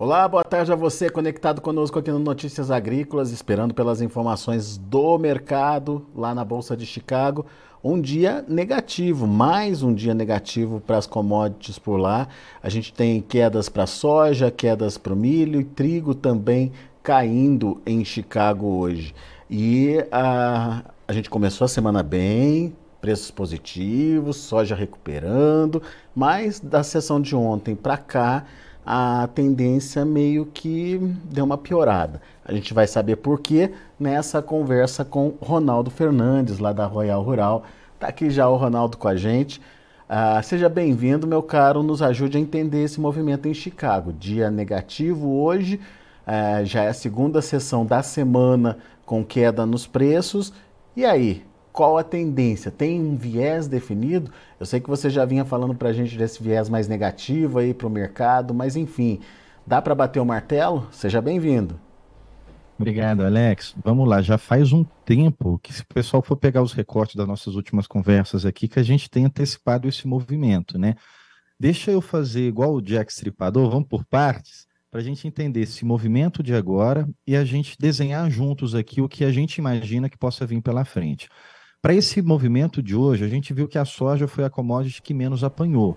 Olá, 0.00 0.26
boa 0.26 0.42
tarde 0.42 0.72
a 0.72 0.74
você 0.74 1.10
conectado 1.10 1.60
conosco 1.60 1.98
aqui 1.98 2.10
no 2.10 2.18
Notícias 2.18 2.70
Agrícolas, 2.70 3.32
esperando 3.32 3.74
pelas 3.74 4.00
informações 4.00 4.78
do 4.78 5.18
mercado 5.18 6.06
lá 6.16 6.34
na 6.34 6.42
Bolsa 6.42 6.74
de 6.74 6.86
Chicago. 6.86 7.44
Um 7.84 8.00
dia 8.00 8.42
negativo, 8.48 9.26
mais 9.26 9.82
um 9.82 9.92
dia 9.92 10.14
negativo 10.14 10.80
para 10.80 10.96
as 10.96 11.06
commodities 11.06 11.78
por 11.78 11.98
lá. 11.98 12.28
A 12.62 12.70
gente 12.70 12.94
tem 12.94 13.20
quedas 13.20 13.68
para 13.68 13.86
soja, 13.86 14.50
quedas 14.50 14.96
para 14.96 15.12
o 15.12 15.16
milho 15.16 15.60
e 15.60 15.64
trigo 15.64 16.14
também 16.14 16.72
caindo 17.02 17.82
em 17.84 18.02
Chicago 18.02 18.66
hoje. 18.78 19.14
E 19.50 20.02
a, 20.10 20.82
a 21.06 21.12
gente 21.12 21.28
começou 21.28 21.66
a 21.66 21.68
semana 21.68 22.02
bem, 22.02 22.74
preços 23.02 23.30
positivos, 23.30 24.38
soja 24.38 24.74
recuperando, 24.74 25.82
mas 26.16 26.58
da 26.58 26.82
sessão 26.82 27.20
de 27.20 27.36
ontem 27.36 27.76
para 27.76 27.98
cá 27.98 28.46
a 28.92 29.28
tendência 29.28 30.04
meio 30.04 30.44
que 30.46 30.98
deu 31.22 31.44
uma 31.44 31.56
piorada. 31.56 32.20
A 32.44 32.52
gente 32.52 32.74
vai 32.74 32.88
saber 32.88 33.14
por 33.14 33.40
quê 33.40 33.70
nessa 33.96 34.42
conversa 34.42 35.04
com 35.04 35.34
Ronaldo 35.40 35.92
Fernandes, 35.92 36.58
lá 36.58 36.72
da 36.72 36.86
Royal 36.86 37.22
Rural. 37.22 37.62
Está 37.94 38.08
aqui 38.08 38.30
já 38.30 38.48
o 38.48 38.56
Ronaldo 38.56 38.96
com 38.96 39.06
a 39.06 39.14
gente. 39.14 39.60
Uh, 40.08 40.42
seja 40.42 40.68
bem-vindo, 40.68 41.24
meu 41.24 41.40
caro. 41.40 41.84
Nos 41.84 42.02
ajude 42.02 42.36
a 42.36 42.40
entender 42.40 42.82
esse 42.82 43.00
movimento 43.00 43.46
em 43.46 43.54
Chicago. 43.54 44.12
Dia 44.12 44.50
negativo 44.50 45.40
hoje, 45.40 45.78
uh, 46.26 46.64
já 46.64 46.82
é 46.82 46.88
a 46.88 46.94
segunda 46.94 47.40
sessão 47.40 47.86
da 47.86 48.02
semana 48.02 48.76
com 49.06 49.24
queda 49.24 49.64
nos 49.64 49.86
preços. 49.86 50.52
E 50.96 51.04
aí, 51.04 51.44
qual 51.72 51.98
a 51.98 52.04
tendência? 52.04 52.70
Tem 52.70 53.00
um 53.00 53.16
viés 53.16 53.68
definido? 53.68 54.30
Eu 54.58 54.66
sei 54.66 54.80
que 54.80 54.88
você 54.88 55.08
já 55.08 55.24
vinha 55.24 55.44
falando 55.44 55.74
para 55.74 55.90
a 55.90 55.92
gente 55.92 56.16
desse 56.16 56.42
viés 56.42 56.68
mais 56.68 56.88
negativo 56.88 57.58
aí 57.58 57.72
para 57.72 57.86
o 57.86 57.90
mercado, 57.90 58.52
mas 58.52 58.76
enfim, 58.76 59.20
dá 59.66 59.80
para 59.80 59.94
bater 59.94 60.20
o 60.20 60.26
martelo? 60.26 60.88
Seja 60.90 61.20
bem-vindo. 61.20 61.78
Obrigado, 62.78 63.22
Alex. 63.22 63.74
Vamos 63.84 64.08
lá, 64.08 64.22
já 64.22 64.38
faz 64.38 64.72
um 64.72 64.84
tempo 65.04 65.58
que 65.62 65.70
se 65.70 65.82
o 65.82 65.86
pessoal 65.86 66.22
for 66.22 66.36
pegar 66.36 66.62
os 66.62 66.72
recortes 66.72 67.14
das 67.14 67.28
nossas 67.28 67.54
últimas 67.54 67.86
conversas 67.86 68.46
aqui, 68.46 68.66
que 68.66 68.80
a 68.80 68.82
gente 68.82 69.10
tem 69.10 69.26
antecipado 69.26 69.86
esse 69.86 70.08
movimento, 70.08 70.78
né? 70.78 70.94
Deixa 71.58 71.90
eu 71.90 72.00
fazer 72.00 72.48
igual 72.48 72.72
o 72.72 72.80
Jack 72.80 73.12
Stripador, 73.12 73.70
vamos 73.70 73.86
por 73.86 74.02
partes, 74.06 74.66
para 74.90 75.00
a 75.00 75.02
gente 75.04 75.28
entender 75.28 75.60
esse 75.60 75.84
movimento 75.84 76.42
de 76.42 76.54
agora 76.54 77.06
e 77.26 77.36
a 77.36 77.44
gente 77.44 77.76
desenhar 77.78 78.30
juntos 78.30 78.74
aqui 78.74 79.02
o 79.02 79.08
que 79.08 79.24
a 79.24 79.30
gente 79.30 79.58
imagina 79.58 80.08
que 80.08 80.16
possa 80.16 80.46
vir 80.46 80.62
pela 80.62 80.84
frente. 80.84 81.28
Para 81.82 81.94
esse 81.94 82.20
movimento 82.20 82.82
de 82.82 82.94
hoje, 82.94 83.24
a 83.24 83.28
gente 83.28 83.54
viu 83.54 83.66
que 83.66 83.78
a 83.78 83.86
soja 83.86 84.28
foi 84.28 84.44
a 84.44 84.50
commodity 84.50 85.00
que 85.00 85.14
menos 85.14 85.42
apanhou. 85.42 85.96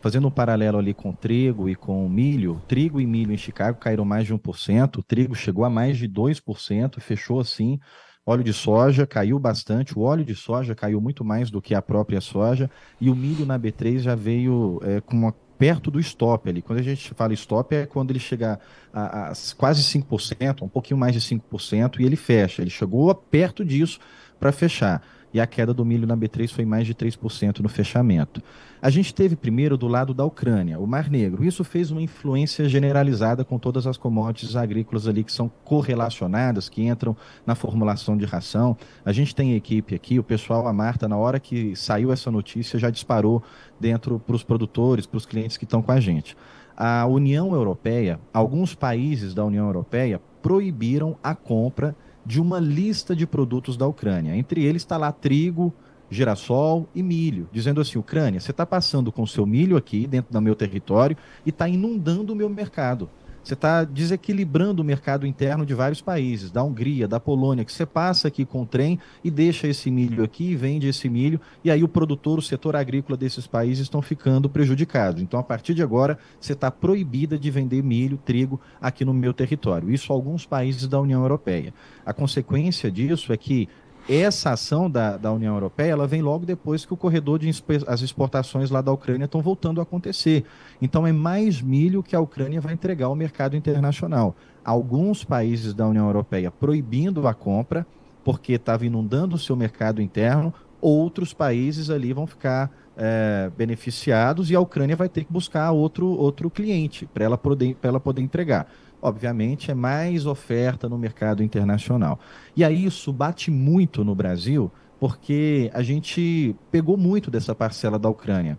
Fazendo 0.00 0.28
um 0.28 0.30
paralelo 0.30 0.78
ali 0.78 0.94
com 0.94 1.12
trigo 1.12 1.68
e 1.68 1.74
com 1.74 2.08
milho, 2.08 2.62
trigo 2.68 3.00
e 3.00 3.06
milho 3.06 3.32
em 3.32 3.36
Chicago 3.36 3.80
caíram 3.80 4.04
mais 4.04 4.26
de 4.26 4.32
1%, 4.32 4.98
o 4.98 5.02
trigo 5.02 5.34
chegou 5.34 5.64
a 5.64 5.70
mais 5.70 5.98
de 5.98 6.08
2%, 6.08 7.00
fechou 7.00 7.40
assim. 7.40 7.80
Óleo 8.24 8.44
de 8.44 8.52
soja 8.52 9.08
caiu 9.08 9.36
bastante, 9.40 9.98
o 9.98 10.02
óleo 10.02 10.24
de 10.24 10.36
soja 10.36 10.72
caiu 10.72 11.00
muito 11.00 11.24
mais 11.24 11.50
do 11.50 11.60
que 11.60 11.74
a 11.74 11.82
própria 11.82 12.20
soja, 12.20 12.70
e 13.00 13.10
o 13.10 13.16
milho 13.16 13.44
na 13.44 13.58
B3 13.58 13.98
já 13.98 14.14
veio 14.14 14.78
é, 14.84 15.00
com 15.00 15.16
uma 15.16 15.34
perto 15.58 15.90
do 15.90 15.98
stop 15.98 16.48
ali. 16.48 16.62
Quando 16.62 16.78
a 16.78 16.82
gente 16.82 17.12
fala 17.12 17.32
stop, 17.34 17.74
é 17.74 17.86
quando 17.86 18.10
ele 18.10 18.20
chega 18.20 18.60
a, 18.92 19.30
a 19.30 19.32
quase 19.56 19.82
5%, 19.82 20.62
um 20.62 20.68
pouquinho 20.68 20.98
mais 20.98 21.12
de 21.12 21.20
5%, 21.20 21.98
e 21.98 22.04
ele 22.04 22.16
fecha. 22.16 22.62
Ele 22.62 22.70
chegou 22.70 23.12
perto 23.12 23.64
disso 23.64 23.98
para 24.38 24.52
fechar 24.52 25.02
e 25.34 25.40
a 25.40 25.46
queda 25.48 25.74
do 25.74 25.84
milho 25.84 26.06
na 26.06 26.16
B3 26.16 26.48
foi 26.48 26.64
mais 26.64 26.86
de 26.86 26.94
3% 26.94 27.58
no 27.58 27.68
fechamento. 27.68 28.40
A 28.80 28.88
gente 28.88 29.12
teve 29.12 29.34
primeiro 29.34 29.76
do 29.76 29.88
lado 29.88 30.14
da 30.14 30.24
Ucrânia, 30.24 30.78
o 30.78 30.86
Mar 30.86 31.10
Negro. 31.10 31.44
Isso 31.44 31.64
fez 31.64 31.90
uma 31.90 32.00
influência 32.00 32.68
generalizada 32.68 33.44
com 33.44 33.58
todas 33.58 33.84
as 33.84 33.96
commodities 33.96 34.54
agrícolas 34.54 35.08
ali 35.08 35.24
que 35.24 35.32
são 35.32 35.50
correlacionadas, 35.64 36.68
que 36.68 36.86
entram 36.86 37.16
na 37.44 37.56
formulação 37.56 38.16
de 38.16 38.24
ração. 38.24 38.76
A 39.04 39.10
gente 39.10 39.34
tem 39.34 39.56
equipe 39.56 39.96
aqui, 39.96 40.20
o 40.20 40.22
pessoal, 40.22 40.68
a 40.68 40.72
Marta, 40.72 41.08
na 41.08 41.16
hora 41.16 41.40
que 41.40 41.74
saiu 41.74 42.12
essa 42.12 42.30
notícia, 42.30 42.78
já 42.78 42.88
disparou 42.88 43.42
dentro 43.80 44.20
para 44.20 44.36
os 44.36 44.44
produtores, 44.44 45.04
para 45.04 45.18
os 45.18 45.26
clientes 45.26 45.56
que 45.56 45.64
estão 45.64 45.82
com 45.82 45.90
a 45.90 45.98
gente. 45.98 46.36
A 46.76 47.06
União 47.06 47.52
Europeia, 47.52 48.20
alguns 48.32 48.74
países 48.74 49.34
da 49.34 49.44
União 49.44 49.66
Europeia 49.66 50.20
proibiram 50.40 51.16
a 51.22 51.34
compra 51.34 51.88
de 51.88 51.94
uma 52.40 52.58
lista 52.58 53.14
de 53.14 53.26
produtos 53.26 53.76
da 53.76 53.86
Ucrânia. 53.86 54.36
Entre 54.36 54.64
eles 54.64 54.82
está 54.82 54.96
lá 54.96 55.12
trigo, 55.12 55.72
girassol 56.10 56.88
e 56.94 57.02
milho, 57.02 57.48
dizendo 57.52 57.80
assim: 57.80 57.98
Ucrânia, 57.98 58.40
você 58.40 58.50
está 58.50 58.64
passando 58.64 59.12
com 59.12 59.26
seu 59.26 59.44
milho 59.44 59.76
aqui 59.76 60.06
dentro 60.06 60.32
do 60.32 60.40
meu 60.40 60.54
território 60.54 61.16
e 61.44 61.50
está 61.50 61.68
inundando 61.68 62.32
o 62.32 62.36
meu 62.36 62.48
mercado. 62.48 63.08
Você 63.44 63.52
está 63.52 63.84
desequilibrando 63.84 64.80
o 64.80 64.84
mercado 64.84 65.26
interno 65.26 65.66
de 65.66 65.74
vários 65.74 66.00
países, 66.00 66.50
da 66.50 66.64
Hungria, 66.64 67.06
da 67.06 67.20
Polônia, 67.20 67.62
que 67.62 67.72
você 67.72 67.84
passa 67.84 68.28
aqui 68.28 68.46
com 68.46 68.62
o 68.62 68.66
trem 68.66 68.98
e 69.22 69.30
deixa 69.30 69.68
esse 69.68 69.90
milho 69.90 70.24
aqui 70.24 70.54
vende 70.54 70.88
esse 70.88 71.08
milho, 71.10 71.38
e 71.62 71.70
aí 71.70 71.84
o 71.84 71.88
produtor, 71.88 72.38
o 72.38 72.42
setor 72.42 72.74
agrícola 72.74 73.18
desses 73.18 73.46
países 73.46 73.80
estão 73.80 74.00
ficando 74.00 74.48
prejudicados. 74.48 75.22
Então, 75.22 75.38
a 75.38 75.42
partir 75.42 75.74
de 75.74 75.82
agora, 75.82 76.18
você 76.40 76.54
está 76.54 76.70
proibida 76.70 77.38
de 77.38 77.50
vender 77.50 77.82
milho, 77.82 78.16
trigo 78.16 78.58
aqui 78.80 79.04
no 79.04 79.12
meu 79.12 79.34
território. 79.34 79.90
Isso 79.90 80.12
alguns 80.12 80.46
países 80.46 80.88
da 80.88 80.98
União 80.98 81.20
Europeia. 81.20 81.74
A 82.06 82.14
consequência 82.14 82.90
disso 82.90 83.30
é 83.30 83.36
que 83.36 83.68
essa 84.08 84.50
ação 84.50 84.90
da, 84.90 85.16
da 85.16 85.32
União 85.32 85.54
Europeia 85.54 85.92
ela 85.92 86.06
vem 86.06 86.20
logo 86.20 86.44
depois 86.44 86.84
que 86.84 86.92
o 86.92 86.96
corredor 86.96 87.38
de 87.38 87.50
as 87.86 88.02
exportações 88.02 88.70
lá 88.70 88.80
da 88.80 88.92
Ucrânia 88.92 89.24
estão 89.24 89.40
voltando 89.40 89.80
a 89.80 89.82
acontecer. 89.82 90.44
Então 90.80 91.06
é 91.06 91.12
mais 91.12 91.62
milho 91.62 92.02
que 92.02 92.14
a 92.14 92.20
Ucrânia 92.20 92.60
vai 92.60 92.74
entregar 92.74 93.06
ao 93.06 93.14
mercado 93.14 93.56
internacional. 93.56 94.36
Alguns 94.64 95.24
países 95.24 95.72
da 95.72 95.86
União 95.86 96.06
Europeia 96.06 96.50
proibindo 96.50 97.26
a 97.26 97.34
compra 97.34 97.86
porque 98.22 98.54
estava 98.54 98.86
inundando 98.86 99.36
o 99.36 99.38
seu 99.38 99.54
mercado 99.54 100.00
interno, 100.00 100.52
outros 100.80 101.32
países 101.32 101.90
ali 101.90 102.12
vão 102.12 102.26
ficar 102.26 102.70
é, 102.96 103.50
beneficiados 103.56 104.50
e 104.50 104.54
a 104.54 104.60
Ucrânia 104.60 104.96
vai 104.96 105.08
ter 105.08 105.24
que 105.24 105.32
buscar 105.32 105.70
outro, 105.72 106.06
outro 106.06 106.50
cliente 106.50 107.06
para 107.06 107.24
ela, 107.24 107.36
poder, 107.36 107.76
ela 107.82 108.00
poder 108.00 108.22
entregar 108.22 108.66
obviamente, 109.04 109.70
é 109.70 109.74
mais 109.74 110.24
oferta 110.24 110.88
no 110.88 110.96
mercado 110.96 111.42
internacional. 111.42 112.18
E 112.56 112.64
aí 112.64 112.86
isso 112.86 113.12
bate 113.12 113.50
muito 113.50 114.02
no 114.02 114.14
Brasil, 114.14 114.72
porque 114.98 115.70
a 115.74 115.82
gente 115.82 116.56
pegou 116.72 116.96
muito 116.96 117.30
dessa 117.30 117.54
parcela 117.54 117.98
da 117.98 118.08
Ucrânia. 118.08 118.58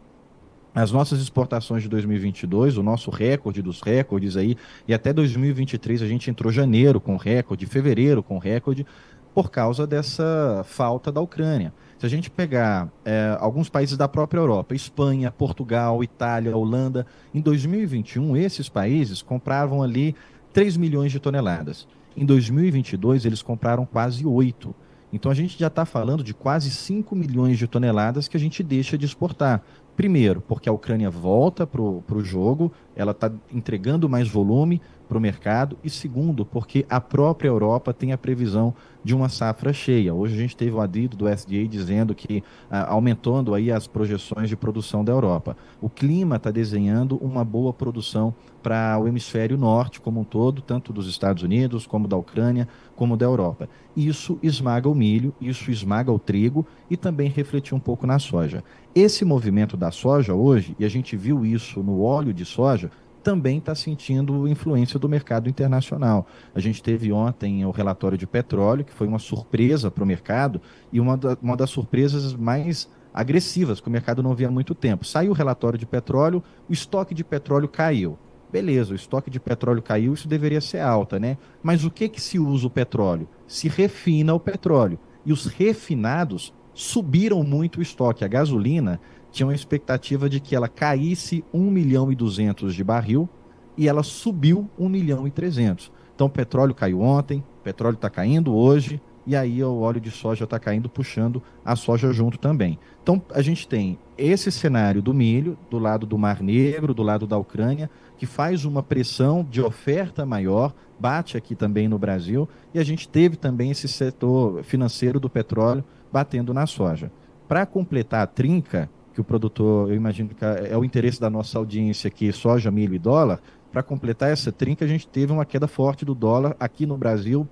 As 0.74 0.92
nossas 0.92 1.20
exportações 1.20 1.82
de 1.82 1.90
2022, 1.90 2.78
o 2.78 2.84
nosso 2.84 3.10
recorde 3.10 3.62
dos 3.62 3.82
recordes 3.82 4.38
aí, 4.38 4.56
e 4.88 4.94
até 4.94 5.12
2023 5.12 6.04
a 6.04 6.08
gente 6.08 6.30
entrou 6.30 6.52
janeiro 6.52 7.02
com 7.02 7.18
recorde, 7.18 7.66
fevereiro 7.66 8.22
com 8.22 8.38
recorde, 8.38 8.86
por 9.34 9.50
causa 9.50 9.88
dessa 9.88 10.64
falta 10.64 11.12
da 11.12 11.20
Ucrânia. 11.20 11.74
Se 11.98 12.06
a 12.06 12.10
gente 12.10 12.30
pegar 12.30 12.90
é, 13.04 13.36
alguns 13.40 13.70
países 13.70 13.98
da 13.98 14.08
própria 14.08 14.40
Europa, 14.40 14.76
Espanha, 14.76 15.32
Portugal, 15.32 16.04
Itália, 16.04 16.56
Holanda, 16.56 17.06
em 17.34 17.42
2021 17.42 18.38
esses 18.38 18.70
países 18.70 19.22
compravam 19.22 19.82
ali 19.82 20.16
3 20.56 20.78
milhões 20.78 21.12
de 21.12 21.20
toneladas. 21.20 21.86
Em 22.16 22.26
2022, 22.26 23.26
eles 23.26 23.42
compraram 23.42 23.86
quase 23.86 24.26
8. 24.26 24.74
Então 25.12 25.30
a 25.30 25.36
gente 25.36 25.60
já 25.60 25.68
está 25.68 25.84
falando 25.84 26.24
de 26.24 26.34
quase 26.34 26.72
5 26.72 27.14
milhões 27.14 27.58
de 27.60 27.68
toneladas 27.68 28.30
que 28.30 28.38
a 28.38 28.40
gente 28.40 28.64
deixa 28.64 28.98
de 28.98 29.06
exportar. 29.06 29.62
Primeiro, 29.98 30.40
porque 30.40 30.70
a 30.70 30.72
Ucrânia 30.72 31.10
volta 31.10 31.68
para 31.68 31.82
o 31.82 32.24
jogo, 32.24 32.72
ela 32.96 33.12
está 33.12 33.30
entregando 33.54 34.08
mais 34.08 34.30
volume 34.30 34.82
para 35.06 35.18
o 35.18 35.22
mercado, 35.22 35.78
e 35.84 35.90
segundo, 35.90 36.46
porque 36.46 36.86
a 36.90 37.00
própria 37.00 37.48
Europa 37.48 37.94
tem 37.94 38.12
a 38.12 38.18
previsão 38.18 38.74
de 39.04 39.14
uma 39.14 39.30
safra 39.30 39.72
cheia. 39.72 40.14
Hoje 40.14 40.34
a 40.34 40.38
gente 40.38 40.58
teve 40.58 40.76
o 40.76 40.82
adido 40.82 41.16
do 41.16 41.30
SDA 41.30 41.68
dizendo 41.68 42.16
que 42.16 42.44
ah, 42.72 42.92
aumentando 42.92 43.54
aí 43.54 43.72
as 43.72 43.86
projeções 43.86 44.50
de 44.50 44.56
produção 44.56 45.06
da 45.06 45.12
Europa. 45.12 45.56
O 45.80 45.88
clima 45.88 46.38
está 46.38 46.50
desenhando 46.50 47.16
uma 47.18 47.46
boa 47.46 47.72
produção 47.72 48.34
para 48.64 48.98
o 48.98 49.08
hemisfério 49.08 49.60
norte 49.60 50.02
como 50.02 50.22
um 50.22 50.24
todo, 50.24 50.60
tanto 50.60 50.92
dos 50.92 51.08
Estados 51.08 51.44
Unidos, 51.44 51.86
como 51.86 52.08
da 52.08 52.18
Ucrânia, 52.18 52.68
como 52.96 53.16
da 53.16 53.26
Europa. 53.26 53.70
Isso 53.96 54.40
esmaga 54.42 54.90
o 54.90 54.96
milho, 54.96 55.36
isso 55.40 55.70
esmaga 55.70 56.12
o 56.12 56.18
trigo 56.18 56.66
e 56.90 56.98
também 56.98 57.30
refletiu 57.30 57.78
um 57.78 57.80
pouco 57.80 58.08
na 58.08 58.18
soja. 58.18 58.64
Esse 58.96 59.24
movimento 59.24 59.78
da 59.78 59.92
soja 59.92 60.34
hoje, 60.34 60.76
e 60.80 60.86
a 60.86 60.90
gente 60.90 61.16
viu 61.16 61.46
isso 61.46 61.84
no 61.84 62.02
óleo 62.02 62.34
de 62.34 62.44
soja, 62.44 62.90
também 63.26 63.58
está 63.58 63.74
sentindo 63.74 64.48
influência 64.48 65.00
do 65.00 65.10
mercado 65.10 65.50
internacional. 65.50 66.28
A 66.54 66.60
gente 66.60 66.84
teve 66.84 67.12
ontem 67.12 67.66
o 67.66 67.72
relatório 67.72 68.16
de 68.16 68.28
petróleo, 68.28 68.86
que 68.86 68.94
foi 68.94 69.08
uma 69.08 69.18
surpresa 69.18 69.90
para 69.90 70.04
o 70.04 70.08
mercado, 70.08 70.62
e 70.94 71.00
uma, 71.00 71.18
da, 71.18 71.36
uma 71.42 71.58
das 71.58 71.72
surpresas 71.72 72.36
mais 72.36 72.88
agressivas 73.12 73.82
que 73.82 73.88
o 73.88 73.92
mercado 73.92 74.22
não 74.22 74.36
via 74.36 74.48
há 74.48 74.52
muito 74.52 74.76
tempo. 74.76 75.04
Saiu 75.04 75.32
o 75.32 75.34
relatório 75.34 75.80
de 75.80 75.88
petróleo, 75.88 76.44
o 76.70 76.72
estoque 76.72 77.16
de 77.16 77.24
petróleo 77.24 77.68
caiu. 77.68 78.16
Beleza, 78.52 78.94
o 78.94 78.96
estoque 78.96 79.32
de 79.32 79.40
petróleo 79.40 79.82
caiu, 79.82 80.14
isso 80.14 80.28
deveria 80.28 80.62
ser 80.62 80.82
alta, 80.82 81.18
né? 81.18 81.40
Mas 81.64 81.84
o 81.84 81.90
que 81.90 82.08
que 82.08 82.22
se 82.22 82.38
usa 82.38 82.68
o 82.68 82.70
petróleo? 82.70 83.28
Se 83.48 83.68
refina 83.68 84.36
o 84.36 84.40
petróleo. 84.40 85.00
E 85.26 85.34
os 85.34 85.48
refinados 85.48 86.54
subiram 86.76 87.44
muito 87.44 87.80
o 87.80 87.82
estoque. 87.82 88.24
A 88.24 88.28
gasolina 88.28 89.00
tinha 89.32 89.48
uma 89.48 89.56
expectativa 89.56 90.30
de 90.30 90.40
que 90.40 90.56
ela 90.56 90.68
caísse 90.68 91.44
1 91.52 91.72
milhão 91.72 92.12
e 92.12 92.16
200 92.16 92.76
de 92.76 92.84
barril 92.84 93.28
e 93.76 93.88
ela 93.88 94.04
subiu 94.04 94.70
1 94.78 94.88
milhão 94.88 95.28
e 95.28 95.32
300. 95.32 95.92
Então 96.14 96.28
o 96.28 96.30
petróleo 96.30 96.76
caiu 96.76 97.02
ontem, 97.02 97.40
o 97.60 97.64
petróleo 97.64 97.96
está 97.96 98.10
caindo 98.10 98.54
hoje, 98.54 99.02
e 99.28 99.36
aí 99.36 99.64
o 99.64 99.80
óleo 99.80 100.00
de 100.00 100.12
soja 100.12 100.44
está 100.44 100.60
caindo, 100.60 100.88
puxando 100.88 101.42
a 101.64 101.76
soja 101.76 102.14
junto 102.14 102.38
também. 102.38 102.78
Então 103.02 103.22
a 103.34 103.42
gente 103.42 103.68
tem 103.68 103.98
esse 104.18 104.52
cenário 104.52 105.02
do 105.02 105.14
milho, 105.14 105.58
do 105.70 105.80
lado 105.80 106.06
do 106.06 106.18
Mar 106.18 106.42
Negro, 106.42 106.94
do 106.94 107.04
lado 107.04 107.26
da 107.26 107.38
Ucrânia, 107.38 107.90
que 108.18 108.26
faz 108.26 108.64
uma 108.66 108.84
pressão 108.84 109.46
de 109.50 109.62
oferta 109.62 110.26
maior, 110.26 110.74
bate 111.00 111.36
aqui 111.36 111.56
também 111.56 111.88
no 111.88 111.98
Brasil, 111.98 112.48
e 112.74 112.80
a 112.80 112.84
gente 112.84 113.10
teve 113.10 113.36
também 113.36 113.72
esse 113.72 113.88
setor 113.88 114.64
financeiro 114.64 115.20
do 115.20 115.30
petróleo 115.30 115.84
batendo 116.12 116.54
na 116.54 116.66
soja. 116.66 117.12
Para 117.48 117.66
completar 117.66 118.24
a 118.24 118.28
trinca, 118.28 118.90
que 119.14 119.22
o 119.22 119.24
produtor, 119.24 119.90
eu 119.90 119.96
imagino 119.96 120.30
que 120.30 120.44
é 120.44 120.78
o 120.78 120.84
interesse 120.84 121.22
da 121.22 121.30
nossa 121.30 121.58
audiência 121.58 122.08
aqui, 122.10 122.32
soja, 122.34 122.70
milho 122.70 122.94
e 122.94 123.00
dólar, 123.00 123.40
para 123.72 123.84
completar 123.84 124.30
essa 124.30 124.52
trinca, 124.52 124.86
a 124.86 124.88
gente 124.88 125.08
teve 125.08 125.32
uma 125.32 125.46
queda 125.46 125.68
forte 125.68 126.06
do 126.06 126.16
dólar 126.16 126.56
aqui 126.60 126.86
no 126.86 126.98
Brasil, 126.98 127.48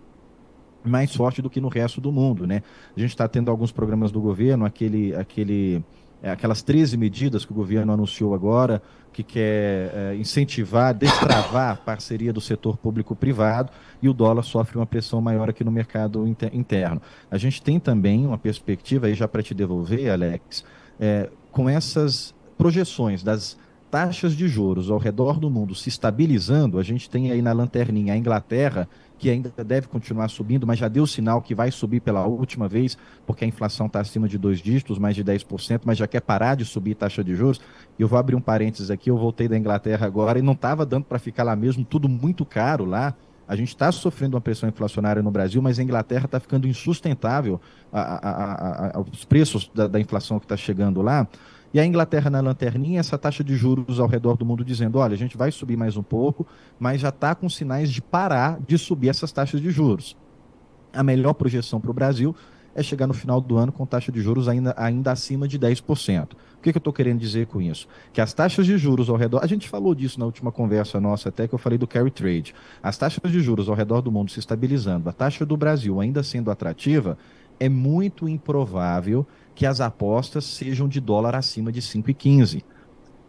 mais 0.84 1.16
forte 1.16 1.42
do 1.42 1.50
que 1.50 1.62
no 1.62 1.70
resto 1.70 2.02
do 2.02 2.12
mundo, 2.12 2.46
né? 2.46 2.62
A 2.96 3.00
gente 3.00 3.10
está 3.10 3.28
tendo 3.28 3.50
alguns 3.50 3.72
programas 3.72 4.12
do 4.12 4.22
governo, 4.22 4.66
aquele, 4.66 5.16
aquele, 5.16 5.84
é, 6.24 6.32
aquelas 6.32 6.62
13 6.62 6.96
medidas 6.96 7.44
que 7.44 7.52
o 7.52 7.56
governo 7.56 7.92
anunciou 7.92 8.34
agora, 8.34 8.82
que 9.12 9.22
quer 9.22 9.92
é, 9.94 10.16
incentivar, 10.16 10.94
destravar 10.96 11.74
a 11.74 11.76
parceria 11.76 12.32
do 12.32 12.40
setor 12.40 12.78
público-privado, 12.78 13.72
e 14.02 14.08
o 14.08 14.14
dólar 14.14 14.44
sofre 14.44 14.78
uma 14.78 14.86
pressão 14.86 15.22
maior 15.22 15.50
aqui 15.50 15.66
no 15.66 15.72
mercado 15.72 16.26
inter 16.26 16.50
interno. 16.56 17.02
A 17.30 17.38
gente 17.38 17.62
tem 17.62 17.78
também 17.78 18.26
uma 18.26 18.38
perspectiva, 18.38 19.08
aí 19.08 19.14
já 19.14 19.28
para 19.28 19.44
te 19.44 19.54
devolver, 19.54 20.10
Alex, 20.10 20.64
é, 20.98 21.30
com 21.52 21.70
essas 21.70 22.34
projeções 22.58 23.22
das 23.22 23.58
taxas 23.92 24.36
de 24.36 24.48
juros 24.48 24.90
ao 24.90 24.98
redor 24.98 25.40
do 25.40 25.52
mundo 25.52 25.76
se 25.76 25.90
estabilizando, 25.90 26.80
a 26.80 26.84
gente 26.84 27.08
tem 27.08 27.32
aí 27.32 27.42
na 27.42 27.52
lanterninha 27.52 28.14
a 28.14 28.18
Inglaterra, 28.18 28.90
que 29.24 29.30
ainda 29.30 29.54
deve 29.64 29.88
continuar 29.88 30.28
subindo, 30.28 30.68
mas 30.68 30.78
já 30.78 30.90
deu 30.90 31.08
sinal 31.08 31.42
que 31.42 31.56
vai 31.56 31.72
subir 31.72 32.02
pela 32.02 32.28
última 32.28 32.68
vez, 32.68 32.98
porque 33.26 33.46
a 33.46 33.48
inflação 33.48 33.86
está 33.86 34.02
acima 34.02 34.28
de 34.28 34.38
dois 34.38 34.60
dígitos, 34.60 35.00
mais 35.00 35.16
de 35.16 35.24
10%, 35.24 35.84
mas 35.86 35.98
já 35.98 36.06
quer 36.06 36.20
parar 36.20 36.56
de 36.56 36.66
subir 36.66 36.94
taxa 36.94 37.24
de 37.24 37.34
juros. 37.34 37.62
E 37.98 38.02
eu 38.02 38.08
vou 38.10 38.20
abrir 38.20 38.36
um 38.36 38.42
parênteses 38.42 38.92
aqui, 38.92 39.10
eu 39.10 39.16
voltei 39.18 39.48
da 39.48 39.58
Inglaterra 39.58 40.06
agora 40.06 40.40
e 40.40 40.42
não 40.42 40.52
estava 40.52 40.86
dando 40.86 41.06
para 41.06 41.18
ficar 41.20 41.44
lá 41.44 41.56
mesmo, 41.56 41.86
tudo 41.86 42.10
muito 42.10 42.44
caro 42.44 42.84
lá. 42.84 43.16
A 43.48 43.56
gente 43.56 43.70
está 43.70 43.90
sofrendo 43.94 44.36
uma 44.36 44.42
pressão 44.42 44.68
inflacionária 44.68 45.24
no 45.24 45.32
Brasil, 45.32 45.62
mas 45.62 45.80
a 45.80 45.84
Inglaterra 45.84 46.26
está 46.26 46.38
ficando 46.38 46.68
insustentável 46.68 47.62
a, 47.94 48.02
a, 48.02 48.98
a, 48.98 49.00
os 49.00 49.24
preços 49.24 49.72
da, 49.74 49.88
da 49.88 50.02
inflação 50.02 50.38
que 50.38 50.46
está 50.46 50.58
chegando 50.58 51.02
lá. 51.02 51.26
E 51.74 51.80
a 51.80 51.86
Inglaterra 51.86 52.30
na 52.30 52.40
lanterninha, 52.40 53.00
essa 53.00 53.18
taxa 53.18 53.44
de 53.44 53.56
juros 53.56 54.00
ao 54.00 54.08
redor 54.08 54.38
do 54.38 54.46
mundo 54.46 54.64
dizendo: 54.64 55.00
olha, 55.00 55.14
a 55.14 55.18
gente 55.18 55.36
vai 55.36 55.52
subir 55.52 55.76
mais 55.76 55.98
um 55.98 56.04
pouco, 56.04 56.46
mas 56.80 57.02
já 57.02 57.10
está 57.10 57.34
com 57.34 57.50
sinais 57.50 57.92
de 57.92 58.02
parar 58.02 58.60
de 58.66 58.78
subir 58.78 59.10
essas 59.10 59.32
taxas 59.32 59.60
de 59.60 59.72
juros. 59.72 60.16
A 60.94 61.02
melhor 61.02 61.34
projeção 61.34 61.82
para 61.82 61.90
o 61.90 61.94
Brasil 61.94 62.36
é 62.76 62.82
chegar 62.82 63.08
no 63.08 63.14
final 63.14 63.40
do 63.40 63.58
ano 63.58 63.72
com 63.72 63.86
taxa 63.86 64.12
de 64.12 64.22
juros 64.22 64.48
ainda, 64.48 64.74
ainda 64.78 65.12
acima 65.12 65.48
de 65.48 65.60
10%. 65.60 66.34
O 66.34 66.36
que, 66.62 66.72
que 66.72 66.78
eu 66.78 66.80
estou 66.80 66.94
querendo 66.94 67.20
dizer 67.20 67.48
com 67.48 67.62
isso? 67.62 67.88
Que 68.12 68.22
as 68.22 68.34
taxas 68.34 68.66
de 68.66 68.78
juros 68.78 69.10
ao 69.10 69.16
redor. 69.16 69.40
A 69.44 69.48
gente 69.48 69.68
falou 69.68 69.94
disso 69.94 70.20
na 70.20 70.26
última 70.26 70.52
conversa 70.52 71.00
nossa, 71.00 71.30
até 71.30 71.48
que 71.48 71.54
eu 71.54 71.60
falei 71.60 71.78
do 71.78 71.88
carry 71.88 72.10
trade. 72.10 72.54
As 72.82 72.98
taxas 72.98 73.32
de 73.32 73.40
juros 73.40 73.68
ao 73.68 73.76
redor 73.76 74.02
do 74.02 74.12
mundo 74.12 74.32
se 74.32 74.40
estabilizando, 74.40 75.10
a 75.10 75.14
taxa 75.14 75.46
do 75.46 75.58
Brasil 75.58 76.00
ainda 76.00 76.24
sendo 76.24 76.50
atrativa, 76.50 77.18
é 77.60 77.70
muito 77.70 78.28
improvável 78.28 79.26
que 79.56 79.66
as 79.66 79.82
apostas 79.82 80.46
sejam 80.46 80.88
de 80.88 81.00
dólar 81.00 81.36
acima 81.36 81.72
de 81.72 81.82
5,15. 81.82 82.64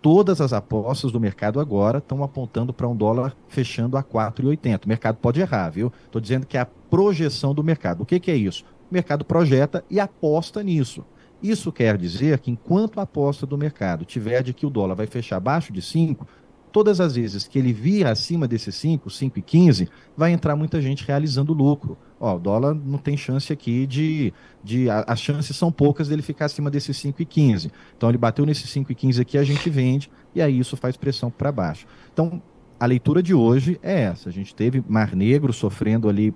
Todas 0.00 0.40
as 0.40 0.52
apostas 0.52 1.10
do 1.10 1.18
mercado 1.18 1.58
agora 1.58 1.98
estão 1.98 2.22
apontando 2.22 2.74
para 2.74 2.86
um 2.86 2.94
dólar 2.94 3.34
fechando 3.48 3.96
a 3.96 4.02
4,80. 4.02 4.84
O 4.84 4.88
mercado 4.88 5.16
pode 5.16 5.40
errar, 5.40 5.70
viu? 5.70 5.92
Estou 6.04 6.20
dizendo 6.20 6.46
que 6.46 6.58
é 6.58 6.60
a 6.60 6.66
projeção 6.66 7.54
do 7.54 7.64
mercado. 7.64 8.02
O 8.02 8.06
que, 8.06 8.20
que 8.20 8.30
é 8.30 8.36
isso? 8.36 8.64
O 8.90 8.94
mercado 8.94 9.24
projeta 9.24 9.82
e 9.90 9.98
aposta 9.98 10.62
nisso. 10.62 11.04
Isso 11.42 11.72
quer 11.72 11.96
dizer 11.96 12.38
que 12.38 12.50
enquanto 12.50 13.00
a 13.00 13.02
aposta 13.02 13.46
do 13.46 13.58
mercado 13.58 14.04
tiver 14.04 14.42
de 14.42 14.54
que 14.54 14.64
o 14.64 14.70
dólar 14.70 14.94
vai 14.94 15.06
fechar 15.06 15.36
abaixo 15.36 15.72
de 15.72 15.82
5, 15.82 16.26
todas 16.74 17.00
as 17.00 17.14
vezes 17.14 17.46
que 17.46 17.56
ele 17.56 17.72
vir 17.72 18.04
acima 18.04 18.48
desses 18.48 18.74
5, 18.74 19.08
5 19.08 19.38
e 19.38 19.42
15, 19.42 19.88
vai 20.16 20.32
entrar 20.32 20.56
muita 20.56 20.82
gente 20.82 21.06
realizando 21.06 21.52
lucro. 21.52 21.96
Ó, 22.18 22.34
o 22.34 22.38
dólar 22.40 22.74
não 22.74 22.98
tem 22.98 23.16
chance 23.16 23.52
aqui 23.52 23.86
de. 23.86 24.34
de 24.62 24.90
as 24.90 25.20
chances 25.20 25.56
são 25.56 25.70
poucas 25.70 26.08
dele 26.08 26.20
ficar 26.20 26.46
acima 26.46 26.68
desses 26.68 26.96
5 26.96 27.22
e 27.22 27.24
15. 27.24 27.70
Então 27.96 28.08
ele 28.08 28.18
bateu 28.18 28.44
nesses 28.44 28.68
5 28.70 28.90
e 28.90 28.94
15 28.96 29.22
aqui, 29.22 29.38
a 29.38 29.44
gente 29.44 29.70
vende, 29.70 30.10
e 30.34 30.42
aí 30.42 30.58
isso 30.58 30.76
faz 30.76 30.96
pressão 30.96 31.30
para 31.30 31.52
baixo. 31.52 31.86
Então, 32.12 32.42
a 32.80 32.86
leitura 32.86 33.22
de 33.22 33.32
hoje 33.32 33.78
é 33.80 34.00
essa. 34.00 34.28
A 34.28 34.32
gente 34.32 34.52
teve 34.52 34.82
Mar 34.88 35.14
Negro 35.14 35.52
sofrendo 35.52 36.08
ali 36.08 36.34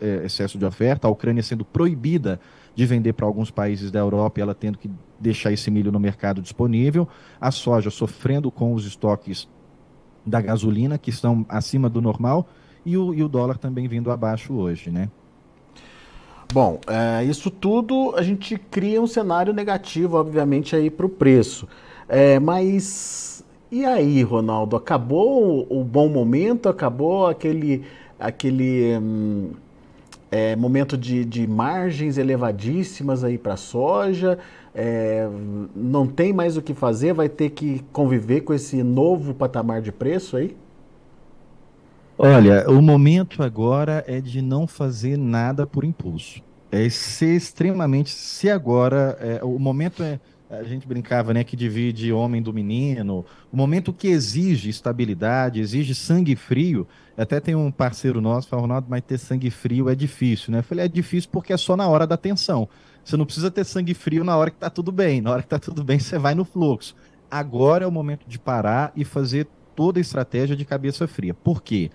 é, 0.00 0.24
excesso 0.24 0.56
de 0.56 0.64
oferta, 0.64 1.08
a 1.08 1.10
Ucrânia 1.10 1.42
sendo 1.42 1.64
proibida 1.64 2.38
de 2.76 2.86
vender 2.86 3.14
para 3.14 3.26
alguns 3.26 3.50
países 3.50 3.90
da 3.90 3.98
Europa 3.98 4.38
e 4.38 4.42
ela 4.42 4.54
tendo 4.54 4.78
que 4.78 4.88
deixar 5.18 5.50
esse 5.50 5.68
milho 5.68 5.90
no 5.90 5.98
mercado 5.98 6.40
disponível, 6.40 7.08
a 7.40 7.50
soja 7.50 7.90
sofrendo 7.90 8.52
com 8.52 8.72
os 8.72 8.86
estoques 8.86 9.48
da 10.24 10.40
gasolina, 10.40 10.98
que 10.98 11.10
estão 11.10 11.44
acima 11.48 11.88
do 11.88 12.00
normal, 12.00 12.48
e 12.84 12.96
o, 12.96 13.14
e 13.14 13.22
o 13.22 13.28
dólar 13.28 13.58
também 13.58 13.86
vindo 13.88 14.10
abaixo 14.10 14.54
hoje, 14.54 14.90
né? 14.90 15.08
Bom, 16.52 16.80
é, 16.86 17.24
isso 17.24 17.50
tudo 17.50 18.14
a 18.16 18.22
gente 18.22 18.58
cria 18.58 19.00
um 19.00 19.06
cenário 19.06 19.52
negativo, 19.52 20.16
obviamente, 20.16 20.74
aí 20.74 20.90
para 20.90 21.06
o 21.06 21.08
preço. 21.08 21.68
É, 22.08 22.40
mas 22.40 23.44
e 23.70 23.84
aí, 23.84 24.20
Ronaldo? 24.24 24.74
Acabou 24.74 25.64
o, 25.70 25.80
o 25.80 25.84
bom 25.84 26.08
momento? 26.08 26.68
Acabou 26.68 27.28
aquele, 27.28 27.84
aquele 28.18 28.98
hum, 28.98 29.50
é, 30.30 30.54
momento 30.54 30.96
de, 30.96 31.24
de 31.24 31.46
margens 31.46 32.18
elevadíssimas 32.18 33.24
aí 33.24 33.36
para 33.36 33.56
soja? 33.56 34.38
é, 34.74 35.28
não 35.74 36.06
tem 36.06 36.32
mais 36.32 36.56
o 36.56 36.62
que 36.62 36.74
fazer, 36.74 37.12
vai 37.12 37.28
ter 37.28 37.50
que 37.50 37.84
conviver 37.92 38.42
com 38.42 38.54
esse 38.54 38.82
novo 38.82 39.34
patamar 39.34 39.82
de 39.82 39.90
preço 39.90 40.36
aí? 40.36 40.56
Olha, 42.16 42.68
o 42.68 42.82
momento 42.82 43.42
agora 43.42 44.04
é 44.06 44.20
de 44.20 44.42
não 44.42 44.66
fazer 44.66 45.16
nada 45.16 45.66
por 45.66 45.84
impulso. 45.84 46.42
É 46.70 46.88
ser 46.90 47.34
extremamente. 47.34 48.10
Se 48.10 48.50
agora. 48.50 49.16
É, 49.20 49.42
o 49.42 49.58
momento 49.58 50.02
é. 50.02 50.20
A 50.50 50.64
gente 50.64 50.84
brincava, 50.84 51.32
né, 51.32 51.44
que 51.44 51.54
divide 51.54 52.12
homem 52.12 52.42
do 52.42 52.52
menino. 52.52 53.24
O 53.52 53.56
momento 53.56 53.92
que 53.92 54.08
exige 54.08 54.68
estabilidade, 54.68 55.60
exige 55.60 55.94
sangue 55.94 56.34
frio. 56.34 56.88
Até 57.16 57.38
tem 57.38 57.54
um 57.54 57.70
parceiro 57.70 58.20
nosso, 58.20 58.48
fala, 58.48 58.62
Ronaldo, 58.62 58.88
mas 58.90 59.00
ter 59.02 59.16
sangue 59.16 59.48
frio 59.48 59.88
é 59.88 59.94
difícil, 59.94 60.50
né? 60.50 60.58
Eu 60.58 60.62
falei, 60.64 60.86
é 60.86 60.88
difícil 60.88 61.30
porque 61.30 61.52
é 61.52 61.56
só 61.56 61.76
na 61.76 61.86
hora 61.86 62.04
da 62.04 62.16
tensão. 62.16 62.68
Você 63.04 63.16
não 63.16 63.24
precisa 63.24 63.48
ter 63.48 63.64
sangue 63.64 63.94
frio 63.94 64.24
na 64.24 64.36
hora 64.36 64.50
que 64.50 64.56
está 64.56 64.68
tudo 64.68 64.90
bem. 64.90 65.20
Na 65.20 65.30
hora 65.30 65.40
que 65.40 65.46
está 65.46 65.58
tudo 65.58 65.84
bem, 65.84 66.00
você 66.00 66.18
vai 66.18 66.34
no 66.34 66.44
fluxo. 66.44 66.96
Agora 67.30 67.84
é 67.84 67.86
o 67.86 67.92
momento 67.92 68.26
de 68.26 68.36
parar 68.36 68.92
e 68.96 69.04
fazer 69.04 69.46
toda 69.76 70.00
a 70.00 70.02
estratégia 70.02 70.56
de 70.56 70.64
cabeça 70.64 71.06
fria. 71.06 71.32
Por 71.32 71.62
quê? 71.62 71.92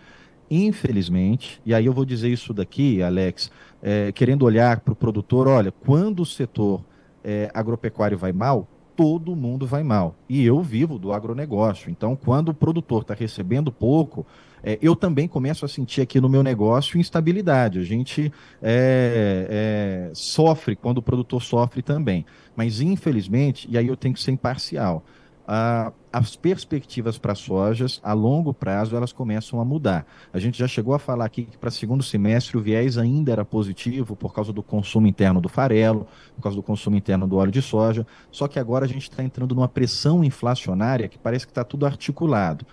Infelizmente, 0.50 1.60
e 1.66 1.74
aí 1.74 1.88
eu 1.88 1.94
vou 1.94 2.06
dizer 2.06 2.30
isso 2.30 2.54
daqui, 2.54 3.04
Alex, 3.04 3.52
é, 3.84 4.14
querendo 4.14 4.44
olhar 4.44 4.80
para 4.80 4.94
o 4.94 4.96
produtor, 4.96 5.46
olha, 5.48 5.72
quando 5.72 6.22
o 6.22 6.26
setor 6.26 6.82
é, 7.26 7.50
agropecuário 7.54 8.18
vai 8.18 8.32
mal, 8.32 8.68
todo 8.96 9.36
mundo 9.36 9.66
vai 9.66 9.84
mal. 9.84 10.16
E 10.30 10.46
eu 10.46 10.62
vivo 10.62 11.00
do 11.00 11.12
agronegócio. 11.12 11.90
Então, 11.90 12.16
quando 12.16 12.50
o 12.50 12.54
produtor 12.54 13.02
está 13.02 13.16
recebendo 13.16 13.72
pouco, 13.72 14.26
é, 14.64 14.78
eu 14.82 14.96
também 14.96 15.28
começo 15.28 15.66
a 15.66 15.68
sentir 15.68 16.02
aqui 16.02 16.22
no 16.22 16.30
meu 16.30 16.44
negócio 16.44 17.00
instabilidade. 17.00 17.80
A 17.80 17.84
gente 17.84 18.32
é, 18.62 19.48
é, 19.50 20.12
sofre 20.14 20.76
quando 20.76 21.00
o 21.00 21.02
produtor 21.02 21.42
sofre 21.42 21.82
também. 21.82 22.26
Mas, 22.56 22.80
infelizmente, 22.80 23.68
e 23.70 23.78
aí 23.78 23.88
eu 23.88 23.98
tenho 23.98 24.14
que 24.14 24.22
ser 24.22 24.32
imparcial, 24.32 25.04
a, 25.48 25.92
as 26.16 26.34
perspectivas 26.34 27.18
para 27.18 27.36
sojas, 27.36 28.00
a 28.02 28.14
longo 28.14 28.54
prazo, 28.54 28.96
elas 28.96 29.12
começam 29.12 29.60
a 29.60 29.66
mudar. 29.66 30.08
A 30.32 30.40
gente 30.40 30.58
já 30.58 30.66
chegou 30.66 30.94
a 30.94 31.00
falar 31.00 31.26
aqui 31.26 31.44
que 31.44 31.58
para 31.58 31.70
segundo 31.70 32.02
semestre 32.02 32.56
o 32.56 32.62
viés 32.62 32.98
ainda 32.98 33.34
era 33.34 33.44
positivo 33.44 34.16
por 34.16 34.34
causa 34.34 34.54
do 34.54 34.64
consumo 34.64 35.08
interno 35.08 35.42
do 35.42 35.50
farelo, 35.50 36.08
por 36.34 36.44
causa 36.44 36.56
do 36.56 36.64
consumo 36.64 36.96
interno 36.96 37.28
do 37.28 37.36
óleo 37.36 37.52
de 37.52 37.62
soja, 37.62 38.08
só 38.32 38.48
que 38.48 38.58
agora 38.58 38.86
a 38.86 38.88
gente 38.88 39.10
está 39.10 39.22
entrando 39.22 39.54
numa 39.54 39.68
pressão 39.68 40.24
inflacionária 40.24 41.10
que 41.10 41.18
parece 41.18 41.46
que 41.46 41.52
está 41.52 41.66
tudo 41.66 41.86
articulado. 41.86 42.66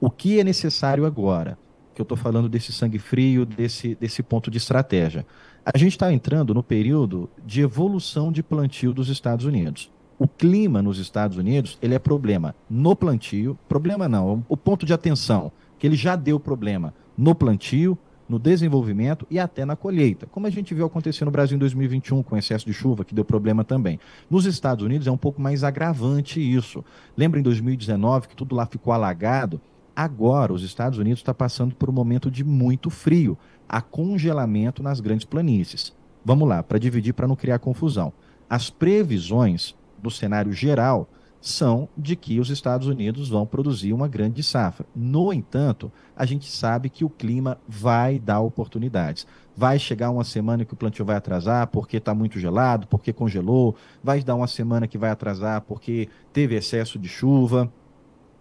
O 0.00 0.10
que 0.10 0.40
é 0.40 0.42
necessário 0.42 1.06
agora? 1.06 1.56
Que 1.94 2.00
eu 2.00 2.02
estou 2.02 2.18
falando 2.18 2.48
desse 2.48 2.72
sangue 2.72 2.98
frio, 2.98 3.46
desse, 3.46 3.94
desse 3.94 4.20
ponto 4.20 4.50
de 4.50 4.58
estratégia. 4.58 5.24
A 5.64 5.78
gente 5.78 5.92
está 5.92 6.12
entrando 6.12 6.52
no 6.52 6.62
período 6.64 7.30
de 7.46 7.60
evolução 7.60 8.32
de 8.32 8.42
plantio 8.42 8.92
dos 8.92 9.08
Estados 9.08 9.44
Unidos. 9.44 9.92
O 10.22 10.28
clima 10.28 10.82
nos 10.82 10.98
Estados 10.98 11.38
Unidos 11.38 11.78
ele 11.80 11.94
é 11.94 11.98
problema 11.98 12.54
no 12.68 12.94
plantio, 12.94 13.58
problema 13.66 14.06
não, 14.06 14.44
o 14.50 14.54
ponto 14.54 14.84
de 14.84 14.92
atenção 14.92 15.50
que 15.78 15.86
ele 15.86 15.96
já 15.96 16.14
deu 16.14 16.38
problema 16.38 16.92
no 17.16 17.34
plantio, 17.34 17.96
no 18.28 18.38
desenvolvimento 18.38 19.26
e 19.30 19.38
até 19.38 19.64
na 19.64 19.76
colheita, 19.76 20.26
como 20.26 20.46
a 20.46 20.50
gente 20.50 20.74
viu 20.74 20.84
acontecer 20.84 21.24
no 21.24 21.30
Brasil 21.30 21.56
em 21.56 21.58
2021 21.58 22.22
com 22.22 22.36
excesso 22.36 22.66
de 22.66 22.72
chuva, 22.74 23.02
que 23.02 23.14
deu 23.14 23.24
problema 23.24 23.64
também. 23.64 23.98
Nos 24.28 24.44
Estados 24.44 24.84
Unidos 24.84 25.06
é 25.06 25.10
um 25.10 25.16
pouco 25.16 25.40
mais 25.40 25.64
agravante 25.64 26.38
isso. 26.38 26.84
Lembra 27.16 27.40
em 27.40 27.42
2019 27.42 28.28
que 28.28 28.36
tudo 28.36 28.54
lá 28.54 28.66
ficou 28.66 28.92
alagado? 28.92 29.58
Agora, 29.96 30.52
os 30.52 30.62
Estados 30.62 30.98
Unidos 30.98 31.20
está 31.20 31.32
passando 31.32 31.74
por 31.74 31.88
um 31.88 31.94
momento 31.94 32.30
de 32.30 32.44
muito 32.44 32.90
frio, 32.90 33.38
há 33.66 33.80
congelamento 33.80 34.82
nas 34.82 35.00
grandes 35.00 35.24
planícies. 35.24 35.94
Vamos 36.22 36.46
lá, 36.46 36.62
para 36.62 36.76
dividir, 36.76 37.14
para 37.14 37.26
não 37.26 37.36
criar 37.36 37.58
confusão. 37.58 38.12
As 38.50 38.68
previsões 38.68 39.74
do 40.02 40.10
cenário 40.10 40.52
geral 40.52 41.08
são 41.40 41.88
de 41.96 42.14
que 42.14 42.38
os 42.38 42.50
Estados 42.50 42.86
Unidos 42.86 43.28
vão 43.28 43.46
produzir 43.46 43.92
uma 43.92 44.06
grande 44.06 44.42
safra. 44.42 44.86
No 44.94 45.32
entanto, 45.32 45.90
a 46.14 46.26
gente 46.26 46.50
sabe 46.50 46.90
que 46.90 47.04
o 47.04 47.10
clima 47.10 47.58
vai 47.66 48.18
dar 48.18 48.40
oportunidades. 48.40 49.26
Vai 49.56 49.78
chegar 49.78 50.10
uma 50.10 50.24
semana 50.24 50.64
que 50.64 50.74
o 50.74 50.76
plantio 50.76 51.04
vai 51.04 51.16
atrasar 51.16 51.66
porque 51.68 51.96
está 51.96 52.14
muito 52.14 52.38
gelado, 52.38 52.86
porque 52.86 53.12
congelou. 53.12 53.74
Vai 54.02 54.22
dar 54.22 54.34
uma 54.34 54.46
semana 54.46 54.86
que 54.86 54.98
vai 54.98 55.10
atrasar 55.10 55.62
porque 55.62 56.08
teve 56.32 56.54
excesso 56.54 56.98
de 56.98 57.08
chuva. 57.08 57.72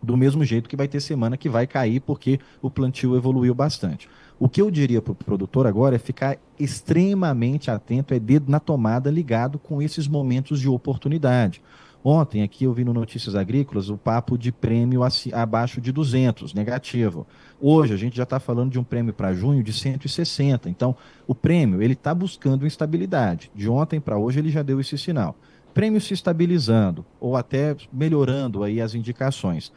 Do 0.02 0.16
mesmo 0.16 0.46
jeito 0.46 0.70
que 0.70 0.78
vai 0.78 0.88
ter 0.88 1.02
semana 1.02 1.36
que 1.36 1.50
vai 1.50 1.68
cair 1.68 2.00
porque 2.00 2.40
o 2.62 2.70
plantio 2.72 3.16
evoluiu 3.16 3.54
bastante. 3.54 4.10
O 4.40 4.48
que 4.48 4.62
eu 4.62 4.72
diria 4.72 5.02
para 5.02 5.12
o 5.12 5.16
produtor 5.16 5.68
agora 5.68 5.98
é 5.98 6.00
ficar 6.00 6.38
extremamente 6.58 7.70
atento, 7.70 8.14
é 8.14 8.20
dedo 8.20 8.50
na 8.50 8.58
tomada 8.58 9.12
ligado 9.12 9.60
com 9.60 9.82
esses 9.82 10.08
momentos 10.08 10.62
de 10.62 10.70
oportunidade. 10.70 11.62
Ontem 12.02 12.42
aqui 12.42 12.64
eu 12.64 12.72
vi 12.72 12.86
no 12.86 12.94
Notícias 12.94 13.36
Agrícolas 13.36 13.90
o 13.90 13.98
papo 13.98 14.38
de 14.38 14.54
prêmio 14.54 15.02
abaixo 15.34 15.82
de 15.82 15.92
200, 15.92 16.54
negativo. 16.54 17.28
Hoje 17.60 17.94
a 17.94 17.98
gente 17.98 18.16
já 18.16 18.24
está 18.24 18.40
falando 18.40 18.72
de 18.72 18.80
um 18.80 18.84
prêmio 18.86 19.14
para 19.14 19.34
junho 19.34 19.62
de 19.62 19.74
160. 19.74 20.70
Então 20.70 20.96
o 21.28 21.36
prêmio 21.36 21.82
ele 21.82 21.92
está 21.92 22.16
buscando 22.16 22.66
instabilidade. 22.66 23.52
De 23.54 23.68
ontem 23.68 24.00
para 24.00 24.18
hoje 24.18 24.40
ele 24.40 24.50
já 24.50 24.64
deu 24.64 24.80
esse 24.80 24.98
sinal. 24.98 25.36
Prêmio 25.74 26.00
se 26.00 26.14
estabilizando 26.14 27.06
ou 27.20 27.36
até 27.36 27.76
melhorando 27.92 28.64
aí 28.64 28.80
as 28.80 28.96
indicações. 28.96 29.70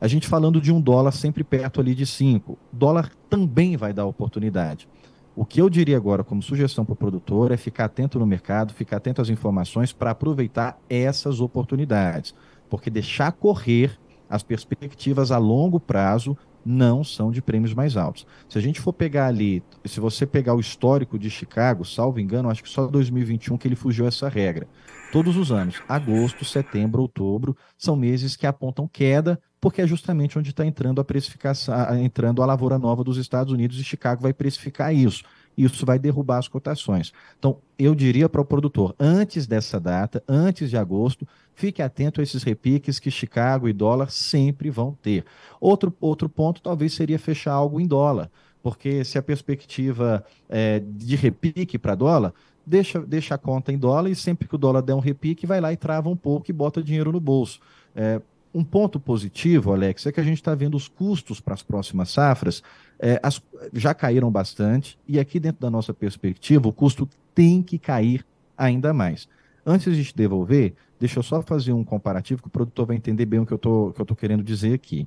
A 0.00 0.06
gente 0.06 0.28
falando 0.28 0.60
de 0.60 0.72
um 0.72 0.80
dólar 0.80 1.10
sempre 1.10 1.42
perto 1.42 1.80
ali 1.80 1.94
de 1.94 2.06
5. 2.06 2.56
Dólar 2.72 3.10
também 3.28 3.76
vai 3.76 3.92
dar 3.92 4.06
oportunidade. 4.06 4.88
O 5.34 5.44
que 5.44 5.60
eu 5.60 5.68
diria 5.68 5.96
agora 5.96 6.22
como 6.22 6.42
sugestão 6.42 6.84
para 6.84 6.92
o 6.92 6.96
produtor 6.96 7.50
é 7.50 7.56
ficar 7.56 7.86
atento 7.86 8.18
no 8.18 8.26
mercado, 8.26 8.72
ficar 8.72 8.98
atento 8.98 9.20
às 9.20 9.28
informações 9.28 9.92
para 9.92 10.12
aproveitar 10.12 10.78
essas 10.88 11.40
oportunidades. 11.40 12.34
Porque 12.70 12.90
deixar 12.90 13.32
correr 13.32 13.98
as 14.30 14.42
perspectivas 14.42 15.32
a 15.32 15.38
longo 15.38 15.80
prazo 15.80 16.36
não 16.64 17.02
são 17.02 17.30
de 17.30 17.40
prêmios 17.40 17.72
mais 17.72 17.96
altos. 17.96 18.26
Se 18.48 18.58
a 18.58 18.60
gente 18.60 18.80
for 18.80 18.92
pegar 18.92 19.26
ali, 19.26 19.62
se 19.84 20.00
você 20.00 20.26
pegar 20.26 20.54
o 20.54 20.60
histórico 20.60 21.18
de 21.18 21.30
Chicago, 21.30 21.84
salvo 21.84 22.20
engano, 22.20 22.50
acho 22.50 22.62
que 22.62 22.68
só 22.68 22.86
2021 22.86 23.56
que 23.56 23.66
ele 23.66 23.76
fugiu 23.76 24.06
essa 24.06 24.28
regra. 24.28 24.68
Todos 25.10 25.36
os 25.36 25.50
anos, 25.50 25.80
agosto, 25.88 26.44
setembro, 26.44 27.00
outubro, 27.00 27.56
são 27.78 27.96
meses 27.96 28.36
que 28.36 28.46
apontam 28.46 28.86
queda 28.86 29.40
porque 29.60 29.82
é 29.82 29.86
justamente 29.86 30.38
onde 30.38 30.50
está 30.50 30.64
entrando 30.64 31.00
a 31.00 31.04
precificação, 31.04 31.74
entrando 31.98 32.42
a 32.42 32.46
lavoura 32.46 32.78
nova 32.78 33.02
dos 33.02 33.16
Estados 33.16 33.52
Unidos 33.52 33.78
e 33.78 33.84
Chicago 33.84 34.22
vai 34.22 34.32
precificar 34.32 34.94
isso. 34.94 35.24
Isso 35.56 35.84
vai 35.84 35.98
derrubar 35.98 36.38
as 36.38 36.46
cotações. 36.46 37.12
Então, 37.36 37.58
eu 37.76 37.92
diria 37.92 38.28
para 38.28 38.40
o 38.40 38.44
produtor, 38.44 38.94
antes 38.96 39.44
dessa 39.44 39.80
data, 39.80 40.22
antes 40.28 40.70
de 40.70 40.76
agosto, 40.76 41.26
fique 41.52 41.82
atento 41.82 42.20
a 42.20 42.22
esses 42.22 42.44
repiques 42.44 43.00
que 43.00 43.10
Chicago 43.10 43.68
e 43.68 43.72
dólar 43.72 44.08
sempre 44.10 44.70
vão 44.70 44.96
ter. 45.02 45.24
Outro, 45.60 45.92
outro 46.00 46.28
ponto 46.28 46.62
talvez 46.62 46.94
seria 46.94 47.18
fechar 47.18 47.54
algo 47.54 47.80
em 47.80 47.88
dólar, 47.88 48.30
porque 48.62 49.04
se 49.04 49.18
a 49.18 49.22
perspectiva 49.22 50.24
é, 50.48 50.80
de 50.80 51.16
repique 51.16 51.76
para 51.76 51.96
dólar, 51.96 52.32
deixa, 52.64 53.00
deixa 53.00 53.34
a 53.34 53.38
conta 53.38 53.72
em 53.72 53.78
dólar 53.78 54.10
e 54.10 54.14
sempre 54.14 54.46
que 54.46 54.54
o 54.54 54.58
dólar 54.58 54.82
der 54.82 54.94
um 54.94 55.00
repique, 55.00 55.44
vai 55.44 55.60
lá 55.60 55.72
e 55.72 55.76
trava 55.76 56.08
um 56.08 56.16
pouco 56.16 56.48
e 56.48 56.52
bota 56.52 56.80
dinheiro 56.80 57.10
no 57.10 57.18
bolso. 57.18 57.58
É, 57.96 58.20
um 58.54 58.64
ponto 58.64 58.98
positivo, 58.98 59.72
Alex, 59.72 60.06
é 60.06 60.12
que 60.12 60.20
a 60.20 60.24
gente 60.24 60.38
está 60.38 60.54
vendo 60.54 60.76
os 60.76 60.88
custos 60.88 61.40
para 61.40 61.54
as 61.54 61.62
próximas 61.62 62.10
safras 62.10 62.62
é, 62.98 63.20
as, 63.22 63.40
já 63.72 63.94
caíram 63.94 64.30
bastante, 64.30 64.98
e 65.06 65.18
aqui 65.18 65.38
dentro 65.38 65.60
da 65.60 65.70
nossa 65.70 65.94
perspectiva, 65.94 66.68
o 66.68 66.72
custo 66.72 67.08
tem 67.34 67.62
que 67.62 67.78
cair 67.78 68.24
ainda 68.56 68.92
mais. 68.92 69.28
Antes 69.64 69.94
de 69.94 70.04
te 70.04 70.16
devolver, 70.16 70.74
deixa 70.98 71.18
eu 71.18 71.22
só 71.22 71.40
fazer 71.40 71.72
um 71.72 71.84
comparativo 71.84 72.42
que 72.42 72.48
o 72.48 72.50
produtor 72.50 72.86
vai 72.86 72.96
entender 72.96 73.26
bem 73.26 73.38
o 73.38 73.46
que 73.46 73.52
eu 73.52 73.56
estou 73.56 74.16
querendo 74.16 74.42
dizer 74.42 74.74
aqui. 74.74 75.06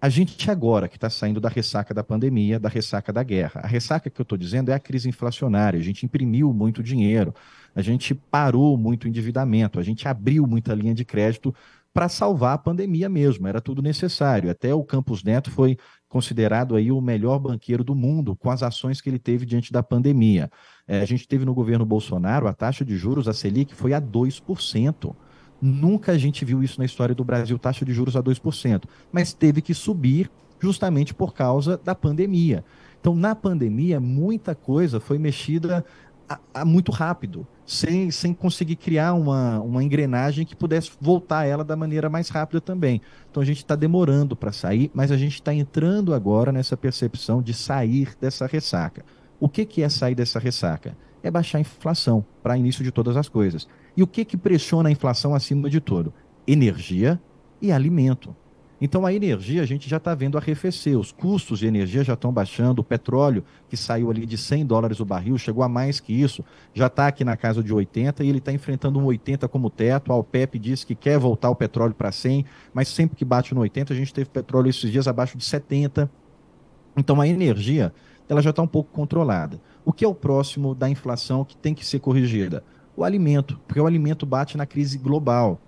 A 0.00 0.08
gente 0.08 0.48
agora 0.48 0.88
que 0.88 0.96
está 0.96 1.10
saindo 1.10 1.40
da 1.40 1.48
ressaca 1.48 1.92
da 1.92 2.04
pandemia, 2.04 2.60
da 2.60 2.68
ressaca 2.68 3.12
da 3.12 3.22
guerra. 3.24 3.62
A 3.64 3.66
ressaca 3.66 4.08
que 4.08 4.20
eu 4.20 4.22
estou 4.22 4.38
dizendo 4.38 4.70
é 4.70 4.74
a 4.74 4.78
crise 4.78 5.08
inflacionária. 5.08 5.78
A 5.78 5.82
gente 5.82 6.06
imprimiu 6.06 6.52
muito 6.52 6.84
dinheiro, 6.84 7.34
a 7.74 7.82
gente 7.82 8.14
parou 8.14 8.78
muito 8.78 9.08
endividamento, 9.08 9.80
a 9.80 9.82
gente 9.82 10.06
abriu 10.06 10.46
muita 10.46 10.72
linha 10.72 10.94
de 10.94 11.04
crédito 11.04 11.52
para 11.98 12.08
salvar 12.08 12.54
a 12.54 12.58
pandemia 12.58 13.08
mesmo, 13.08 13.48
era 13.48 13.60
tudo 13.60 13.82
necessário. 13.82 14.48
Até 14.48 14.72
o 14.72 14.84
Campos 14.84 15.24
Neto 15.24 15.50
foi 15.50 15.76
considerado 16.08 16.76
aí 16.76 16.92
o 16.92 17.00
melhor 17.00 17.40
banqueiro 17.40 17.82
do 17.82 17.92
mundo 17.92 18.36
com 18.36 18.52
as 18.52 18.62
ações 18.62 19.00
que 19.00 19.10
ele 19.10 19.18
teve 19.18 19.44
diante 19.44 19.72
da 19.72 19.82
pandemia. 19.82 20.48
É, 20.86 21.00
a 21.00 21.04
gente 21.04 21.26
teve 21.26 21.44
no 21.44 21.52
governo 21.52 21.84
Bolsonaro 21.84 22.46
a 22.46 22.52
taxa 22.52 22.84
de 22.84 22.96
juros, 22.96 23.26
a 23.26 23.32
Selic, 23.32 23.74
foi 23.74 23.94
a 23.94 24.00
2%. 24.00 25.12
Nunca 25.60 26.12
a 26.12 26.16
gente 26.16 26.44
viu 26.44 26.62
isso 26.62 26.78
na 26.78 26.84
história 26.84 27.16
do 27.16 27.24
Brasil, 27.24 27.58
taxa 27.58 27.84
de 27.84 27.92
juros 27.92 28.14
a 28.14 28.22
2%, 28.22 28.84
mas 29.10 29.32
teve 29.32 29.60
que 29.60 29.74
subir 29.74 30.30
justamente 30.60 31.12
por 31.12 31.34
causa 31.34 31.76
da 31.76 31.96
pandemia. 31.96 32.64
Então, 33.00 33.16
na 33.16 33.34
pandemia, 33.34 33.98
muita 33.98 34.54
coisa 34.54 35.00
foi 35.00 35.18
mexida 35.18 35.84
a, 36.28 36.38
a 36.54 36.64
muito 36.64 36.92
rápido 36.92 37.46
sem, 37.64 38.10
sem 38.10 38.32
conseguir 38.32 38.76
criar 38.76 39.12
uma, 39.14 39.60
uma 39.60 39.84
engrenagem 39.84 40.46
que 40.46 40.56
pudesse 40.56 40.90
voltar 41.00 41.44
ela 41.44 41.62
da 41.62 41.76
maneira 41.76 42.08
mais 42.08 42.28
rápida 42.28 42.60
também. 42.60 43.00
Então 43.30 43.42
a 43.42 43.46
gente 43.46 43.58
está 43.58 43.76
demorando 43.76 44.34
para 44.34 44.52
sair, 44.52 44.90
mas 44.94 45.10
a 45.12 45.16
gente 45.16 45.34
está 45.34 45.52
entrando 45.52 46.14
agora 46.14 46.50
nessa 46.50 46.76
percepção 46.76 47.42
de 47.42 47.52
sair 47.52 48.16
dessa 48.20 48.46
ressaca. 48.46 49.04
O 49.38 49.48
que, 49.48 49.64
que 49.64 49.82
é 49.82 49.88
sair 49.88 50.14
dessa 50.14 50.38
ressaca? 50.38 50.96
É 51.22 51.30
baixar 51.30 51.58
a 51.58 51.60
inflação 51.60 52.24
para 52.42 52.56
início 52.56 52.82
de 52.82 52.90
todas 52.90 53.16
as 53.16 53.28
coisas. 53.28 53.68
E 53.96 54.02
o 54.02 54.06
que, 54.06 54.24
que 54.24 54.36
pressiona 54.36 54.88
a 54.88 54.92
inflação 54.92 55.34
acima 55.34 55.68
de 55.68 55.80
tudo? 55.80 56.12
Energia 56.46 57.20
e 57.60 57.70
alimento. 57.70 58.34
Então 58.80 59.04
a 59.04 59.12
energia 59.12 59.62
a 59.62 59.66
gente 59.66 59.88
já 59.88 59.96
está 59.96 60.14
vendo 60.14 60.38
arrefecer, 60.38 60.96
os 60.96 61.10
custos 61.10 61.58
de 61.58 61.66
energia 61.66 62.04
já 62.04 62.14
estão 62.14 62.32
baixando, 62.32 62.80
o 62.80 62.84
petróleo 62.84 63.44
que 63.68 63.76
saiu 63.76 64.08
ali 64.10 64.24
de 64.24 64.38
100 64.38 64.66
dólares 64.66 65.00
o 65.00 65.04
barril, 65.04 65.36
chegou 65.36 65.64
a 65.64 65.68
mais 65.68 65.98
que 65.98 66.12
isso, 66.12 66.44
já 66.72 66.86
está 66.86 67.08
aqui 67.08 67.24
na 67.24 67.36
casa 67.36 67.62
de 67.62 67.74
80 67.74 68.22
e 68.22 68.28
ele 68.28 68.38
está 68.38 68.52
enfrentando 68.52 69.00
um 69.00 69.04
80 69.04 69.48
como 69.48 69.68
teto, 69.68 70.12
a 70.12 70.16
OPEP 70.16 70.58
diz 70.60 70.84
que 70.84 70.94
quer 70.94 71.18
voltar 71.18 71.50
o 71.50 71.56
petróleo 71.56 71.94
para 71.94 72.12
100, 72.12 72.44
mas 72.72 72.86
sempre 72.88 73.16
que 73.16 73.24
bate 73.24 73.52
no 73.52 73.60
80 73.62 73.92
a 73.92 73.96
gente 73.96 74.14
teve 74.14 74.30
petróleo 74.30 74.68
esses 74.68 74.92
dias 74.92 75.08
abaixo 75.08 75.36
de 75.36 75.44
70, 75.44 76.08
então 76.96 77.20
a 77.20 77.26
energia 77.26 77.92
ela 78.28 78.42
já 78.42 78.50
está 78.50 78.62
um 78.62 78.66
pouco 78.66 78.92
controlada. 78.92 79.60
O 79.84 79.92
que 79.92 80.04
é 80.04 80.08
o 80.08 80.14
próximo 80.14 80.74
da 80.74 80.88
inflação 80.88 81.44
que 81.44 81.56
tem 81.56 81.74
que 81.74 81.84
ser 81.84 81.98
corrigida? 81.98 82.62
O 82.94 83.02
alimento, 83.02 83.58
porque 83.66 83.80
o 83.80 83.86
alimento 83.86 84.26
bate 84.26 84.56
na 84.56 84.66
crise 84.66 84.98
global. 84.98 85.58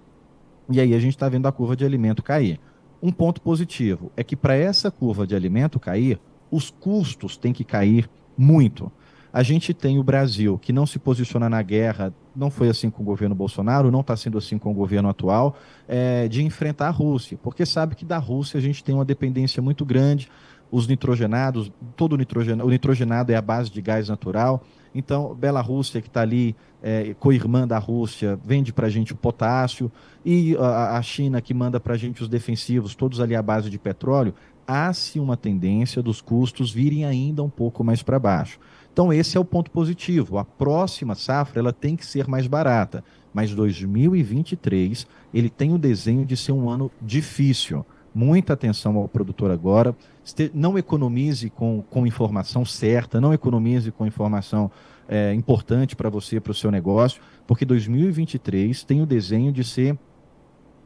E 0.68 0.78
aí 0.80 0.94
a 0.94 0.98
gente 0.98 1.14
está 1.14 1.28
vendo 1.28 1.48
a 1.48 1.52
curva 1.52 1.74
de 1.74 1.84
alimento 1.84 2.22
cair. 2.22 2.60
Um 3.02 3.10
ponto 3.10 3.40
positivo 3.40 4.12
é 4.16 4.22
que 4.22 4.36
para 4.36 4.54
essa 4.54 4.90
curva 4.90 5.26
de 5.26 5.34
alimento 5.34 5.80
cair, 5.80 6.20
os 6.50 6.70
custos 6.70 7.36
têm 7.36 7.52
que 7.52 7.64
cair 7.64 8.10
muito. 8.36 8.90
A 9.32 9.42
gente 9.42 9.72
tem 9.72 9.98
o 9.98 10.02
Brasil, 10.02 10.58
que 10.58 10.72
não 10.72 10.84
se 10.84 10.98
posiciona 10.98 11.48
na 11.48 11.62
guerra, 11.62 12.12
não 12.34 12.50
foi 12.50 12.68
assim 12.68 12.90
com 12.90 13.02
o 13.02 13.06
governo 13.06 13.34
Bolsonaro, 13.34 13.90
não 13.90 14.00
está 14.00 14.16
sendo 14.16 14.36
assim 14.36 14.58
com 14.58 14.72
o 14.72 14.74
governo 14.74 15.08
atual, 15.08 15.56
é, 15.86 16.26
de 16.26 16.42
enfrentar 16.42 16.88
a 16.88 16.90
Rússia, 16.90 17.38
porque 17.40 17.64
sabe 17.64 17.94
que 17.94 18.04
da 18.04 18.18
Rússia 18.18 18.58
a 18.58 18.60
gente 18.60 18.82
tem 18.82 18.94
uma 18.94 19.04
dependência 19.04 19.62
muito 19.62 19.84
grande, 19.84 20.28
os 20.70 20.88
nitrogenados, 20.88 21.70
todo 21.96 22.14
o 22.14 22.16
nitrogenado, 22.16 22.66
o 22.66 22.70
nitrogenado 22.70 23.32
é 23.32 23.36
a 23.36 23.42
base 23.42 23.70
de 23.70 23.80
gás 23.80 24.08
natural, 24.08 24.64
então, 24.94 25.36
Rússia, 25.62 26.00
que 26.00 26.08
está 26.08 26.22
ali, 26.22 26.56
é, 26.82 27.14
co-irmã 27.18 27.66
da 27.66 27.78
Rússia, 27.78 28.38
vende 28.44 28.72
para 28.72 28.86
a 28.86 28.90
gente 28.90 29.12
o 29.12 29.16
potássio, 29.16 29.90
e 30.24 30.56
a, 30.56 30.96
a 30.96 31.02
China, 31.02 31.40
que 31.40 31.54
manda 31.54 31.78
para 31.78 31.94
a 31.94 31.96
gente 31.96 32.22
os 32.22 32.28
defensivos, 32.28 32.94
todos 32.94 33.20
ali 33.20 33.34
à 33.34 33.42
base 33.42 33.70
de 33.70 33.78
petróleo, 33.78 34.34
há-se 34.66 35.18
uma 35.18 35.36
tendência 35.36 36.02
dos 36.02 36.20
custos 36.20 36.70
virem 36.72 37.04
ainda 37.04 37.42
um 37.42 37.50
pouco 37.50 37.82
mais 37.82 38.02
para 38.02 38.18
baixo. 38.18 38.58
Então, 38.92 39.12
esse 39.12 39.36
é 39.36 39.40
o 39.40 39.44
ponto 39.44 39.70
positivo. 39.70 40.38
A 40.38 40.44
próxima 40.44 41.14
safra 41.14 41.60
ela 41.60 41.72
tem 41.72 41.96
que 41.96 42.04
ser 42.04 42.28
mais 42.28 42.46
barata, 42.46 43.04
mas 43.32 43.54
2023 43.54 45.06
ele 45.32 45.48
tem 45.48 45.72
o 45.72 45.78
desenho 45.78 46.24
de 46.24 46.36
ser 46.36 46.52
um 46.52 46.68
ano 46.68 46.90
difícil. 47.00 47.84
Muita 48.12 48.52
atenção 48.52 48.96
ao 48.96 49.08
produtor 49.08 49.50
agora. 49.50 49.94
Não 50.54 50.78
economize 50.78 51.50
com, 51.50 51.82
com 51.88 52.06
informação 52.06 52.64
certa, 52.64 53.20
não 53.20 53.32
economize 53.32 53.90
com 53.90 54.06
informação 54.06 54.70
é, 55.08 55.34
importante 55.34 55.96
para 55.96 56.08
você, 56.08 56.40
para 56.40 56.52
o 56.52 56.54
seu 56.54 56.70
negócio, 56.70 57.20
porque 57.46 57.64
2023 57.64 58.84
tem 58.84 59.02
o 59.02 59.06
desenho 59.06 59.52
de 59.52 59.64
ser 59.64 59.98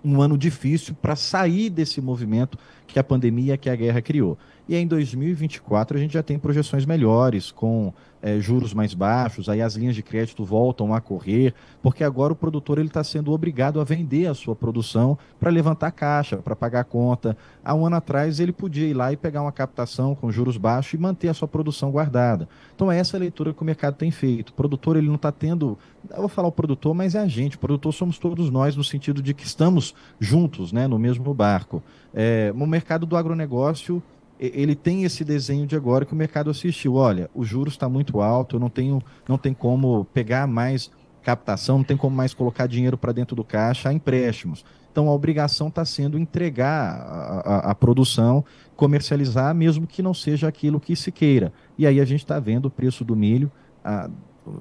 um 0.05 0.21
ano 0.21 0.37
difícil 0.37 0.95
para 1.01 1.17
sair 1.17 1.71
desse 1.71 2.01
movimento 2.01 2.59
que 2.87 2.99
a 2.99 3.05
pandemia, 3.05 3.57
que 3.57 3.71
a 3.71 3.77
guerra 3.77 4.03
criou. 4.03 4.39
E 4.69 4.77
em 4.77 4.87
2024 4.87 5.97
a 5.97 6.01
gente 6.01 6.15
já 6.15 6.23
tem 6.23 6.39
projeções 6.39 6.87
melhores, 6.87 7.51
com 7.51 7.93
é, 8.25 8.41
juros 8.41 8.73
mais 8.73 8.95
baixos, 8.95 9.51
aí 9.51 9.61
as 9.61 9.75
linhas 9.75 9.95
de 9.95 10.03
crédito 10.03 10.43
voltam 10.43 10.95
a 10.95 11.01
correr, 11.03 11.53
porque 11.83 12.03
agora 12.03 12.33
o 12.33 12.37
produtor 12.37 12.79
ele 12.79 12.89
está 12.89 13.05
sendo 13.05 13.31
obrigado 13.31 13.79
a 13.79 13.85
vender 13.85 14.27
a 14.27 14.33
sua 14.33 14.57
produção 14.57 15.19
para 15.39 15.51
levantar 15.51 15.91
caixa, 15.91 16.39
para 16.39 16.57
pagar 16.57 16.85
conta. 16.85 17.37
Há 17.63 17.75
um 17.75 17.85
ano 17.85 17.97
atrás 17.97 18.41
ele 18.41 18.51
podia 18.51 18.87
ir 18.87 18.95
lá 18.95 19.13
e 19.13 19.17
pegar 19.19 19.43
uma 19.43 19.53
captação 19.53 20.15
com 20.15 20.33
juros 20.33 20.57
baixos 20.57 20.95
e 20.95 20.99
manter 20.99 21.29
a 21.29 21.35
sua 21.35 21.47
produção 21.47 21.91
guardada. 21.91 22.49
Então 22.75 22.91
é 22.91 22.99
essa 22.99 23.19
a 23.19 23.21
leitura 23.21 23.53
que 23.53 23.61
o 23.61 23.65
mercado 23.65 23.97
tem 23.97 24.11
feito. 24.11 24.49
O 24.49 24.55
produtor 24.55 24.97
ele 24.97 25.09
não 25.09 25.17
está 25.17 25.31
tendo, 25.31 25.77
eu 26.11 26.21
vou 26.21 26.29
falar 26.29 26.49
o 26.49 26.53
produtor, 26.53 26.95
mas 26.95 27.15
é 27.15 27.19
a 27.19 27.29
gente. 27.29 27.57
O 27.57 27.59
produtor 27.59 27.93
somos 27.93 28.19
todos 28.19 28.49
nós 28.49 28.75
no 28.75 28.83
sentido 28.83 29.21
de 29.21 29.35
que 29.35 29.45
estamos 29.45 29.95
juntos, 30.19 30.73
né, 30.73 30.87
no 30.87 30.99
mesmo 30.99 31.35
barco. 31.35 31.83
É, 32.15 32.55
o 32.57 32.67
mercado 32.67 33.05
do 33.05 33.19
agronegócio 33.19 34.03
ele 34.39 34.75
tem 34.75 35.05
esse 35.05 35.25
desenho 35.25 35.67
de 35.67 35.77
agora 35.77 36.05
que 36.05 36.13
o 36.13 36.17
mercado 36.17 36.51
assistiu. 36.51 36.95
Olha, 36.95 37.31
o 37.35 37.45
juros 37.45 37.75
está 37.75 37.89
muito 37.89 38.21
alto, 38.21 38.57
eu 38.57 38.61
não 38.61 38.69
tenho, 38.69 39.03
não 39.29 39.39
tem 39.39 39.55
como 39.55 40.05
pegar 40.07 40.47
mais 40.47 40.91
captação, 41.23 41.79
não 41.79 41.85
tem 41.85 41.97
como 41.97 42.15
mais 42.15 42.35
colocar 42.35 42.67
dinheiro 42.67 42.99
para 42.99 43.13
dentro 43.13 43.35
do 43.35 43.43
caixa, 43.43 43.93
empréstimos. 43.93 44.65
Então 44.93 45.09
a 45.09 45.13
obrigação 45.13 45.69
está 45.69 45.85
sendo 45.85 46.19
entregar 46.19 47.01
a, 47.01 47.41
a, 47.41 47.71
a, 47.71 47.75
produção, 47.75 48.45
comercializar, 48.77 49.53
mesmo 49.55 49.87
que 49.87 50.03
não 50.03 50.15
seja 50.15 50.47
aquilo 50.47 50.79
que 50.79 50.95
se 50.95 51.11
queira. 51.11 51.53
E 51.77 51.87
aí 51.87 51.99
a 51.99 52.05
gente 52.05 52.21
está 52.21 52.39
vendo 52.39 52.67
o 52.67 52.71
preço 52.71 53.05
do 53.05 53.17
milho. 53.17 53.51
A, 53.85 54.09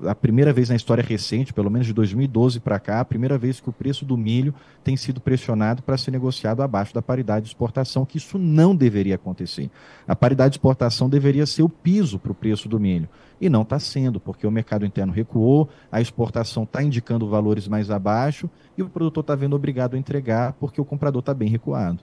a 0.07 0.15
primeira 0.15 0.53
vez 0.53 0.69
na 0.69 0.75
história 0.75 1.03
recente, 1.03 1.53
pelo 1.53 1.69
menos 1.69 1.87
de 1.87 1.93
2012 1.93 2.59
para 2.59 2.79
cá, 2.79 2.99
a 2.99 3.05
primeira 3.05 3.37
vez 3.37 3.59
que 3.59 3.69
o 3.69 3.73
preço 3.73 4.05
do 4.05 4.17
milho 4.17 4.53
tem 4.83 4.95
sido 4.95 5.19
pressionado 5.19 5.83
para 5.83 5.97
ser 5.97 6.11
negociado 6.11 6.61
abaixo 6.61 6.93
da 6.93 7.01
paridade 7.01 7.45
de 7.45 7.49
exportação, 7.49 8.05
que 8.05 8.17
isso 8.17 8.37
não 8.37 8.75
deveria 8.75 9.15
acontecer. 9.15 9.69
A 10.07 10.15
paridade 10.15 10.51
de 10.51 10.57
exportação 10.57 11.09
deveria 11.09 11.45
ser 11.45 11.63
o 11.63 11.69
piso 11.69 12.17
para 12.17 12.31
o 12.31 12.35
preço 12.35 12.69
do 12.69 12.79
milho. 12.79 13.09
E 13.41 13.49
não 13.49 13.63
está 13.63 13.77
sendo, 13.79 14.19
porque 14.19 14.47
o 14.47 14.51
mercado 14.51 14.85
interno 14.85 15.11
recuou, 15.11 15.69
a 15.91 15.99
exportação 15.99 16.63
está 16.63 16.81
indicando 16.81 17.27
valores 17.27 17.67
mais 17.67 17.89
abaixo 17.89 18.49
e 18.77 18.83
o 18.83 18.89
produtor 18.89 19.21
está 19.21 19.35
vendo 19.35 19.55
obrigado 19.55 19.95
a 19.95 19.99
entregar 19.99 20.53
porque 20.53 20.79
o 20.79 20.85
comprador 20.85 21.19
está 21.19 21.33
bem 21.33 21.49
recuado. 21.49 21.99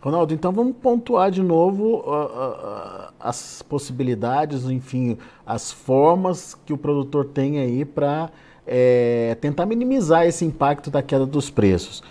Ronaldo, 0.00 0.34
então 0.34 0.52
vamos 0.52 0.76
pontuar 0.76 1.30
de 1.30 1.42
novo 1.42 1.96
uh, 1.96 2.26
uh, 2.26 3.12
as 3.18 3.62
possibilidades, 3.62 4.64
enfim, 4.64 5.18
as 5.44 5.72
formas 5.72 6.54
que 6.54 6.72
o 6.72 6.78
produtor 6.78 7.24
tem 7.24 7.58
aí 7.58 7.84
para 7.84 8.30
é, 8.66 9.36
tentar 9.40 9.66
minimizar 9.66 10.26
esse 10.26 10.44
impacto 10.44 10.90
da 10.90 11.02
queda 11.02 11.24
dos 11.24 11.50
preços. 11.50 12.02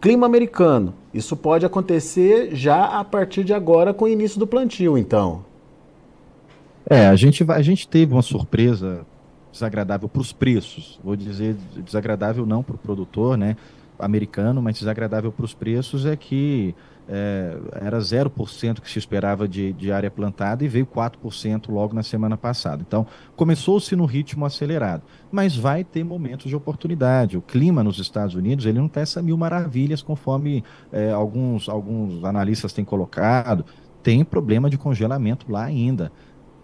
Clima 0.00 0.26
americano, 0.26 0.94
isso 1.12 1.36
pode 1.36 1.64
acontecer 1.64 2.54
já 2.54 2.84
a 2.84 3.04
partir 3.04 3.44
de 3.44 3.52
agora 3.52 3.94
com 3.94 4.04
o 4.04 4.08
início 4.08 4.38
do 4.38 4.46
plantio, 4.46 4.96
então. 4.96 5.44
É, 6.88 7.06
a 7.06 7.16
gente, 7.16 7.44
a 7.50 7.62
gente 7.62 7.88
teve 7.88 8.12
uma 8.12 8.22
surpresa 8.22 9.04
desagradável 9.50 10.08
para 10.08 10.20
os 10.20 10.32
preços, 10.32 11.00
vou 11.02 11.16
dizer 11.16 11.56
desagradável 11.76 12.44
não 12.46 12.62
para 12.62 12.76
o 12.76 12.78
produtor, 12.78 13.36
né, 13.36 13.56
americano, 13.98 14.60
mas 14.62 14.78
desagradável 14.78 15.32
para 15.32 15.44
os 15.44 15.54
preços 15.54 16.04
é 16.06 16.14
que 16.14 16.74
é, 17.08 17.56
era 17.72 17.98
0% 17.98 18.80
que 18.80 18.90
se 18.90 18.98
esperava 18.98 19.46
de, 19.46 19.72
de 19.72 19.92
área 19.92 20.10
plantada 20.10 20.64
e 20.64 20.68
veio 20.68 20.86
4% 20.86 21.70
logo 21.70 21.94
na 21.94 22.02
semana 22.02 22.36
passada. 22.36 22.82
Então, 22.86 23.06
começou-se 23.36 23.94
no 23.94 24.04
ritmo 24.04 24.44
acelerado, 24.44 25.02
mas 25.30 25.56
vai 25.56 25.84
ter 25.84 26.04
momentos 26.04 26.48
de 26.48 26.56
oportunidade. 26.56 27.36
O 27.36 27.42
clima 27.42 27.82
nos 27.82 27.98
Estados 27.98 28.34
Unidos 28.34 28.66
ele 28.66 28.78
não 28.78 28.86
está 28.86 29.00
essa 29.00 29.22
mil 29.22 29.36
maravilhas, 29.36 30.02
conforme 30.02 30.64
é, 30.92 31.10
alguns, 31.10 31.68
alguns 31.68 32.24
analistas 32.24 32.72
têm 32.72 32.84
colocado. 32.84 33.64
Tem 34.02 34.24
problema 34.24 34.70
de 34.70 34.78
congelamento 34.78 35.50
lá 35.50 35.64
ainda. 35.64 36.12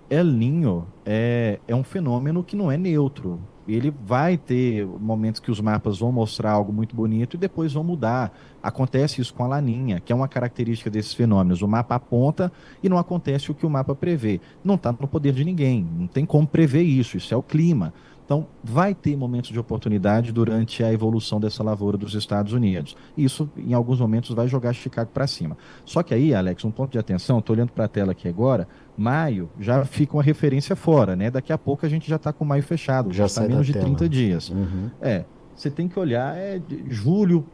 El 0.08 0.26
Ninho 0.26 0.86
é, 1.06 1.58
é 1.66 1.74
um 1.74 1.82
fenômeno 1.82 2.44
que 2.44 2.54
não 2.54 2.70
é 2.70 2.76
neutro 2.76 3.40
ele 3.66 3.90
vai 4.04 4.36
ter 4.36 4.86
momentos 4.86 5.40
que 5.40 5.50
os 5.50 5.60
mapas 5.60 5.98
vão 5.98 6.10
mostrar 6.10 6.52
algo 6.52 6.72
muito 6.72 6.96
bonito 6.96 7.34
e 7.34 7.38
depois 7.38 7.72
vão 7.72 7.84
mudar. 7.84 8.36
Acontece 8.62 9.20
isso 9.20 9.34
com 9.34 9.44
a 9.44 9.48
laninha, 9.48 10.00
que 10.00 10.12
é 10.12 10.16
uma 10.16 10.28
característica 10.28 10.90
desses 10.90 11.14
fenômenos. 11.14 11.62
O 11.62 11.68
mapa 11.68 11.94
aponta 11.94 12.52
e 12.82 12.88
não 12.88 12.98
acontece 12.98 13.50
o 13.50 13.54
que 13.54 13.66
o 13.66 13.70
mapa 13.70 13.94
prevê. 13.94 14.40
Não 14.64 14.74
está 14.74 14.92
no 14.92 15.08
poder 15.08 15.32
de 15.32 15.44
ninguém, 15.44 15.86
não 15.98 16.06
tem 16.06 16.24
como 16.24 16.46
prever 16.46 16.82
isso, 16.82 17.16
isso 17.16 17.32
é 17.32 17.36
o 17.36 17.42
clima. 17.42 17.92
Então, 18.24 18.46
vai 18.62 18.94
ter 18.94 19.16
momentos 19.16 19.50
de 19.50 19.58
oportunidade 19.58 20.32
durante 20.32 20.82
a 20.82 20.92
evolução 20.92 21.40
dessa 21.40 21.62
lavoura 21.62 21.98
dos 21.98 22.14
Estados 22.14 22.52
Unidos. 22.52 22.96
Isso, 23.16 23.50
em 23.56 23.74
alguns 23.74 24.00
momentos, 24.00 24.30
vai 24.30 24.46
jogar 24.48 24.72
Chicago 24.72 25.10
para 25.12 25.26
cima. 25.26 25.56
Só 25.84 26.02
que 26.02 26.14
aí, 26.14 26.34
Alex, 26.34 26.64
um 26.64 26.70
ponto 26.70 26.92
de 26.92 26.98
atenção, 26.98 27.40
estou 27.40 27.54
olhando 27.54 27.72
para 27.72 27.84
a 27.84 27.88
tela 27.88 28.12
aqui 28.12 28.28
agora, 28.28 28.68
maio 28.96 29.50
já 29.58 29.84
fica 29.84 30.16
uma 30.16 30.22
referência 30.22 30.76
fora, 30.76 31.16
né? 31.16 31.30
Daqui 31.30 31.52
a 31.52 31.58
pouco 31.58 31.86
a 31.86 31.88
gente 31.88 32.08
já 32.08 32.16
está 32.16 32.32
com 32.32 32.44
maio 32.44 32.62
fechado, 32.62 33.12
já 33.12 33.26
está 33.26 33.42
menos 33.42 33.66
de 33.66 33.72
tela. 33.72 33.84
30 33.84 34.08
dias. 34.08 34.50
Uhum. 34.50 34.90
É, 35.00 35.24
você 35.54 35.70
tem 35.70 35.88
que 35.88 35.98
olhar, 35.98 36.36
é, 36.36 36.60
julho 36.88 37.46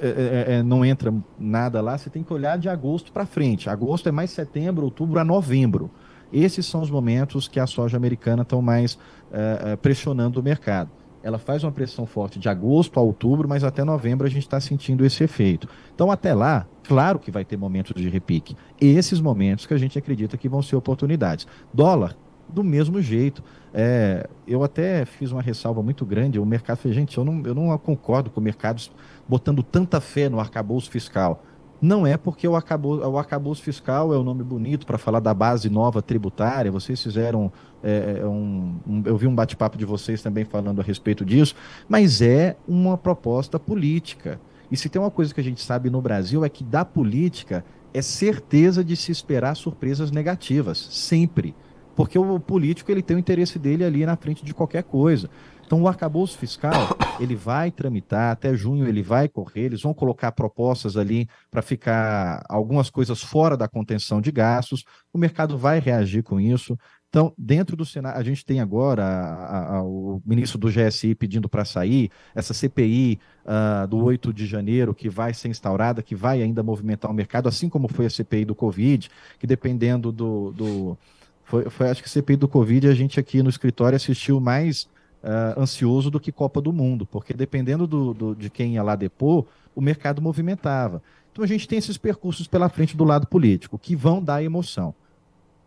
é, 0.00 0.08
é, 0.08 0.54
é, 0.54 0.62
não 0.62 0.84
entra 0.84 1.12
nada 1.38 1.80
lá, 1.80 1.96
você 1.96 2.10
tem 2.10 2.22
que 2.22 2.32
olhar 2.32 2.58
de 2.58 2.68
agosto 2.68 3.12
para 3.12 3.24
frente. 3.24 3.70
Agosto 3.70 4.08
é 4.08 4.12
mais 4.12 4.30
setembro, 4.30 4.84
outubro 4.84 5.18
a 5.18 5.24
novembro. 5.24 5.90
Esses 6.32 6.66
são 6.66 6.82
os 6.82 6.90
momentos 6.90 7.48
que 7.48 7.60
a 7.60 7.66
soja 7.66 7.96
americana 7.96 8.42
estão 8.42 8.60
mais 8.60 8.98
é, 9.32 9.72
é, 9.72 9.76
pressionando 9.76 10.40
o 10.40 10.42
mercado. 10.42 10.90
Ela 11.26 11.40
faz 11.40 11.64
uma 11.64 11.72
pressão 11.72 12.06
forte 12.06 12.38
de 12.38 12.48
agosto 12.48 13.00
a 13.00 13.02
outubro, 13.02 13.48
mas 13.48 13.64
até 13.64 13.82
novembro 13.82 14.28
a 14.28 14.30
gente 14.30 14.44
está 14.44 14.60
sentindo 14.60 15.04
esse 15.04 15.24
efeito. 15.24 15.68
Então, 15.92 16.08
até 16.08 16.32
lá, 16.32 16.68
claro 16.84 17.18
que 17.18 17.32
vai 17.32 17.44
ter 17.44 17.56
momentos 17.56 18.00
de 18.00 18.08
repique. 18.08 18.56
Esses 18.80 19.20
momentos 19.20 19.66
que 19.66 19.74
a 19.74 19.76
gente 19.76 19.98
acredita 19.98 20.36
que 20.36 20.48
vão 20.48 20.62
ser 20.62 20.76
oportunidades. 20.76 21.44
Dólar, 21.74 22.16
do 22.48 22.62
mesmo 22.62 23.02
jeito. 23.02 23.42
É, 23.74 24.28
eu 24.46 24.62
até 24.62 25.04
fiz 25.04 25.32
uma 25.32 25.42
ressalva 25.42 25.82
muito 25.82 26.06
grande. 26.06 26.38
O 26.38 26.46
mercado 26.46 26.76
fez, 26.76 26.94
gente, 26.94 27.18
eu 27.18 27.24
não, 27.24 27.42
eu 27.44 27.56
não 27.56 27.76
concordo 27.76 28.30
com 28.30 28.38
o 28.38 28.42
mercado 28.44 28.80
botando 29.28 29.64
tanta 29.64 30.00
fé 30.00 30.28
no 30.28 30.38
arcabouço 30.38 30.88
fiscal. 30.88 31.42
Não 31.80 32.06
é 32.06 32.16
porque 32.16 32.46
o 32.48 32.56
arcabouço, 32.56 33.06
o 33.06 33.18
arcabouço 33.18 33.62
fiscal 33.62 34.12
é 34.12 34.16
o 34.16 34.20
um 34.20 34.24
nome 34.24 34.42
bonito 34.42 34.86
para 34.86 34.96
falar 34.96 35.20
da 35.20 35.34
base 35.34 35.68
nova 35.68 36.00
tributária. 36.00 36.70
Vocês 36.70 37.02
fizeram 37.02 37.52
é, 37.82 38.20
é, 38.20 38.26
um, 38.26 38.76
um, 38.86 39.02
eu 39.04 39.16
vi 39.16 39.26
um 39.26 39.34
bate-papo 39.34 39.76
de 39.76 39.84
vocês 39.84 40.22
também 40.22 40.44
falando 40.44 40.80
a 40.80 40.84
respeito 40.84 41.24
disso, 41.24 41.54
mas 41.88 42.22
é 42.22 42.56
uma 42.66 42.96
proposta 42.96 43.58
política. 43.58 44.40
E 44.70 44.76
se 44.76 44.88
tem 44.88 45.00
uma 45.00 45.10
coisa 45.10 45.32
que 45.32 45.40
a 45.40 45.44
gente 45.44 45.62
sabe 45.62 45.90
no 45.90 46.00
Brasil 46.00 46.44
é 46.44 46.48
que 46.48 46.64
da 46.64 46.84
política 46.84 47.64
é 47.92 48.02
certeza 48.02 48.84
de 48.84 48.96
se 48.96 49.12
esperar 49.12 49.54
surpresas 49.54 50.10
negativas, 50.10 50.78
sempre. 50.90 51.54
Porque 51.94 52.18
o 52.18 52.38
político 52.38 52.90
ele 52.90 53.00
tem 53.00 53.16
o 53.16 53.20
interesse 53.20 53.58
dele 53.58 53.82
ali 53.82 54.04
na 54.04 54.16
frente 54.16 54.44
de 54.44 54.52
qualquer 54.52 54.82
coisa. 54.82 55.30
Então, 55.66 55.82
o 55.82 55.88
arcabouço 55.88 56.38
fiscal, 56.38 56.96
ele 57.18 57.34
vai 57.34 57.72
tramitar, 57.72 58.30
até 58.30 58.54
junho 58.54 58.86
ele 58.86 59.02
vai 59.02 59.28
correr, 59.28 59.62
eles 59.62 59.82
vão 59.82 59.92
colocar 59.92 60.30
propostas 60.30 60.96
ali 60.96 61.28
para 61.50 61.60
ficar 61.60 62.44
algumas 62.48 62.88
coisas 62.88 63.20
fora 63.22 63.56
da 63.56 63.66
contenção 63.66 64.20
de 64.20 64.30
gastos, 64.30 64.84
o 65.12 65.18
mercado 65.18 65.58
vai 65.58 65.80
reagir 65.80 66.22
com 66.22 66.40
isso. 66.40 66.78
Então, 67.08 67.32
dentro 67.36 67.76
do 67.76 67.84
Senado, 67.84 68.16
a 68.16 68.22
gente 68.22 68.44
tem 68.44 68.60
agora 68.60 69.04
a, 69.04 69.76
a, 69.76 69.82
o 69.82 70.20
ministro 70.24 70.58
do 70.58 70.68
GSI 70.68 71.14
pedindo 71.14 71.48
para 71.48 71.64
sair, 71.64 72.10
essa 72.34 72.52
CPI 72.52 73.18
uh, 73.44 73.48
ah, 73.48 73.86
do 73.86 73.96
8 74.04 74.32
de 74.32 74.44
janeiro, 74.46 74.94
que 74.94 75.08
vai 75.08 75.32
ser 75.32 75.48
instaurada, 75.48 76.02
que 76.02 76.14
vai 76.14 76.42
ainda 76.42 76.62
movimentar 76.62 77.10
o 77.10 77.14
mercado, 77.14 77.48
assim 77.48 77.68
como 77.68 77.88
foi 77.88 78.06
a 78.06 78.10
CPI 78.10 78.44
do 78.44 78.54
Covid, 78.54 79.10
que 79.38 79.46
dependendo 79.46 80.12
do. 80.12 80.52
do 80.52 80.98
foi, 81.44 81.70
foi, 81.70 81.88
acho 81.88 82.02
que 82.02 82.10
CPI 82.10 82.36
do 82.36 82.48
Covid, 82.48 82.88
a 82.88 82.94
gente 82.94 83.18
aqui 83.18 83.42
no 83.42 83.48
escritório 83.48 83.96
assistiu 83.96 84.40
mais 84.40 84.88
uh, 85.26 85.60
ansioso 85.60 86.10
do 86.10 86.20
que 86.20 86.30
Copa 86.30 86.60
do 86.60 86.72
Mundo, 86.72 87.04
porque 87.04 87.34
dependendo 87.34 87.86
do, 87.86 88.14
do, 88.14 88.34
de 88.34 88.48
quem 88.48 88.74
ia 88.74 88.82
lá 88.82 88.94
depor, 88.94 89.44
o 89.74 89.80
mercado 89.80 90.22
movimentava. 90.22 91.02
Então 91.32 91.44
a 91.44 91.46
gente 91.46 91.68
tem 91.68 91.78
esses 91.78 91.98
percursos 91.98 92.46
pela 92.46 92.68
frente 92.68 92.96
do 92.96 93.04
lado 93.04 93.26
político, 93.26 93.78
que 93.78 93.96
vão 93.96 94.22
dar 94.22 94.42
emoção. 94.42 94.94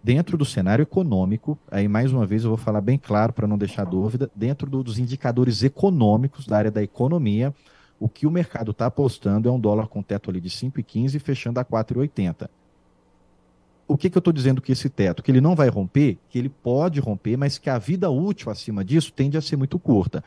Dentro 0.02 0.38
do 0.38 0.46
cenário 0.46 0.84
econômico, 0.84 1.60
aí 1.70 1.88
mais 1.88 2.14
uma 2.14 2.26
vez 2.26 2.44
eu 2.44 2.50
vou 2.50 2.58
falar 2.58 2.80
bem 2.80 2.98
claro 2.98 3.34
para 3.34 3.46
não 3.46 3.58
deixar 3.58 3.84
dúvida, 3.84 4.32
dentro 4.34 4.70
do, 4.70 4.82
dos 4.82 4.98
indicadores 4.98 5.62
econômicos 5.62 6.48
da 6.48 6.58
área 6.58 6.72
da 6.72 6.82
economia, 6.82 7.54
o 8.00 8.08
que 8.08 8.26
o 8.26 8.32
mercado 8.32 8.72
está 8.72 8.86
apostando 8.86 9.50
é 9.50 9.52
um 9.52 9.60
dólar 9.60 9.88
com 9.88 10.02
teto 10.02 10.30
ali 10.30 10.40
de 10.40 10.50
5,15 10.50 11.20
fechando 11.20 11.60
a 11.60 11.66
4,80 11.66 12.50
o 13.90 13.98
que, 13.98 14.08
que 14.08 14.16
eu 14.16 14.20
estou 14.20 14.32
dizendo 14.32 14.62
que 14.62 14.72
esse 14.72 14.88
teto? 14.88 15.24
Que 15.24 15.32
ele 15.32 15.42
não 15.42 15.56
vai 15.56 15.68
romper, 15.68 16.20
que 16.30 16.38
ele 16.38 16.48
pode 16.48 17.00
romper, 17.00 17.36
mas 17.36 17.58
que 17.58 17.72
a 17.72 17.80
vida 17.80 18.08
útil 18.10 18.52
acima 18.52 18.86
disso 18.86 19.12
tende 19.12 19.36
a 19.36 19.42
ser 19.42 19.56
muito 19.58 19.80
curta. 19.80 20.24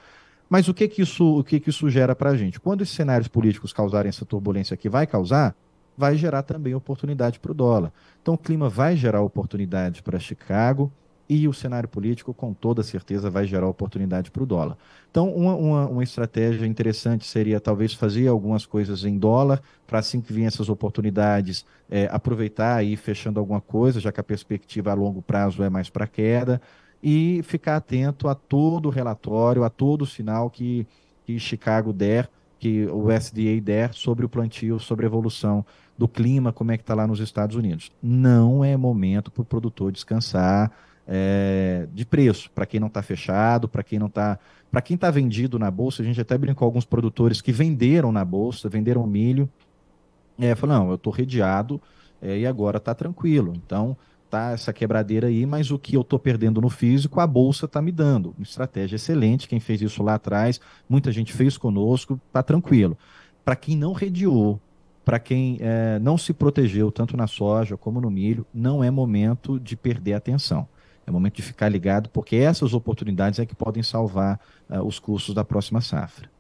Mas 0.51 0.67
o 0.67 0.75
que, 0.75 0.89
que 0.89 1.01
isso, 1.01 1.39
o 1.39 1.45
que, 1.45 1.61
que 1.61 1.71
isso 1.71 1.89
gera 1.89 2.15
para 2.15 2.31
a 2.31 2.37
gente? 2.37 2.59
Quando 2.59 2.83
esses 2.83 2.95
cenários 2.95 3.29
políticos 3.29 3.73
causarem 3.73 4.09
essa 4.09 4.27
turbulência 4.27 4.77
que 4.77 4.89
vai 4.89 5.07
causar, 5.07 5.55
vai 5.97 6.17
gerar 6.17 6.43
também 6.43 6.75
oportunidade 6.75 7.39
para 7.39 7.53
o 7.53 7.55
dólar. 7.55 7.93
Então 8.21 8.35
o 8.35 8.39
clima 8.39 8.69
vai 8.69 8.97
gerar 8.97 9.23
oportunidade 9.23 10.03
para 10.03 10.19
Chicago 10.19 10.93
e 11.35 11.49
o 11.49 11.53
cenário 11.55 11.89
político, 11.89 12.35
com 12.35 12.53
toda 12.53 12.83
certeza, 12.83 13.31
vai 13.31 13.47
gerar 13.47 13.67
oportunidade 13.67 14.31
para 14.31 14.43
o 14.43 14.47
dólar. 14.47 14.77
Então, 15.11 15.35
uma, 15.35 15.57
uma, 15.57 15.89
uma, 15.89 16.03
estratégia 16.03 16.67
interessante 16.67 17.25
seria 17.25 17.59
talvez 17.59 17.95
fazer 17.95 18.29
algumas 18.29 18.67
coisas 18.67 19.07
em 19.07 19.17
dólar, 19.17 19.63
para 19.87 19.99
assim 19.99 20.21
que 20.21 20.31
vier 20.31 20.49
essas 20.49 20.69
oportunidades, 20.69 21.65
é, 21.91 22.07
aproveitar 22.13 22.85
e 22.85 22.93
ir 22.93 22.97
fechando 22.99 23.41
alguma 23.41 23.63
coisa, 23.63 23.99
já 23.99 24.13
que 24.13 24.21
a 24.21 24.23
perspectiva 24.23 24.91
a 24.91 24.95
longo 24.95 25.23
prazo 25.23 25.63
é 25.63 25.71
mais 25.71 25.89
para 25.89 26.07
queda, 26.07 26.61
e 27.03 27.41
ficar 27.45 27.77
atento 27.77 28.29
a 28.29 28.35
todo 28.35 28.87
o 28.87 28.91
relatório, 28.91 29.65
a 29.65 29.71
todo 29.71 30.03
o 30.03 30.07
sinal 30.07 30.51
que, 30.51 30.87
que 31.25 31.39
Chicago 31.39 31.95
der, 31.95 32.29
que 32.59 32.85
o 32.89 33.11
SDA 33.11 33.59
der 33.63 33.95
sobre 33.95 34.27
o 34.27 34.29
plantio, 34.29 34.79
sobre 34.79 35.07
a 35.07 35.09
evolução 35.09 35.65
do 35.97 36.07
clima, 36.07 36.53
como 36.53 36.73
é 36.73 36.77
que 36.77 36.83
está 36.83 36.95
lá 36.95 37.07
nos 37.07 37.21
Estados 37.21 37.57
Unidos. 37.57 37.91
Não 38.03 38.63
é 38.63 38.77
momento 38.77 39.31
para 39.31 39.43
o 39.43 39.47
produtor 39.47 39.91
descansar, 39.91 40.71
é, 41.07 41.87
de 41.93 42.05
preço, 42.05 42.51
para 42.51 42.67
quem 42.67 42.81
não 42.81 42.89
está 42.89 43.03
fechado, 43.03 43.69
para 43.69 43.83
quem 43.83 43.99
não 43.99 44.07
está. 44.07 44.39
Para 44.71 44.81
quem 44.81 44.95
está 44.95 45.11
vendido 45.11 45.59
na 45.59 45.71
bolsa, 45.71 46.03
a 46.03 46.05
gente 46.05 46.19
até 46.19 46.39
brincou 46.39 46.61
com 46.61 46.65
alguns 46.65 46.87
produtores 46.87 47.43
que 47.43 47.53
venderam 47.53 48.11
na 48.11 48.25
bolsa, 48.25 48.71
venderam 48.71 49.07
milho. 49.07 49.49
É, 50.39 50.55
falou, 50.55 50.77
não, 50.79 50.89
eu 50.89 50.95
estou 50.95 51.13
redeado 51.13 51.79
é, 52.23 52.39
e 52.39 52.47
agora 52.47 52.79
está 52.79 52.95
tranquilo. 52.95 53.53
Então, 53.55 53.95
tá 54.31 54.53
essa 54.53 54.73
quebradeira 54.73 55.27
aí, 55.27 55.45
mas 55.45 55.71
o 55.71 55.79
que 55.79 55.95
eu 55.95 56.01
estou 56.01 56.19
perdendo 56.19 56.59
no 56.59 56.71
físico, 56.71 57.21
a 57.21 57.27
bolsa 57.27 57.67
está 57.67 57.83
me 57.83 57.93
dando. 57.93 58.35
Uma 58.39 58.45
estratégia 58.45 58.97
excelente, 58.97 59.47
quem 59.47 59.61
fez 59.61 59.83
isso 59.83 60.03
lá 60.03 60.15
atrás, 60.15 60.59
muita 60.89 61.13
gente 61.13 61.35
fez 61.35 61.59
conosco, 61.59 62.19
está 62.29 62.43
tranquilo. 62.43 62.97
Para 63.45 63.55
quem 63.55 63.77
não 63.77 63.93
redeou, 63.93 64.59
para 65.05 65.19
quem 65.19 65.59
é, 65.61 65.99
não 65.99 66.17
se 66.17 66.33
protegeu, 66.33 66.91
tanto 66.91 67.15
na 67.15 67.27
soja 67.27 67.77
como 67.77 68.01
no 68.01 68.11
milho, 68.11 68.47
não 68.55 68.83
é 68.83 68.91
momento 68.91 69.61
de 69.61 69.77
perder 69.77 70.15
atenção. 70.15 70.67
É 71.07 71.11
momento 71.11 71.35
de 71.35 71.43
ficar 71.43 71.69
ligado, 71.69 72.09
porque 72.11 72.37
essas 72.37 72.75
oportunidades 72.75 73.39
é 73.39 73.47
que 73.47 73.55
podem 73.55 73.83
salvar 73.83 74.41
uh, 74.71 74.83
os 74.83 74.99
custos 74.99 75.35
da 75.35 75.45
próxima 75.45 75.81
safra. 75.81 76.31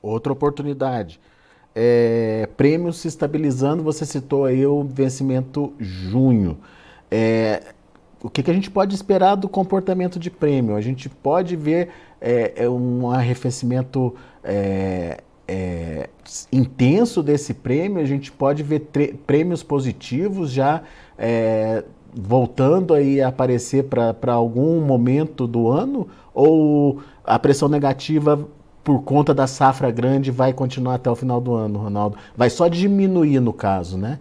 Outra 0.00 0.32
oportunidade. 0.32 1.20
É, 1.74 2.48
prêmios 2.56 2.98
se 2.98 3.08
estabilizando, 3.08 3.82
você 3.82 4.06
citou 4.06 4.44
aí 4.44 4.64
o 4.64 4.84
vencimento 4.84 5.72
junho. 5.80 6.58
É, 7.10 7.74
o 8.22 8.30
que, 8.30 8.42
que, 8.42 8.50
a 8.50 8.54
gente 8.54 8.70
pode 8.70 8.94
esperar 8.94 9.34
do 9.34 9.48
comportamento 9.48 10.18
de 10.18 10.30
prêmio? 10.30 10.76
A 10.76 10.80
gente 10.80 11.08
pode 11.08 11.56
ver 11.56 11.90
é, 12.20 12.64
é 12.64 12.68
um 12.70 13.10
arrefecimento 13.10 14.14
é, 14.42 15.22
é, 15.48 16.08
intenso 16.52 17.22
desse 17.22 17.52
prêmio, 17.52 18.00
a 18.00 18.06
gente 18.06 18.30
pode 18.30 18.62
ver 18.62 18.88
prêmios 19.26 19.62
positivos 19.62 20.50
já 20.50 20.82
voltando 22.14 22.94
aí 22.94 23.20
a 23.20 23.28
aparecer 23.28 23.84
para 23.84 24.32
algum 24.32 24.80
momento 24.80 25.46
do 25.46 25.68
ano? 25.68 26.08
Ou 26.32 27.00
a 27.24 27.38
pressão 27.38 27.68
negativa 27.68 28.48
por 28.82 29.02
conta 29.02 29.32
da 29.32 29.46
safra 29.46 29.90
grande 29.90 30.30
vai 30.30 30.52
continuar 30.52 30.96
até 30.96 31.10
o 31.10 31.16
final 31.16 31.40
do 31.40 31.54
ano, 31.54 31.78
Ronaldo? 31.78 32.16
Vai 32.36 32.50
só 32.50 32.68
diminuir 32.68 33.40
no 33.40 33.52
caso, 33.52 33.96
né? 33.96 34.18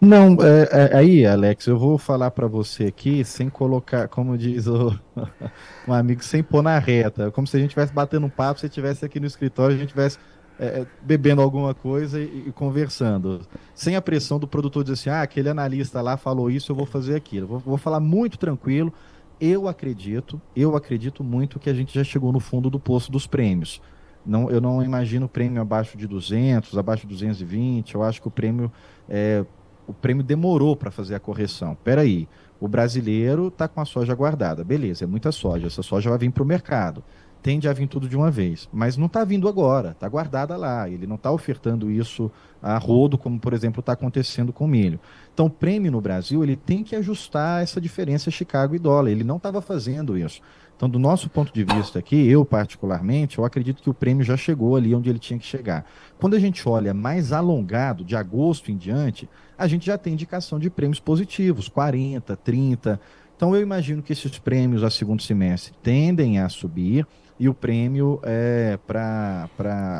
Não, 0.00 0.36
é, 0.40 0.92
é, 0.92 0.96
aí, 0.96 1.26
Alex, 1.26 1.66
eu 1.66 1.76
vou 1.76 1.98
falar 1.98 2.30
para 2.30 2.46
você 2.46 2.84
aqui 2.84 3.24
sem 3.24 3.48
colocar, 3.48 4.06
como 4.06 4.38
diz 4.38 4.68
o, 4.68 4.96
um 5.88 5.92
amigo, 5.92 6.22
sem 6.22 6.40
pôr 6.40 6.62
na 6.62 6.78
reta. 6.78 7.32
Como 7.32 7.48
se 7.48 7.56
a 7.56 7.60
gente 7.60 7.70
estivesse 7.70 7.92
batendo 7.92 8.26
um 8.26 8.30
papo, 8.30 8.60
se 8.60 8.66
estivesse 8.66 9.04
aqui 9.04 9.18
no 9.18 9.26
escritório, 9.26 9.74
a 9.74 9.78
gente 9.78 9.88
estivesse 9.88 10.18
é, 10.58 10.80
é, 10.80 10.86
bebendo 11.00 11.40
alguma 11.40 11.72
coisa 11.72 12.20
e, 12.20 12.48
e, 12.48 12.52
conversando. 12.52 13.42
Sem 13.74 13.94
a 13.94 14.02
pressão 14.02 14.40
do 14.40 14.48
produtor 14.48 14.82
dizer 14.82 14.94
assim, 14.94 15.10
ah, 15.10 15.22
aquele 15.22 15.48
analista 15.48 16.00
lá 16.00 16.16
falou 16.16 16.50
isso, 16.50 16.72
eu 16.72 16.76
vou 16.76 16.84
fazer 16.84 17.14
aquilo. 17.14 17.46
Vou, 17.46 17.58
vou 17.60 17.78
falar 17.78 18.00
muito 18.00 18.36
tranquilo. 18.36 18.92
Eu 19.40 19.68
acredito, 19.68 20.40
eu 20.56 20.74
acredito 20.74 21.22
muito 21.22 21.60
que 21.60 21.70
a 21.70 21.74
gente 21.74 21.94
já 21.94 22.02
chegou 22.02 22.32
no 22.32 22.40
fundo 22.40 22.68
do 22.68 22.80
poço 22.80 23.12
dos 23.12 23.24
prêmios. 23.24 23.80
Não, 24.26 24.50
eu 24.50 24.60
não 24.60 24.82
imagino 24.82 25.28
prêmio 25.28 25.62
abaixo 25.62 25.96
de 25.96 26.08
200, 26.08 26.76
abaixo 26.76 27.06
de 27.06 27.12
220. 27.12 27.94
Eu 27.94 28.02
acho 28.02 28.20
que 28.20 28.26
o 28.26 28.30
prêmio, 28.30 28.72
é, 29.08 29.44
o 29.86 29.94
prêmio 29.94 30.24
demorou 30.24 30.74
para 30.74 30.90
fazer 30.90 31.14
a 31.14 31.20
correção. 31.20 31.76
Peraí, 31.84 32.28
o 32.58 32.66
brasileiro 32.66 33.46
está 33.46 33.68
com 33.68 33.80
a 33.80 33.84
soja 33.84 34.12
guardada. 34.12 34.64
Beleza, 34.64 35.04
é 35.04 35.06
muita 35.06 35.30
soja. 35.30 35.68
Essa 35.68 35.84
soja 35.84 36.10
vai 36.10 36.18
vir 36.18 36.32
para 36.32 36.42
o 36.42 36.46
mercado 36.46 37.04
tende 37.42 37.68
a 37.68 37.72
vir 37.72 37.88
tudo 37.88 38.08
de 38.08 38.16
uma 38.16 38.30
vez. 38.30 38.68
Mas 38.72 38.96
não 38.96 39.06
está 39.06 39.24
vindo 39.24 39.48
agora, 39.48 39.90
está 39.90 40.08
guardada 40.08 40.56
lá. 40.56 40.88
Ele 40.88 41.06
não 41.06 41.16
está 41.16 41.30
ofertando 41.30 41.90
isso 41.90 42.30
a 42.62 42.76
rodo, 42.78 43.16
como, 43.16 43.38
por 43.38 43.52
exemplo, 43.52 43.80
está 43.80 43.92
acontecendo 43.92 44.52
com 44.52 44.64
o 44.64 44.68
milho. 44.68 44.98
Então, 45.32 45.46
o 45.46 45.50
prêmio 45.50 45.92
no 45.92 46.00
Brasil 46.00 46.42
ele 46.42 46.56
tem 46.56 46.82
que 46.82 46.96
ajustar 46.96 47.62
essa 47.62 47.80
diferença 47.80 48.30
Chicago 48.30 48.74
e 48.74 48.78
dólar. 48.78 49.10
Ele 49.10 49.24
não 49.24 49.36
estava 49.36 49.60
fazendo 49.60 50.16
isso. 50.16 50.40
Então, 50.76 50.88
do 50.88 50.98
nosso 50.98 51.28
ponto 51.28 51.52
de 51.52 51.64
vista 51.64 51.98
aqui, 51.98 52.28
eu 52.28 52.44
particularmente, 52.44 53.38
eu 53.38 53.44
acredito 53.44 53.82
que 53.82 53.90
o 53.90 53.94
prêmio 53.94 54.22
já 54.24 54.36
chegou 54.36 54.76
ali 54.76 54.94
onde 54.94 55.10
ele 55.10 55.18
tinha 55.18 55.36
que 55.36 55.44
chegar. 55.44 55.84
Quando 56.20 56.34
a 56.34 56.38
gente 56.38 56.68
olha 56.68 56.94
mais 56.94 57.32
alongado, 57.32 58.04
de 58.04 58.14
agosto 58.14 58.70
em 58.70 58.76
diante, 58.76 59.28
a 59.58 59.66
gente 59.66 59.86
já 59.86 59.98
tem 59.98 60.12
indicação 60.12 60.56
de 60.56 60.70
prêmios 60.70 61.00
positivos, 61.00 61.68
40, 61.68 62.36
30. 62.36 63.00
Então, 63.38 63.54
eu 63.54 63.62
imagino 63.62 64.02
que 64.02 64.12
esses 64.12 64.36
prêmios 64.36 64.82
a 64.82 64.90
segundo 64.90 65.22
semestre 65.22 65.72
tendem 65.80 66.40
a 66.40 66.48
subir 66.48 67.06
e 67.38 67.48
o 67.48 67.54
prêmio 67.54 68.18
é 68.24 68.76
para 68.84 69.48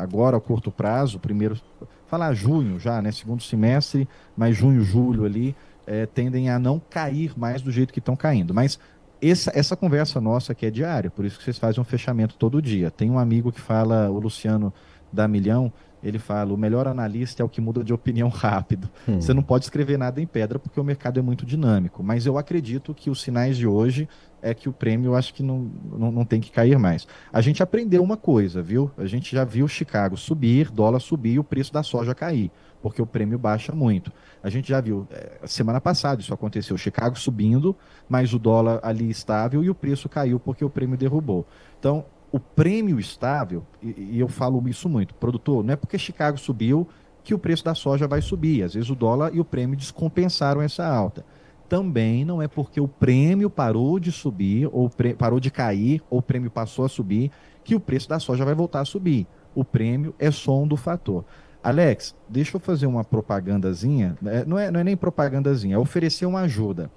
agora, 0.03 0.35
a 0.35 0.41
curto 0.41 0.69
prazo, 0.69 1.17
primeiro, 1.19 1.57
falar 2.05 2.33
junho 2.33 2.77
já, 2.77 3.01
né? 3.01 3.13
Segundo 3.13 3.41
semestre, 3.41 4.09
mas 4.35 4.57
junho, 4.57 4.81
julho 4.81 5.23
ali, 5.23 5.55
é, 5.87 6.05
tendem 6.05 6.49
a 6.49 6.59
não 6.59 6.81
cair 6.89 7.31
mais 7.39 7.61
do 7.61 7.71
jeito 7.71 7.93
que 7.93 7.99
estão 7.99 8.13
caindo. 8.13 8.53
Mas 8.53 8.77
essa, 9.21 9.53
essa 9.55 9.73
conversa 9.73 10.19
nossa 10.19 10.51
aqui 10.51 10.65
é 10.65 10.69
diária, 10.69 11.09
por 11.09 11.23
isso 11.23 11.37
que 11.37 11.45
vocês 11.45 11.57
fazem 11.57 11.79
um 11.79 11.85
fechamento 11.85 12.35
todo 12.35 12.61
dia. 12.61 12.91
Tem 12.91 13.09
um 13.09 13.17
amigo 13.17 13.53
que 13.53 13.61
fala, 13.61 14.09
o 14.09 14.19
Luciano 14.19 14.73
da 15.13 15.29
Milhão, 15.29 15.71
ele 16.03 16.19
fala: 16.19 16.53
o 16.53 16.57
melhor 16.57 16.87
analista 16.87 17.41
é 17.41 17.45
o 17.45 17.49
que 17.49 17.61
muda 17.61 17.83
de 17.83 17.93
opinião 17.93 18.29
rápido. 18.33 18.89
Hum. 19.07 19.19
Você 19.19 19.33
não 19.33 19.43
pode 19.43 19.65
escrever 19.65 19.97
nada 19.97 20.21
em 20.21 20.27
pedra 20.27 20.59
porque 20.59 20.79
o 20.79 20.83
mercado 20.83 21.19
é 21.19 21.21
muito 21.21 21.45
dinâmico. 21.45 22.03
Mas 22.03 22.25
eu 22.25 22.37
acredito 22.37 22.93
que 22.93 23.09
os 23.09 23.21
sinais 23.21 23.57
de 23.57 23.67
hoje 23.67 24.07
é 24.41 24.53
que 24.53 24.69
o 24.69 24.73
prêmio 24.73 25.15
acho 25.15 25.33
que 25.33 25.43
não, 25.43 25.69
não, 25.91 26.11
não 26.11 26.25
tem 26.25 26.39
que 26.39 26.51
cair 26.51 26.77
mais. 26.77 27.07
A 27.31 27.41
gente 27.41 27.61
aprendeu 27.61 28.01
uma 28.01 28.17
coisa, 28.17 28.61
viu? 28.61 28.89
A 28.97 29.05
gente 29.05 29.35
já 29.35 29.43
viu 29.43 29.67
Chicago 29.67 30.15
subir, 30.15 30.71
dólar 30.71 30.99
subir 30.99 31.33
e 31.33 31.39
o 31.39 31.43
preço 31.43 31.73
da 31.73 31.83
soja 31.83 32.15
cair, 32.15 32.49
porque 32.81 33.01
o 33.01 33.05
prêmio 33.05 33.37
baixa 33.37 33.73
muito. 33.73 34.11
A 34.41 34.49
gente 34.49 34.69
já 34.69 34.79
viu, 34.79 35.05
é, 35.11 35.39
semana 35.45 35.81
passada 35.81 36.21
isso 36.21 36.33
aconteceu, 36.33 36.77
Chicago 36.77 37.19
subindo, 37.19 37.75
mas 38.07 38.33
o 38.33 38.39
dólar 38.39 38.79
ali 38.81 39.09
estável 39.09 39.63
e 39.63 39.69
o 39.69 39.75
preço 39.75 40.07
caiu 40.07 40.39
porque 40.39 40.63
o 40.63 40.69
prêmio 40.69 40.97
derrubou. 40.97 41.45
Então, 41.77 42.05
o 42.31 42.39
prêmio 42.39 42.99
estável, 42.99 43.63
e, 43.81 44.13
e 44.13 44.19
eu 44.19 44.27
falo 44.27 44.67
isso 44.67 44.87
muito, 44.87 45.13
produtor, 45.15 45.63
não 45.63 45.73
é 45.73 45.75
porque 45.75 45.97
Chicago 45.97 46.37
subiu 46.37 46.87
que 47.23 47.33
o 47.33 47.39
preço 47.39 47.63
da 47.63 47.75
soja 47.75 48.07
vai 48.07 48.21
subir. 48.21 48.63
Às 48.63 48.73
vezes 48.73 48.89
o 48.89 48.95
dólar 48.95 49.33
e 49.33 49.39
o 49.39 49.45
prêmio 49.45 49.75
descompensaram 49.75 50.61
essa 50.61 50.85
alta 50.85 51.25
também 51.69 52.25
não 52.25 52.41
é 52.41 52.47
porque 52.47 52.81
o 52.81 52.87
prêmio 52.87 53.49
parou 53.49 53.99
de 53.99 54.11
subir, 54.11 54.67
ou 54.73 54.89
parou 55.17 55.39
de 55.39 55.51
cair, 55.51 56.01
ou 56.09 56.17
o 56.17 56.21
prêmio 56.21 56.49
passou 56.49 56.83
a 56.83 56.89
subir, 56.89 57.31
que 57.63 57.75
o 57.75 57.79
preço 57.79 58.09
da 58.09 58.19
soja 58.19 58.43
vai 58.43 58.55
voltar 58.55 58.81
a 58.81 58.85
subir. 58.85 59.27
O 59.53 59.63
prêmio 59.63 60.15
é 60.17 60.31
só 60.31 60.59
um 60.59 60.67
do 60.67 60.75
fator. 60.75 61.23
Alex, 61.61 62.15
deixa 62.27 62.57
eu 62.57 62.59
fazer 62.59 62.87
uma 62.87 63.03
propagandazinha. 63.03 64.17
Né? 64.21 64.43
Não 64.47 64.57
é, 64.57 64.71
não 64.71 64.79
é 64.79 64.83
nem 64.83 64.97
propagandazinha, 64.97 65.75
é 65.75 65.77
oferecer 65.77 66.25
uma 66.25 66.41
ajuda. 66.41 66.89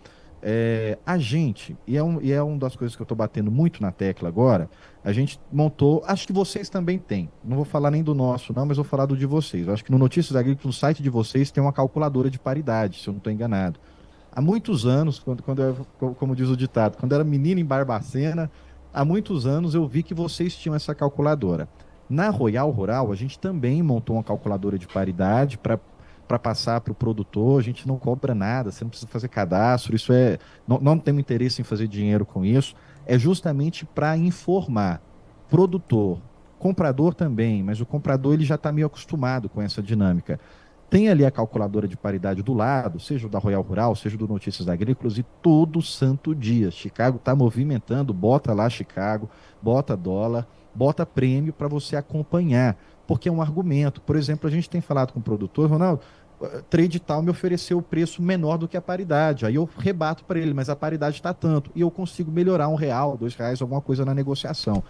É, 0.45 0.99
a 1.07 1.19
gente, 1.19 1.77
e 1.87 1.97
é, 1.97 2.03
um, 2.03 2.21
e 2.21 2.33
é 2.33 2.43
uma 2.43 2.59
das 2.59 2.75
coisas 2.75 2.97
que 2.97 3.03
eu 3.03 3.05
estou 3.05 3.17
batendo 3.17 3.51
muito 3.51 3.81
na 3.81 3.93
tecla 3.93 4.29
agora, 4.29 4.69
a 5.05 5.13
gente 5.13 5.39
montou, 5.53 6.03
acho 6.05 6.27
que 6.27 6.33
vocês 6.33 6.69
também 6.69 6.99
têm. 6.99 7.31
Não 7.45 7.57
vou 7.57 7.65
falar 7.65 7.91
nem 7.93 8.03
do 8.03 8.15
nosso, 8.15 8.53
não, 8.53 8.67
mas 8.67 8.77
vou 8.77 8.85
falar 8.85 9.07
do 9.07 9.17
de 9.17 9.27
vocês. 9.27 9.67
Eu 9.67 9.73
acho 9.73 9.85
que 9.85 9.93
no 9.93 9.99
Notícias 9.99 10.35
Agrícolas, 10.35 10.67
no 10.67 10.73
site 10.73 11.03
de 11.03 11.09
vocês, 11.09 11.51
tem 11.51 11.63
uma 11.63 11.73
calculadora 11.73 12.29
de 12.29 12.39
paridade, 12.39 13.01
se 13.01 13.09
eu 13.09 13.13
não 13.13 13.19
estou 13.19 13.33
enganado 13.33 13.79
há 14.35 14.41
muitos 14.41 14.87
anos, 14.87 15.19
quando, 15.19 15.43
quando 15.43 15.63
eu, 15.63 15.87
como 16.15 16.35
diz 16.35 16.49
o 16.49 16.57
ditado, 16.57 16.97
quando 16.97 17.13
eu 17.13 17.17
era 17.17 17.25
menino 17.25 17.61
em 17.61 17.65
Barbacena, 17.65 18.51
há 18.93 19.05
muitos 19.05 19.47
anos 19.47 19.75
eu 19.75 19.87
vi 19.87 20.03
que 20.03 20.15
vocês 20.15 20.57
tinham 20.57 20.75
essa 20.75 20.95
calculadora. 20.95 21.69
Na 22.09 22.31
Royal 22.31 22.71
Rural, 22.71 23.13
a 23.13 23.15
gente 23.15 23.39
também 23.39 23.83
montou 23.83 24.17
uma 24.17 24.23
calculadora 24.23 24.79
de 24.79 24.87
paridade 24.87 25.57
para 25.57 25.79
para 26.33 26.39
passar 26.39 26.81
para 26.81 26.93
o 26.93 26.95
produtor, 26.95 27.61
a 27.61 27.63
gente 27.63 27.87
não 27.87 27.99
cobra 27.99 28.35
nada, 28.35 28.71
você 28.71 28.83
não 28.83 28.89
precisa 28.89 29.11
fazer 29.11 29.29
cadastro, 29.29 29.95
isso 29.95 30.15
é. 30.15 30.39
Não, 30.67 30.79
não 30.81 30.99
temos 30.99 31.21
interesse 31.21 31.61
em 31.61 31.65
fazer 31.65 31.87
dinheiro 31.87 32.25
com 32.25 32.43
isso, 32.43 32.75
é 33.05 33.19
justamente 33.19 33.85
para 33.85 34.17
informar 34.17 35.03
produtor, 35.51 36.19
comprador 36.59 37.13
também, 37.13 37.63
mas 37.63 37.83
o 37.83 37.87
comprador 37.87 38.33
ele 38.33 38.47
já 38.47 38.55
está 38.55 38.73
meio 38.73 38.87
acostumado 38.87 39.51
com 39.51 39.61
essa 39.61 39.83
dinâmica 39.83 40.41
tem 40.93 41.09
ali 41.09 41.25
a 41.25 41.31
calculadora 41.31 41.89
de 41.89 41.97
paridade 41.97 42.43
do 42.43 42.53
lado, 42.53 43.01
seja 43.01 43.27
da 43.27 43.39
Royal 43.39 43.63
Rural, 43.63 43.97
seja 43.97 44.15
do 44.15 44.29
Notícias 44.29 44.69
Agrícolas, 44.69 45.17
e 45.17 45.23
todo 45.41 45.81
santo 45.81 46.35
dia. 46.35 46.71
Chicago 46.71 47.17
está 47.17 47.35
movimentando, 47.35 48.13
bota 48.13 48.53
lá 48.53 48.69
Chicago, 48.69 49.27
bota 49.63 49.97
dólar, 49.97 50.47
bota 50.75 51.07
prêmio 51.07 51.51
para 51.51 51.67
você 51.67 51.97
acompanhar, 51.97 52.77
porque 53.07 53.27
é 53.27 53.33
um 53.33 53.41
argumento. 53.41 54.03
Por 54.03 54.17
exemplo, 54.17 54.47
a 54.47 54.51
gente 54.51 54.69
tem 54.69 54.83
falado 54.83 55.15
com 55.15 55.19
o 55.19 55.23
produtor, 55.23 55.71
Ronaldo, 55.71 56.03
trade 56.69 57.01
tal 57.01 57.23
me 57.23 57.31
ofereceu 57.31 57.79
o 57.79 57.83
preço 57.83 58.23
menor 58.23 58.57
do 58.57 58.69
que 58.69 58.77
a 58.77 58.83
paridade. 58.83 59.47
Aí 59.47 59.55
eu 59.55 59.69
rebato 59.79 60.25
para 60.25 60.39
ele, 60.39 60.55
mas 60.55 60.69
a 60.69 60.77
paridade 60.77 61.17
está 61.17 61.33
tanto. 61.33 61.71
E 61.75 61.81
eu 61.81 61.91
consigo 61.91 62.31
melhorar 62.31 62.69
um 62.69 62.75
real, 62.75 63.17
dois 63.17 63.35
reais, 63.35 63.61
alguma 63.61 63.81
coisa 63.81 64.05
na 64.05 64.15
negociação. 64.15 64.83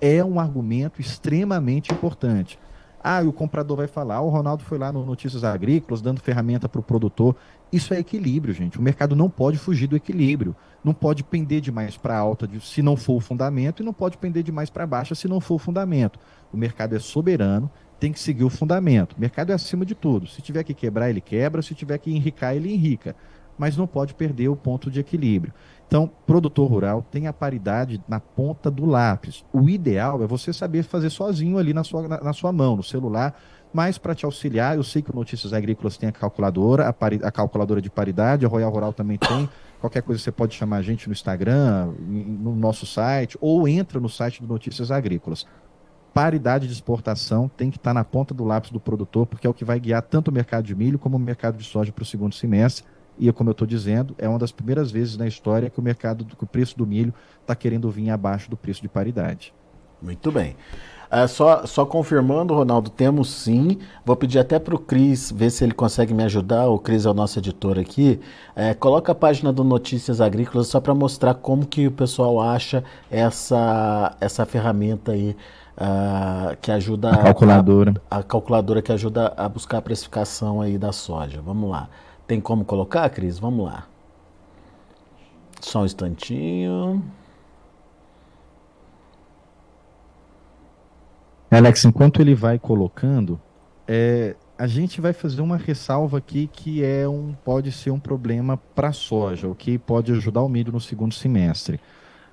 É 0.00 0.24
um 0.24 0.40
argumento 0.40 1.00
extremamente 1.00 1.92
importante. 1.92 2.58
Ah, 3.02 3.22
e 3.22 3.26
o 3.26 3.32
comprador 3.32 3.78
vai 3.78 3.86
falar, 3.86 4.20
o 4.20 4.28
Ronaldo 4.28 4.62
foi 4.62 4.76
lá 4.76 4.92
no 4.92 5.04
Notícias 5.06 5.42
Agrícolas 5.42 6.02
dando 6.02 6.20
ferramenta 6.20 6.68
para 6.68 6.80
o 6.80 6.82
produtor. 6.82 7.34
Isso 7.72 7.94
é 7.94 7.98
equilíbrio, 7.98 8.52
gente. 8.52 8.78
O 8.78 8.82
mercado 8.82 9.16
não 9.16 9.30
pode 9.30 9.56
fugir 9.56 9.86
do 9.86 9.96
equilíbrio. 9.96 10.54
Não 10.84 10.92
pode 10.92 11.24
pender 11.24 11.62
demais 11.62 11.96
para 11.96 12.16
alta 12.16 12.48
se 12.60 12.82
não 12.82 12.96
for 12.96 13.14
o 13.14 13.20
fundamento 13.20 13.82
e 13.82 13.86
não 13.86 13.92
pode 13.92 14.18
pender 14.18 14.42
demais 14.42 14.68
para 14.68 14.86
baixa 14.86 15.14
se 15.14 15.26
não 15.28 15.40
for 15.40 15.54
o 15.54 15.58
fundamento. 15.58 16.18
O 16.52 16.56
mercado 16.56 16.94
é 16.94 16.98
soberano, 16.98 17.70
tem 18.00 18.12
que 18.12 18.18
seguir 18.18 18.44
o 18.44 18.50
fundamento. 18.50 19.12
O 19.12 19.20
mercado 19.20 19.52
é 19.52 19.54
acima 19.54 19.84
de 19.84 19.94
tudo. 19.94 20.26
Se 20.26 20.40
tiver 20.40 20.64
que 20.64 20.72
quebrar, 20.72 21.10
ele 21.10 21.20
quebra. 21.20 21.60
Se 21.60 21.74
tiver 21.74 21.98
que 21.98 22.10
enricar, 22.10 22.56
ele 22.56 22.72
enrica. 22.72 23.14
Mas 23.58 23.76
não 23.76 23.86
pode 23.86 24.14
perder 24.14 24.48
o 24.48 24.56
ponto 24.56 24.90
de 24.90 24.98
equilíbrio. 24.98 25.52
Então, 25.86 26.10
produtor 26.26 26.70
rural 26.70 27.06
tem 27.10 27.26
a 27.26 27.32
paridade 27.32 28.02
na 28.08 28.18
ponta 28.18 28.70
do 28.70 28.86
lápis. 28.86 29.44
O 29.52 29.68
ideal 29.68 30.22
é 30.22 30.26
você 30.26 30.50
saber 30.52 30.82
fazer 30.82 31.10
sozinho 31.10 31.58
ali 31.58 31.74
na 31.74 31.84
sua, 31.84 32.08
na, 32.08 32.20
na 32.22 32.32
sua 32.32 32.52
mão, 32.52 32.76
no 32.76 32.82
celular, 32.82 33.36
mas 33.72 33.98
para 33.98 34.14
te 34.14 34.24
auxiliar, 34.24 34.76
eu 34.76 34.82
sei 34.82 35.02
que 35.02 35.10
o 35.10 35.14
Notícias 35.14 35.52
Agrícolas 35.52 35.96
tem 35.96 36.08
a 36.08 36.12
calculadora, 36.12 36.88
a, 36.88 36.92
pari, 36.92 37.20
a, 37.22 37.30
calculadora 37.30 37.82
de 37.82 37.90
paridade, 37.90 38.46
a 38.46 38.48
Royal 38.48 38.70
Rural 38.70 38.92
também 38.92 39.18
tem. 39.18 39.48
Qualquer 39.80 40.02
coisa 40.02 40.22
você 40.22 40.32
pode 40.32 40.54
chamar 40.54 40.78
a 40.78 40.82
gente 40.82 41.06
no 41.06 41.12
Instagram, 41.12 41.92
no 41.98 42.54
nosso 42.54 42.86
site, 42.86 43.36
ou 43.40 43.68
entra 43.68 44.00
no 44.00 44.08
site 44.08 44.42
do 44.42 44.48
Notícias 44.48 44.90
Agrícolas. 44.90 45.46
Paridade 46.12 46.66
de 46.66 46.72
exportação 46.72 47.48
tem 47.48 47.70
que 47.70 47.76
estar 47.76 47.90
tá 47.90 47.94
na 47.94 48.04
ponta 48.04 48.34
do 48.34 48.44
lápis 48.44 48.70
do 48.70 48.80
produtor, 48.80 49.26
porque 49.26 49.46
é 49.46 49.50
o 49.50 49.54
que 49.54 49.64
vai 49.64 49.78
guiar 49.78 50.02
tanto 50.02 50.28
o 50.28 50.32
mercado 50.32 50.64
de 50.64 50.74
milho 50.74 50.98
como 50.98 51.16
o 51.16 51.20
mercado 51.20 51.56
de 51.56 51.64
soja 51.64 51.92
para 51.92 52.02
o 52.02 52.06
segundo 52.06 52.34
semestre 52.34 52.84
e, 53.20 53.30
como 53.32 53.50
eu 53.50 53.52
estou 53.52 53.66
dizendo, 53.66 54.14
é 54.16 54.26
uma 54.26 54.38
das 54.38 54.50
primeiras 54.50 54.90
vezes 54.90 55.16
na 55.16 55.26
história 55.26 55.68
que 55.68 55.78
o 55.78 55.82
mercado, 55.82 56.24
que 56.24 56.42
o 56.42 56.46
preço 56.46 56.76
do 56.78 56.86
milho 56.86 57.12
está 57.42 57.54
querendo 57.54 57.90
vir 57.90 58.08
abaixo 58.08 58.48
do 58.48 58.56
preço 58.56 58.80
de 58.80 58.88
paridade. 58.88 59.52
Muito 60.00 60.32
bem. 60.32 60.56
Uh, 61.12 61.28
só, 61.28 61.66
só 61.66 61.84
confirmando, 61.84 62.54
Ronaldo, 62.54 62.88
temos 62.88 63.28
sim. 63.28 63.78
Vou 64.06 64.16
pedir 64.16 64.38
até 64.38 64.58
para 64.58 64.74
o 64.74 64.78
Cris 64.78 65.30
ver 65.30 65.50
se 65.50 65.64
ele 65.64 65.74
consegue 65.74 66.14
me 66.14 66.22
ajudar. 66.22 66.68
O 66.68 66.78
Cris 66.78 67.04
é 67.04 67.10
o 67.10 67.14
nosso 67.14 67.38
editor 67.38 67.78
aqui. 67.78 68.18
É, 68.56 68.72
coloca 68.72 69.12
a 69.12 69.14
página 69.14 69.52
do 69.52 69.62
Notícias 69.62 70.20
Agrícolas 70.20 70.68
só 70.68 70.80
para 70.80 70.94
mostrar 70.94 71.34
como 71.34 71.66
que 71.66 71.88
o 71.88 71.90
pessoal 71.90 72.40
acha 72.40 72.82
essa, 73.10 74.16
essa 74.20 74.46
ferramenta 74.46 75.12
aí. 75.12 75.36
Uh, 75.76 76.56
que 76.60 76.70
ajuda 76.70 77.10
a 77.10 77.22
calculadora. 77.22 77.94
A, 78.10 78.18
a 78.18 78.22
calculadora 78.22 78.82
que 78.82 78.92
ajuda 78.92 79.32
a 79.36 79.48
buscar 79.48 79.78
a 79.78 79.82
precificação 79.82 80.60
aí 80.60 80.76
da 80.76 80.92
soja. 80.92 81.40
Vamos 81.40 81.70
lá. 81.70 81.88
Tem 82.26 82.40
como 82.40 82.64
colocar, 82.64 83.08
Cris? 83.10 83.38
Vamos 83.38 83.66
lá. 83.66 83.86
Só 85.60 85.82
um 85.82 85.84
instantinho. 85.84 87.02
Alex, 91.50 91.84
enquanto 91.84 92.20
ele 92.20 92.34
vai 92.34 92.58
colocando, 92.58 93.40
é, 93.86 94.36
a 94.56 94.66
gente 94.66 95.00
vai 95.00 95.12
fazer 95.12 95.40
uma 95.40 95.56
ressalva 95.56 96.18
aqui 96.18 96.48
que 96.52 96.84
é 96.84 97.08
um 97.08 97.34
pode 97.44 97.72
ser 97.72 97.90
um 97.90 97.98
problema 97.98 98.56
para 98.56 98.88
a 98.88 98.92
soja, 98.92 99.48
o 99.48 99.54
que 99.54 99.78
pode 99.78 100.12
ajudar 100.12 100.42
o 100.42 100.48
milho 100.48 100.70
no 100.70 100.80
segundo 100.80 101.14
semestre. 101.14 101.80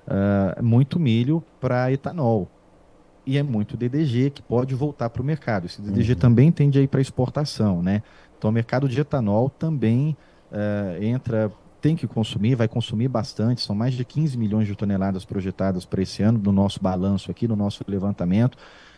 Uh, 0.06 0.62
muito 0.62 1.00
milho 1.00 1.42
para 1.60 1.90
etanol 1.90 2.48
e 3.28 3.36
é 3.36 3.42
muito 3.42 3.76
DDG 3.76 4.30
que 4.30 4.40
pode 4.40 4.74
voltar 4.74 5.10
para 5.10 5.20
o 5.20 5.24
mercado. 5.24 5.66
Esse 5.66 5.82
DDG 5.82 6.14
uhum. 6.14 6.18
também 6.18 6.50
tende 6.50 6.78
a 6.78 6.82
ir 6.82 6.88
para 6.88 6.98
exportação, 6.98 7.82
né? 7.82 8.02
Então, 8.38 8.48
o 8.48 8.52
mercado 8.52 8.88
de 8.88 8.98
etanol 8.98 9.50
também 9.50 10.16
uh, 10.50 11.04
entra, 11.04 11.52
tem 11.78 11.94
que 11.94 12.06
consumir, 12.06 12.54
vai 12.54 12.66
consumir 12.66 13.06
bastante. 13.06 13.60
São 13.60 13.76
mais 13.76 13.92
de 13.92 14.02
15 14.02 14.38
milhões 14.38 14.66
de 14.66 14.74
toneladas 14.74 15.26
projetadas 15.26 15.84
para 15.84 16.00
esse 16.00 16.22
ano, 16.22 16.38
no 16.38 16.50
nosso 16.50 16.82
balanço 16.82 17.30
aqui, 17.30 17.46
no 17.46 17.54
nosso 17.54 17.84
levantamento, 17.86 18.56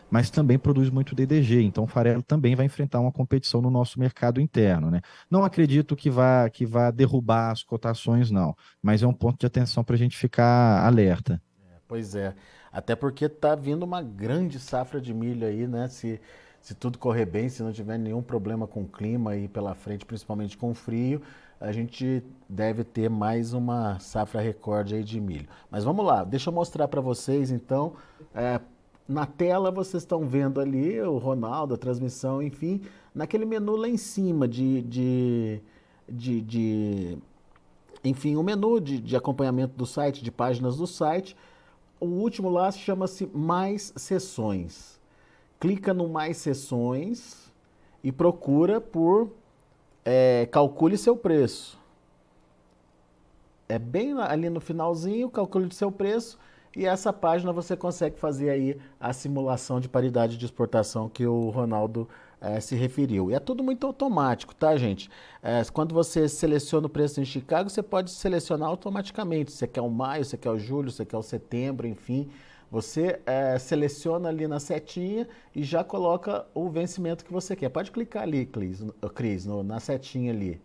mas 0.09 0.31
também 0.31 0.57
produz 0.57 0.91
muito 0.91 1.13
DDG. 1.13 1.63
Então, 1.63 1.83
o 1.83 1.89
farelo 1.89 2.23
também 2.23 2.55
vai 2.55 2.67
enfrentar 2.67 3.01
uma 3.01 3.11
competição 3.11 3.61
no 3.61 3.69
nosso 3.69 3.99
mercado 3.99 4.41
interno. 4.41 4.93
Né? 4.93 5.01
Não 5.29 5.43
acredito 5.43 5.97
que 5.97 6.09
vá, 6.09 6.49
que 6.49 6.65
vá 6.65 6.93
derrubar 6.93 7.51
as 7.51 7.65
cotações, 7.65 8.31
não, 8.31 8.55
mas 8.81 9.03
é 9.03 9.07
um 9.09 9.13
ponto 9.13 9.41
de 9.41 9.47
atenção 9.47 9.83
para 9.83 9.97
a 9.97 9.99
gente 9.99 10.17
ficar 10.17 10.87
alerta. 10.87 11.43
É, 11.69 11.79
pois 11.89 12.15
é. 12.15 12.33
Até 12.73 12.95
porque 12.95 13.25
está 13.25 13.55
vindo 13.55 13.83
uma 13.83 14.03
grande 14.03 14.59
safra 14.59 15.01
de 15.01 15.13
milho 15.13 15.47
aí, 15.47 15.67
né? 15.67 15.89
Se 15.89 16.21
se 16.61 16.75
tudo 16.75 16.99
correr 16.99 17.25
bem, 17.25 17.49
se 17.49 17.63
não 17.63 17.73
tiver 17.73 17.99
nenhum 17.99 18.23
problema 18.23 18.67
com 18.67 18.83
o 18.83 18.89
clima 18.89 19.33
aí 19.33 19.49
pela 19.49 19.75
frente, 19.75 20.05
principalmente 20.05 20.57
com 20.59 20.71
o 20.71 20.75
frio, 20.75 21.23
a 21.59 21.73
gente 21.73 22.23
deve 22.49 22.85
ter 22.85 23.09
mais 23.09 23.53
uma 23.53 23.99
safra 23.99 24.41
recorde 24.41 24.95
aí 24.95 25.03
de 25.03 25.21
milho. 25.21 25.49
Mas 25.71 25.85
vamos 25.85 26.05
lá, 26.05 26.23
deixa 26.23 26.51
eu 26.51 26.55
mostrar 26.55 26.89
para 26.89 27.01
vocês 27.01 27.51
então. 27.51 27.95
É, 28.35 28.61
na 29.09 29.27
tela 29.27 29.71
vocês 29.71 30.03
estão 30.03 30.27
vendo 30.27 30.61
ali 30.61 31.01
o 31.01 31.19
Ronaldo, 31.19 31.75
a 31.75 31.79
transmissão, 31.79 32.43
enfim, 32.43 32.83
naquele 33.15 33.45
menu 33.45 33.77
lá 33.77 33.89
em 33.89 33.97
cima 33.97 34.47
de, 34.47 34.83
de, 34.83 35.61
de, 36.09 36.41
de 36.43 37.19
enfim, 38.05 38.37
o 38.37 38.43
menu 38.43 38.81
de, 38.81 39.01
de 39.01 39.17
acompanhamento 39.17 39.77
do 39.77 39.87
site, 39.87 40.23
de 40.23 40.31
páginas 40.31 40.77
do 40.77 40.87
site. 40.87 41.37
O 42.01 42.07
último 42.07 42.49
lá 42.49 42.73
chama-se 42.73 43.31
Mais 43.33 43.93
Sessões 43.95 45.01
clica 45.61 45.93
no 45.93 46.09
mais 46.09 46.39
sessões 46.39 47.53
e 48.03 48.11
procura 48.11 48.81
por 48.81 49.31
é, 50.03 50.49
calcule 50.51 50.97
seu 50.97 51.15
preço. 51.15 51.79
É 53.69 53.79
bem 53.79 54.19
ali 54.19 54.49
no 54.49 54.59
finalzinho, 54.59 55.29
calcule 55.29 55.73
seu 55.73 55.93
preço 55.93 56.39
e 56.75 56.87
essa 56.87 57.13
página 57.13 57.53
você 57.53 57.77
consegue 57.77 58.19
fazer 58.19 58.49
aí 58.49 58.81
a 58.99 59.13
simulação 59.13 59.79
de 59.79 59.89
paridade 59.89 60.39
de 60.39 60.45
exportação 60.47 61.09
que 61.09 61.27
o 61.27 61.51
Ronaldo 61.51 62.09
é, 62.41 62.59
se 62.61 62.75
referiu. 62.75 63.31
E 63.31 63.35
é 63.35 63.39
tudo 63.39 63.63
muito 63.63 63.87
automático, 63.87 64.55
tá, 64.55 64.77
gente? 64.77 65.11
É, 65.43 65.63
quando 65.73 65.95
você 65.95 66.29
seleciona 66.29 66.87
o 66.87 66.91
preço 66.91 67.21
em 67.21 67.25
Chicago, 67.25 67.69
você 67.69 67.83
pode 67.83 68.11
selecionar 68.11 68.69
automaticamente. 68.69 69.53
Você 69.53 69.67
quer 69.67 69.83
o 69.83 69.91
maio, 69.91 70.25
você 70.25 70.37
quer 70.37 70.51
o 70.51 70.59
julho, 70.59 70.91
você 70.91 71.05
quer 71.05 71.19
o 71.19 71.23
setembro, 71.23 71.87
enfim. 71.87 72.31
Você 72.71 73.21
é, 73.27 73.59
seleciona 73.59 74.29
ali 74.29 74.47
na 74.47 74.61
setinha 74.61 75.29
e 75.55 75.63
já 75.63 75.83
coloca 75.83 76.47
o 76.55 76.69
vencimento 76.71 77.25
que 77.25 77.33
você 77.33 77.57
quer. 77.57 77.69
Pode 77.69 77.91
clicar 77.91 78.23
ali, 78.23 78.47
Cris, 78.47 79.45
no, 79.45 79.63
na 79.63 79.81
setinha 79.81 80.33
ali. 80.33 80.61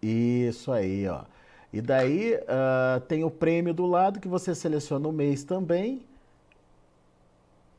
Isso 0.00 0.70
aí, 0.70 1.08
ó. 1.08 1.24
E 1.72 1.80
daí 1.80 2.34
uh, 2.34 3.00
tem 3.00 3.24
o 3.24 3.30
prêmio 3.30 3.74
do 3.74 3.84
lado 3.86 4.20
que 4.20 4.28
você 4.28 4.54
seleciona 4.54 5.06
o 5.08 5.12
mês 5.12 5.44
também. 5.44 6.02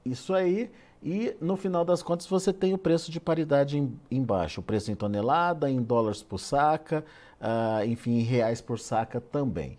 Isso 0.05 0.33
aí. 0.33 0.69
E 1.01 1.35
no 1.39 1.55
final 1.55 1.85
das 1.85 2.03
contas 2.03 2.27
você 2.27 2.51
tem 2.51 2.73
o 2.73 2.77
preço 2.77 3.09
de 3.09 3.19
paridade 3.19 3.77
em, 3.77 3.97
embaixo. 4.11 4.59
O 4.59 4.63
preço 4.63 4.91
em 4.91 4.95
tonelada, 4.95 5.69
em 5.69 5.81
dólares 5.81 6.21
por 6.21 6.39
saca, 6.39 7.05
uh, 7.39 7.85
enfim, 7.85 8.19
em 8.19 8.23
reais 8.23 8.59
por 8.59 8.77
saca 8.79 9.21
também. 9.21 9.77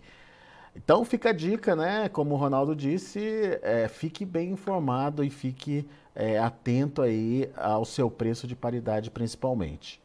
Então 0.75 1.03
fica 1.03 1.29
a 1.29 1.33
dica, 1.33 1.75
né? 1.75 2.09
Como 2.09 2.33
o 2.33 2.37
Ronaldo 2.37 2.75
disse, 2.75 3.19
é, 3.61 3.87
fique 3.87 4.25
bem 4.25 4.51
informado 4.51 5.23
e 5.23 5.29
fique 5.29 5.87
é, 6.15 6.39
atento 6.39 7.01
aí 7.01 7.49
ao 7.55 7.85
seu 7.85 8.09
preço 8.09 8.47
de 8.47 8.55
paridade, 8.55 9.11
principalmente. 9.11 10.01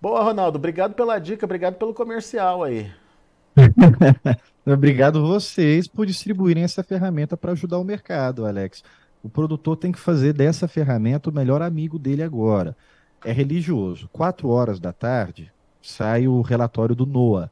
Boa, 0.00 0.22
Ronaldo. 0.22 0.58
Obrigado 0.58 0.94
pela 0.94 1.18
dica, 1.18 1.46
obrigado 1.46 1.76
pelo 1.76 1.94
comercial 1.94 2.62
aí. 2.64 2.92
obrigado 4.66 5.26
vocês 5.26 5.88
por 5.88 6.04
distribuírem 6.04 6.64
essa 6.64 6.82
ferramenta 6.82 7.36
para 7.36 7.52
ajudar 7.52 7.78
o 7.78 7.84
mercado, 7.84 8.44
Alex. 8.44 8.82
O 9.22 9.28
produtor 9.28 9.76
tem 9.76 9.92
que 9.92 9.98
fazer 9.98 10.32
dessa 10.32 10.68
ferramenta 10.68 11.30
o 11.30 11.34
melhor 11.34 11.62
amigo 11.62 11.98
dele 11.98 12.22
agora. 12.22 12.76
É 13.24 13.32
religioso. 13.32 14.08
Quatro 14.12 14.48
horas 14.48 14.78
da 14.78 14.92
tarde 14.92 15.52
sai 15.82 16.28
o 16.28 16.40
relatório 16.42 16.94
do 16.94 17.06
NOAA 17.06 17.50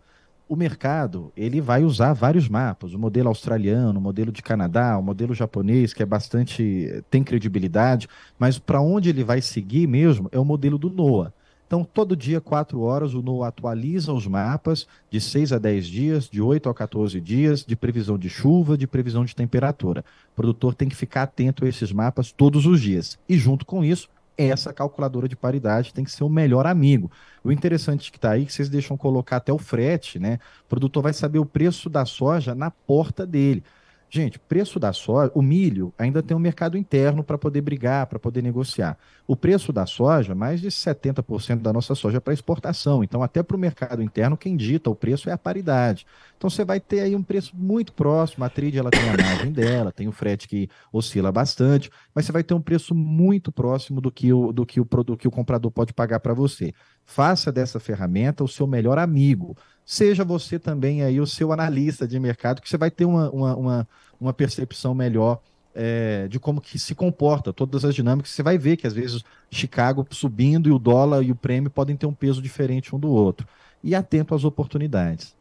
o 0.49 0.57
mercado 0.57 1.33
ele 1.37 1.61
vai 1.61 1.85
usar 1.85 2.13
vários 2.13 2.49
mapas, 2.49 2.93
o 2.93 2.99
modelo 2.99 3.29
australiano, 3.29 3.99
o 3.99 4.03
modelo 4.03 4.31
de 4.31 4.43
Canadá, 4.43 4.99
o 4.99 5.03
modelo 5.03 5.35
japonês, 5.35 5.93
que 5.93 6.03
é 6.03 6.07
bastante 6.07 7.03
tem 7.11 7.25
credibilidade, 7.25 8.09
mas 8.39 8.59
para 8.59 8.81
onde 8.81 9.09
ele 9.09 9.25
vai 9.25 9.41
seguir 9.41 9.87
mesmo 9.87 10.29
é 10.31 10.39
o 10.39 10.45
modelo 10.45 10.79
do 10.79 10.91
NOAA. 10.91 11.33
Então, 11.67 11.83
todo 11.85 12.15
dia, 12.15 12.41
4 12.41 12.81
horas, 12.81 13.15
o 13.15 13.23
NOAA 13.23 13.49
atualiza 13.49 14.13
os 14.13 14.27
mapas 14.27 14.87
de 15.11 15.21
6 15.21 15.53
a 15.53 15.59
10 15.59 15.87
dias, 15.87 16.29
de 16.29 16.41
8 16.41 16.69
a 16.69 16.75
14 16.75 17.21
dias, 17.21 17.65
de 17.65 17.75
previsão 17.75 18.19
de 18.19 18.29
chuva, 18.29 18.77
de 18.77 18.87
previsão 18.87 19.25
de 19.25 19.35
temperatura. 19.35 20.05
O 20.33 20.37
produtor 20.37 20.75
tem 20.75 20.89
que 20.89 20.97
ficar 20.97 21.23
atento 21.23 21.65
a 21.65 21.69
esses 21.69 21.91
mapas 21.91 22.31
todos 22.31 22.67
os 22.67 22.81
dias. 22.81 23.19
E, 23.29 23.37
junto 23.37 23.65
com 23.65 23.83
isso, 23.85 24.09
essa 24.37 24.73
calculadora 24.73 25.29
de 25.29 25.37
paridade 25.37 25.95
tem 25.95 26.05
que 26.05 26.11
ser 26.11 26.25
o 26.25 26.29
melhor 26.29 26.67
amigo. 26.67 27.11
O 27.43 27.53
interessante 27.53 28.11
que 28.11 28.19
está 28.19 28.33
aí, 28.33 28.45
que 28.45 28.53
vocês 28.53 28.69
deixam 28.69 28.97
colocar 28.97 29.37
até 29.37 29.53
o 29.53 29.59
frete, 29.59 30.19
né? 30.19 30.39
O 30.67 30.69
produtor 30.69 31.03
vai 31.03 31.13
saber 31.13 31.39
o 31.39 31.47
preço 31.47 31.89
da 31.89 32.05
soja 32.05 32.55
na 32.55 32.71
porta 32.71 33.27
dele. 33.27 33.63
Gente, 34.11 34.39
preço 34.39 34.79
da 34.79 34.93
soja, 34.93 35.33
o 35.35 35.43
milho 35.43 35.93
ainda 35.99 36.23
tem 36.23 36.37
um 36.37 36.41
mercado 36.41 36.79
interno 36.79 37.25
para 37.25 37.37
poder 37.37 37.61
brigar, 37.61 38.07
para 38.07 38.19
poder 38.19 38.43
negociar. 38.43 38.97
O 39.27 39.35
preço 39.35 39.73
da 39.73 39.87
soja, 39.87 40.35
mais 40.35 40.61
de 40.61 40.69
70% 40.69 41.61
da 41.61 41.73
nossa 41.73 41.95
soja 41.97 42.19
é 42.19 42.21
para 42.21 42.33
exportação. 42.33 43.03
Então, 43.03 43.23
até 43.23 43.43
para 43.43 43.57
o 43.57 43.59
mercado 43.59 44.03
interno, 44.03 44.37
quem 44.37 44.57
dita 44.57 44.89
o 44.89 44.95
preço 44.95 45.29
é 45.29 45.33
a 45.33 45.39
paridade. 45.39 46.07
Então, 46.45 46.51
você 46.51 46.63
vai 46.63 46.79
ter 46.79 47.01
aí 47.01 47.17
um 47.17 47.23
preço 47.23 47.57
muito 47.57 47.91
próximo. 47.95 48.45
A 48.45 48.51
tríade 48.51 48.77
ela 48.79 48.91
tem 48.91 49.09
a 49.09 49.17
margem 49.17 49.51
dela, 49.51 49.91
tem 49.91 50.09
o 50.09 50.13
frete 50.13 50.47
que 50.47 50.69
oscila 50.93 51.33
bastante, 51.33 51.91
mas 52.15 52.27
você 52.27 52.33
vai 52.33 52.45
ter 52.45 52.53
um 52.53 52.61
preço 52.61 52.95
muito 52.95 53.51
próximo 53.51 53.99
do 53.99 54.13
que 54.13 54.31
o, 54.31 54.53
do 54.53 54.67
que 54.67 54.79
o, 54.79 54.85
do 54.85 55.17
que 55.17 55.27
o 55.27 55.31
comprador 55.31 55.71
pode 55.71 55.95
pagar 55.95 56.21
para 56.21 56.35
você. 56.35 56.75
Faça 57.07 57.51
dessa 57.51 57.81
ferramenta 57.81 58.45
o 58.45 58.49
seu 58.49 58.67
melhor 58.67 58.99
amigo 58.99 59.57
seja 59.87 60.23
você 60.23 60.59
também 60.59 61.03
aí 61.03 61.19
o 61.19 61.27
seu 61.27 61.51
analista 61.51 62.07
de 62.07 62.21
mercado, 62.21 62.61
que 62.61 62.69
você 62.69 62.77
vai 62.77 62.91
ter 62.91 63.07
uma, 63.07 63.31
uma, 63.31 63.57
uma, 63.57 63.89
uma 64.21 64.33
percepção 64.35 64.95
melhor 64.95 65.41
é, 65.75 66.29
de 66.29 66.39
como 66.39 66.61
que 66.61 66.79
se 66.79 66.95
comporta, 66.95 67.55
todas 67.55 67.87
as 67.87 67.95
dinâmicas. 67.95 68.33
Você 68.33 68.43
vai 68.43 68.59
ver 68.59 68.77
que 68.77 68.87
às 68.87 68.93
vezes 68.93 69.25
Chicago 69.51 70.07
subindo 70.11 70.69
e 70.69 70.73
o 70.73 70.79
dólar 70.79 71.23
e 71.23 71.33
o 71.33 71.37
prêmio 71.37 71.71
podem 71.71 71.97
ter 71.97 72.05
um 72.05 72.13
peso 72.13 72.43
diferente 72.43 72.95
um 72.95 72.99
do 72.99 73.09
outro. 73.09 73.49
E 73.83 73.95
atento 73.95 74.35
às 74.35 74.45
oportunidades. 74.45 75.35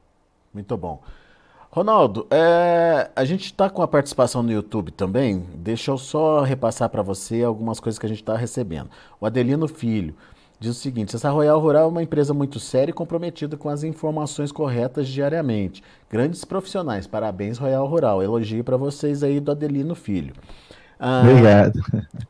Muito 0.53 0.77
bom. 0.77 1.01
Ronaldo, 1.71 2.27
é, 2.29 3.09
a 3.15 3.25
gente 3.25 3.45
está 3.45 3.67
com 3.67 3.81
a 3.81 3.87
participação 3.87 4.43
no 4.43 4.51
YouTube 4.51 4.91
também. 4.91 5.43
Deixa 5.55 5.89
eu 5.89 5.97
só 5.97 6.41
repassar 6.41 6.87
para 6.87 7.01
você 7.01 7.43
algumas 7.43 7.79
coisas 7.79 7.97
que 7.97 8.05
a 8.05 8.09
gente 8.09 8.21
está 8.21 8.37
recebendo. 8.37 8.91
O 9.19 9.25
Adelino 9.25 9.67
Filho 9.67 10.13
diz 10.59 10.69
o 10.77 10.79
seguinte: 10.79 11.15
essa 11.15 11.31
Royal 11.31 11.59
Rural 11.59 11.85
é 11.85 11.87
uma 11.87 12.03
empresa 12.03 12.31
muito 12.31 12.59
séria 12.59 12.91
e 12.91 12.93
comprometida 12.93 13.57
com 13.57 13.69
as 13.69 13.83
informações 13.83 14.51
corretas 14.51 15.07
diariamente. 15.07 15.83
Grandes 16.11 16.45
profissionais, 16.45 17.07
parabéns 17.07 17.57
Royal 17.57 17.87
Rural. 17.87 18.21
Elogio 18.21 18.63
para 18.63 18.77
vocês 18.77 19.23
aí 19.23 19.39
do 19.39 19.49
Adelino 19.49 19.95
Filho. 19.95 20.35
Ah, 20.99 21.21
Obrigado. 21.21 21.79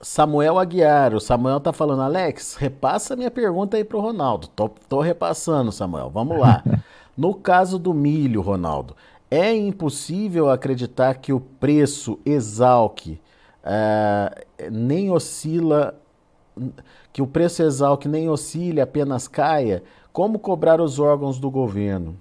Samuel 0.01 0.57
Aguiar, 0.57 1.13
o 1.13 1.19
Samuel 1.19 1.59
tá 1.59 1.73
falando, 1.73 2.01
Alex, 2.01 2.55
repassa 2.55 3.15
minha 3.15 3.29
pergunta 3.29 3.75
aí 3.75 3.83
pro 3.83 3.99
Ronaldo. 3.99 4.47
Tô, 4.47 4.69
tô 4.69 5.01
repassando, 5.01 5.69
Samuel. 5.71 6.09
Vamos 6.09 6.39
lá. 6.39 6.63
No 7.15 7.33
caso 7.33 7.77
do 7.77 7.93
milho, 7.93 8.41
Ronaldo, 8.41 8.95
é 9.29 9.53
impossível 9.55 10.49
acreditar 10.49 11.15
que 11.15 11.33
o 11.33 11.39
preço 11.39 12.19
exalque 12.25 13.19
é, 13.63 14.45
nem 14.71 15.09
oscila 15.09 15.95
que 17.11 17.21
o 17.21 17.27
preço 17.27 17.63
exalque 17.63 18.07
nem 18.07 18.29
oscile, 18.29 18.81
apenas 18.81 19.27
caia, 19.27 19.83
como 20.11 20.39
cobrar 20.39 20.81
os 20.81 20.99
órgãos 20.99 21.39
do 21.39 21.49
governo? 21.49 22.15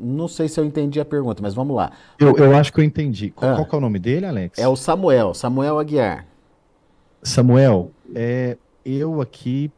Não 0.00 0.26
sei 0.26 0.48
se 0.48 0.58
eu 0.58 0.64
entendi 0.64 0.98
a 0.98 1.04
pergunta, 1.04 1.42
mas 1.42 1.54
vamos 1.54 1.76
lá. 1.76 1.92
Eu, 2.18 2.34
eu 2.36 2.56
acho 2.56 2.72
que 2.72 2.80
eu 2.80 2.84
entendi. 2.84 3.30
Qual, 3.30 3.50
ah, 3.50 3.56
qual 3.56 3.68
é 3.72 3.76
o 3.76 3.80
nome 3.80 3.98
dele, 3.98 4.24
Alex? 4.24 4.58
É 4.58 4.66
o 4.66 4.76
Samuel, 4.76 5.34
Samuel 5.34 5.78
Aguiar. 5.78 6.26
Samuel, 7.22 7.90
é, 8.14 8.56
eu 8.84 9.20
aqui 9.20 9.70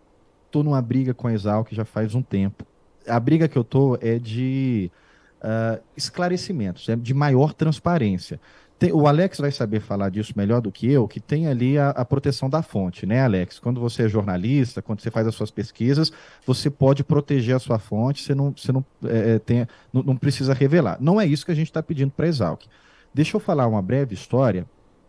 tô 0.51 0.63
numa 0.63 0.81
briga 0.81 1.13
com 1.13 1.27
a 1.27 1.33
Exalc 1.33 1.73
já 1.73 1.85
faz 1.85 2.15
um 2.15 2.23
tempo. 2.23 2.65
A 3.09 3.21
briga 3.21 3.49
que 3.49 3.57
eu 3.57 3.65
tô 3.65 3.99
é 4.01 4.19
de 4.19 4.91
uh, 5.39 5.83
esclarecimentos, 5.97 6.89
é 6.89 6.97
de 6.97 7.15
maior 7.15 7.53
transparência. 7.53 8.41
Tem, 8.79 8.93
o 8.93 9.09
Alex 9.09 9.39
vai 9.39 9.51
saber 9.51 9.81
falar 9.81 10.09
disso 10.09 10.33
melhor 10.37 10.61
do 10.61 10.71
que 10.71 10.89
eu, 10.91 11.09
que 11.09 11.19
tem 11.19 11.49
ali 11.49 11.77
a, 11.77 11.91
a, 11.91 12.05
proteção 12.05 12.49
da 12.49 12.63
fonte, 12.63 13.05
né, 13.07 13.23
Alex? 13.23 13.59
Quando 13.59 13.81
você 13.81 14.05
é 14.05 14.09
jornalista, 14.09 14.81
quando 14.81 15.01
você 15.01 15.11
faz 15.11 15.27
as 15.27 15.35
suas 15.35 15.51
pesquisas, 15.51 16.13
você 16.47 16.71
pode 16.71 17.03
proteger 17.03 17.57
a 17.57 17.59
sua 17.59 17.81
fonte, 17.81 18.23
você 18.23 18.37
não, 18.37 18.55
você 18.57 18.71
não, 18.71 18.85
é, 19.05 19.35
é 19.35 19.39
tem, 19.41 19.67
não, 19.93 20.03
não, 20.05 20.17
precisa 20.17 20.55
revelar. 20.55 20.97
Não 21.01 21.21
é 21.21 21.27
isso 21.27 21.45
que 21.45 21.51
a 21.51 21.57
gente 21.57 21.67
está 21.67 21.83
pedindo 21.83 22.13
para 22.13 22.27
a 22.27 22.29
Exalc. 22.29 22.67
Deixa 23.13 23.37
eu 23.37 23.41
falar 23.41 23.67
uma 23.67 23.83
breve 23.83 24.15
história. 24.15 24.65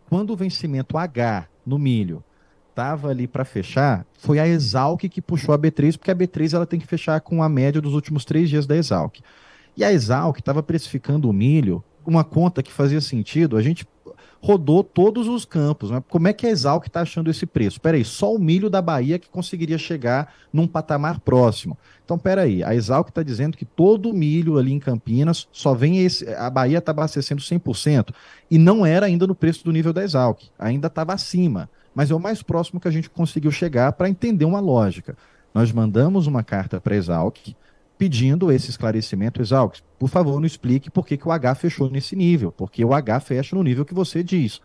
Quando 0.08 0.30
o 0.30 0.36
vencimento 0.36 0.98
H 0.98 1.46
no 1.64 1.78
milho 1.78 2.24
estava 2.70 3.08
ali 3.08 3.26
para 3.26 3.44
fechar, 3.44 4.06
foi 4.18 4.38
a 4.38 4.48
Exalc 4.48 5.02
que 5.08 5.20
puxou 5.20 5.54
a 5.54 5.58
B3, 5.58 5.98
porque 5.98 6.10
a 6.10 6.16
B3 6.16 6.54
ela 6.54 6.66
tem 6.66 6.80
que 6.80 6.86
fechar 6.86 7.20
com 7.20 7.42
a 7.42 7.48
média 7.48 7.80
dos 7.80 7.94
últimos 7.94 8.24
três 8.24 8.48
dias 8.48 8.66
da 8.66 8.76
Exalc. 8.76 9.20
E 9.76 9.84
a 9.84 9.92
Exalc 9.92 10.38
estava 10.38 10.62
precificando 10.62 11.28
o 11.28 11.32
milho 11.32 11.84
uma 12.06 12.24
conta 12.24 12.62
que 12.62 12.72
fazia 12.72 13.00
sentido, 13.00 13.56
a 13.56 13.62
gente 13.62 13.86
rodou 14.42 14.82
todos 14.82 15.28
os 15.28 15.44
campos. 15.44 15.90
Né? 15.90 16.02
Como 16.08 16.26
é 16.26 16.32
que 16.32 16.46
a 16.46 16.50
Exalc 16.50 16.86
está 16.86 17.02
achando 17.02 17.30
esse 17.30 17.44
preço? 17.44 17.80
Peraí, 17.80 18.04
só 18.04 18.34
o 18.34 18.38
milho 18.38 18.70
da 18.70 18.80
Bahia 18.80 19.18
que 19.18 19.28
conseguiria 19.28 19.76
chegar 19.76 20.32
num 20.52 20.66
patamar 20.66 21.20
próximo. 21.20 21.76
Então, 22.04 22.18
peraí, 22.18 22.64
a 22.64 22.74
Exalc 22.74 23.08
está 23.08 23.22
dizendo 23.22 23.56
que 23.56 23.64
todo 23.64 24.10
o 24.10 24.14
milho 24.14 24.58
ali 24.58 24.72
em 24.72 24.78
Campinas 24.78 25.46
só 25.52 25.74
vem 25.74 25.98
esse. 26.04 26.28
A 26.34 26.48
Bahia 26.48 26.78
está 26.78 26.90
abastecendo 26.90 27.40
100%. 27.40 28.12
E 28.50 28.58
não 28.58 28.84
era 28.84 29.06
ainda 29.06 29.26
no 29.26 29.34
preço 29.34 29.64
do 29.64 29.72
nível 29.72 29.92
da 29.92 30.02
Exalc, 30.02 30.42
ainda 30.58 30.86
estava 30.88 31.12
acima. 31.12 31.68
Mas 31.94 32.10
é 32.10 32.14
o 32.14 32.20
mais 32.20 32.42
próximo 32.42 32.80
que 32.80 32.88
a 32.88 32.90
gente 32.90 33.10
conseguiu 33.10 33.50
chegar 33.50 33.92
para 33.92 34.08
entender 34.08 34.44
uma 34.44 34.60
lógica. 34.60 35.16
Nós 35.52 35.72
mandamos 35.72 36.26
uma 36.26 36.42
carta 36.42 36.80
para 36.80 36.94
a 36.94 36.96
Exalc 36.96 37.54
pedindo 38.00 38.50
esse 38.50 38.70
esclarecimento, 38.70 39.42
Exalc, 39.42 39.76
por 39.98 40.08
favor, 40.08 40.40
não 40.40 40.46
explique 40.46 40.90
por 40.90 41.06
que, 41.06 41.18
que 41.18 41.28
o 41.28 41.30
H 41.30 41.54
fechou 41.56 41.90
nesse 41.90 42.16
nível, 42.16 42.50
porque 42.50 42.82
o 42.82 42.94
H 42.94 43.20
fecha 43.20 43.54
no 43.54 43.62
nível 43.62 43.84
que 43.84 43.92
você 43.92 44.22
diz. 44.22 44.58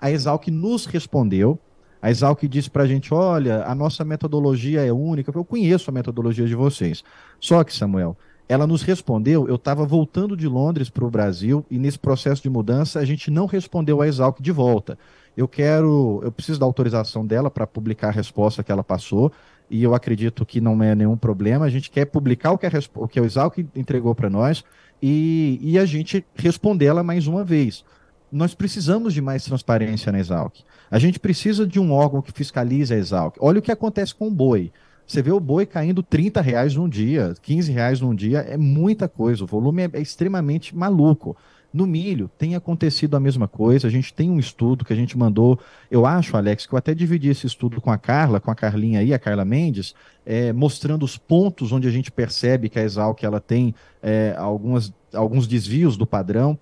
A 0.00 0.10
Exalc 0.10 0.48
nos 0.48 0.86
respondeu, 0.86 1.56
a 2.02 2.10
Exalc 2.10 2.42
disse 2.48 2.68
para 2.68 2.82
a 2.82 2.86
gente, 2.88 3.14
olha, 3.14 3.62
a 3.64 3.76
nossa 3.76 4.04
metodologia 4.04 4.84
é 4.84 4.92
única, 4.92 5.30
eu 5.32 5.44
conheço 5.44 5.88
a 5.88 5.94
metodologia 5.94 6.48
de 6.48 6.54
vocês. 6.56 7.04
Só 7.38 7.62
que, 7.62 7.72
Samuel, 7.72 8.16
ela 8.48 8.66
nos 8.66 8.82
respondeu, 8.82 9.46
eu 9.46 9.54
estava 9.54 9.86
voltando 9.86 10.36
de 10.36 10.48
Londres 10.48 10.90
para 10.90 11.04
o 11.04 11.10
Brasil, 11.10 11.64
e 11.70 11.78
nesse 11.78 12.00
processo 12.00 12.42
de 12.42 12.50
mudança 12.50 12.98
a 12.98 13.04
gente 13.04 13.30
não 13.30 13.46
respondeu 13.46 14.02
a 14.02 14.08
Exalc 14.08 14.40
de 14.40 14.50
volta. 14.50 14.98
Eu 15.36 15.48
quero, 15.48 16.20
eu 16.22 16.32
preciso 16.32 16.58
da 16.58 16.66
autorização 16.66 17.26
dela 17.26 17.50
para 17.50 17.66
publicar 17.66 18.08
a 18.08 18.12
resposta 18.12 18.62
que 18.62 18.70
ela 18.70 18.84
passou 18.84 19.32
e 19.70 19.82
eu 19.82 19.94
acredito 19.94 20.44
que 20.44 20.60
não 20.60 20.82
é 20.82 20.94
nenhum 20.94 21.16
problema. 21.16 21.64
A 21.64 21.70
gente 21.70 21.90
quer 21.90 22.04
publicar 22.06 22.50
o 22.50 22.58
que, 22.58 22.66
a, 22.66 22.70
o, 22.94 23.08
que 23.08 23.20
o 23.20 23.26
entregou 23.74 24.14
para 24.14 24.28
nós 24.28 24.64
e, 25.00 25.58
e 25.62 25.78
a 25.78 25.86
gente 25.86 26.24
respondê-la 26.34 27.02
mais 27.02 27.26
uma 27.26 27.44
vez. 27.44 27.84
Nós 28.30 28.54
precisamos 28.54 29.14
de 29.14 29.20
mais 29.20 29.44
transparência 29.44 30.12
na 30.12 30.18
Exalc. 30.18 30.56
A 30.90 30.98
gente 30.98 31.18
precisa 31.18 31.66
de 31.66 31.80
um 31.80 31.92
órgão 31.92 32.20
que 32.20 32.32
fiscalize 32.32 32.92
a 32.92 32.96
Exalc. 32.96 33.36
Olha 33.40 33.60
o 33.60 33.62
que 33.62 33.72
acontece 33.72 34.14
com 34.14 34.28
o 34.28 34.30
boi. 34.30 34.72
Você 35.06 35.22
vê 35.22 35.32
o 35.32 35.40
boi 35.40 35.66
caindo 35.66 36.04
30 36.04 36.40
reais 36.40 36.76
num 36.76 36.88
dia, 36.88 37.34
15 37.42 37.72
reais 37.72 38.00
num 38.00 38.14
dia, 38.14 38.38
é 38.40 38.56
muita 38.56 39.08
coisa. 39.08 39.42
O 39.42 39.46
volume 39.46 39.82
é, 39.82 39.90
é 39.94 40.00
extremamente 40.00 40.76
maluco. 40.76 41.36
No 41.72 41.86
milho 41.86 42.28
tem 42.36 42.56
acontecido 42.56 43.16
a 43.16 43.20
mesma 43.20 43.46
coisa. 43.46 43.86
A 43.86 43.90
gente 43.90 44.12
tem 44.12 44.30
um 44.30 44.38
estudo 44.38 44.84
que 44.84 44.92
a 44.92 44.96
gente 44.96 45.16
mandou. 45.16 45.58
Eu 45.90 46.04
acho, 46.04 46.36
Alex, 46.36 46.66
que 46.66 46.72
eu 46.72 46.78
até 46.78 46.94
dividi 46.94 47.28
esse 47.28 47.46
estudo 47.46 47.80
com 47.80 47.90
a 47.90 47.98
Carla, 47.98 48.40
com 48.40 48.50
a 48.50 48.54
Carlinha 48.54 49.00
aí, 49.00 49.14
a 49.14 49.18
Carla 49.18 49.44
Mendes, 49.44 49.94
é, 50.26 50.52
mostrando 50.52 51.04
os 51.04 51.16
pontos 51.16 51.70
onde 51.70 51.86
a 51.86 51.90
gente 51.90 52.10
percebe 52.10 52.68
que 52.68 52.78
a 52.78 52.82
Exalc 52.82 53.22
ela 53.22 53.40
tem 53.40 53.74
é, 54.02 54.34
algumas, 54.36 54.92
alguns 55.14 55.46
desvios 55.46 55.96
do 55.96 56.06
padrão. 56.06 56.58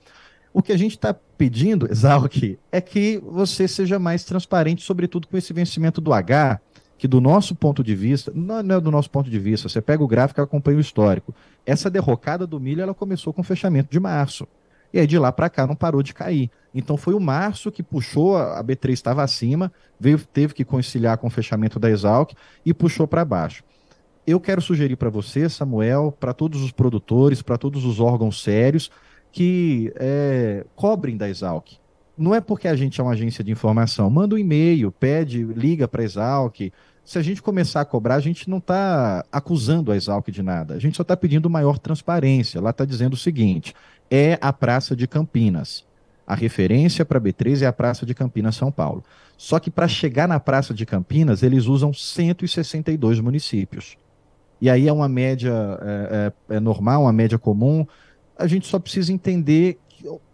O 0.52 0.62
que 0.62 0.72
a 0.72 0.76
gente 0.76 0.92
está 0.92 1.14
pedindo, 1.14 1.88
Exalc, 1.90 2.58
é 2.70 2.80
que 2.80 3.18
você 3.24 3.66
seja 3.66 3.98
mais 3.98 4.24
transparente, 4.24 4.82
sobretudo 4.82 5.26
com 5.26 5.36
esse 5.38 5.52
vencimento 5.52 6.00
do 6.00 6.12
H, 6.12 6.60
que 6.98 7.08
do 7.08 7.20
nosso 7.20 7.54
ponto 7.54 7.82
de 7.82 7.94
vista, 7.94 8.32
não 8.34 8.58
é 8.58 8.80
do 8.80 8.90
nosso 8.90 9.08
ponto 9.08 9.30
de 9.30 9.38
vista, 9.38 9.68
você 9.68 9.80
pega 9.80 10.02
o 10.02 10.08
gráfico 10.08 10.40
e 10.40 10.42
acompanha 10.42 10.76
o 10.76 10.80
histórico. 10.80 11.32
Essa 11.64 11.88
derrocada 11.88 12.46
do 12.46 12.58
milho 12.58 12.82
ela 12.82 12.92
começou 12.92 13.32
com 13.32 13.40
o 13.40 13.44
fechamento 13.44 13.90
de 13.90 14.00
março. 14.00 14.46
E 14.92 14.98
aí 14.98 15.06
de 15.06 15.18
lá 15.18 15.30
para 15.30 15.50
cá 15.50 15.66
não 15.66 15.76
parou 15.76 16.02
de 16.02 16.14
cair. 16.14 16.50
Então 16.74 16.96
foi 16.96 17.14
o 17.14 17.20
março 17.20 17.70
que 17.70 17.82
puxou, 17.82 18.36
a 18.36 18.62
B3 18.62 18.92
estava 18.92 19.22
acima, 19.22 19.72
veio, 19.98 20.18
teve 20.18 20.54
que 20.54 20.64
conciliar 20.64 21.18
com 21.18 21.26
o 21.26 21.30
fechamento 21.30 21.78
da 21.78 21.90
Exalc 21.90 22.32
e 22.64 22.72
puxou 22.72 23.06
para 23.06 23.24
baixo. 23.24 23.64
Eu 24.26 24.38
quero 24.38 24.60
sugerir 24.60 24.96
para 24.96 25.08
você, 25.08 25.48
Samuel, 25.48 26.14
para 26.18 26.34
todos 26.34 26.62
os 26.62 26.70
produtores, 26.70 27.40
para 27.40 27.56
todos 27.56 27.84
os 27.84 27.98
órgãos 27.98 28.42
sérios, 28.42 28.90
que 29.32 29.92
é, 29.96 30.66
cobrem 30.76 31.16
da 31.16 31.28
Exalc. 31.28 31.78
Não 32.16 32.34
é 32.34 32.40
porque 32.40 32.68
a 32.68 32.76
gente 32.76 33.00
é 33.00 33.02
uma 33.02 33.12
agência 33.12 33.42
de 33.42 33.50
informação. 33.50 34.10
Manda 34.10 34.34
um 34.34 34.38
e-mail, 34.38 34.92
pede, 34.92 35.42
liga 35.44 35.88
para 35.88 36.02
a 36.02 36.04
Exalc. 36.04 36.72
Se 37.08 37.18
a 37.18 37.22
gente 37.22 37.40
começar 37.40 37.80
a 37.80 37.86
cobrar, 37.86 38.16
a 38.16 38.20
gente 38.20 38.50
não 38.50 38.58
está 38.58 39.24
acusando 39.32 39.90
a 39.90 39.96
Exalc 39.96 40.28
de 40.28 40.42
nada. 40.42 40.74
A 40.74 40.78
gente 40.78 40.94
só 40.94 41.00
está 41.00 41.16
pedindo 41.16 41.48
maior 41.48 41.78
transparência. 41.78 42.60
Lá 42.60 42.68
está 42.68 42.84
dizendo 42.84 43.14
o 43.14 43.16
seguinte: 43.16 43.74
é 44.10 44.36
a 44.42 44.52
Praça 44.52 44.94
de 44.94 45.06
Campinas. 45.06 45.86
A 46.26 46.34
referência 46.34 47.06
para 47.06 47.18
B3 47.18 47.62
é 47.62 47.66
a 47.66 47.72
Praça 47.72 48.04
de 48.04 48.14
Campinas, 48.14 48.56
São 48.56 48.70
Paulo. 48.70 49.02
Só 49.38 49.58
que 49.58 49.70
para 49.70 49.88
chegar 49.88 50.28
na 50.28 50.38
Praça 50.38 50.74
de 50.74 50.84
Campinas, 50.84 51.42
eles 51.42 51.64
usam 51.64 51.94
162 51.94 53.20
municípios. 53.20 53.96
E 54.60 54.68
aí 54.68 54.86
é 54.86 54.92
uma 54.92 55.08
média 55.08 55.54
é, 55.80 56.32
é, 56.50 56.56
é 56.56 56.60
normal, 56.60 57.04
uma 57.04 57.12
média 57.12 57.38
comum. 57.38 57.86
A 58.38 58.46
gente 58.46 58.66
só 58.66 58.78
precisa 58.78 59.10
entender, 59.14 59.78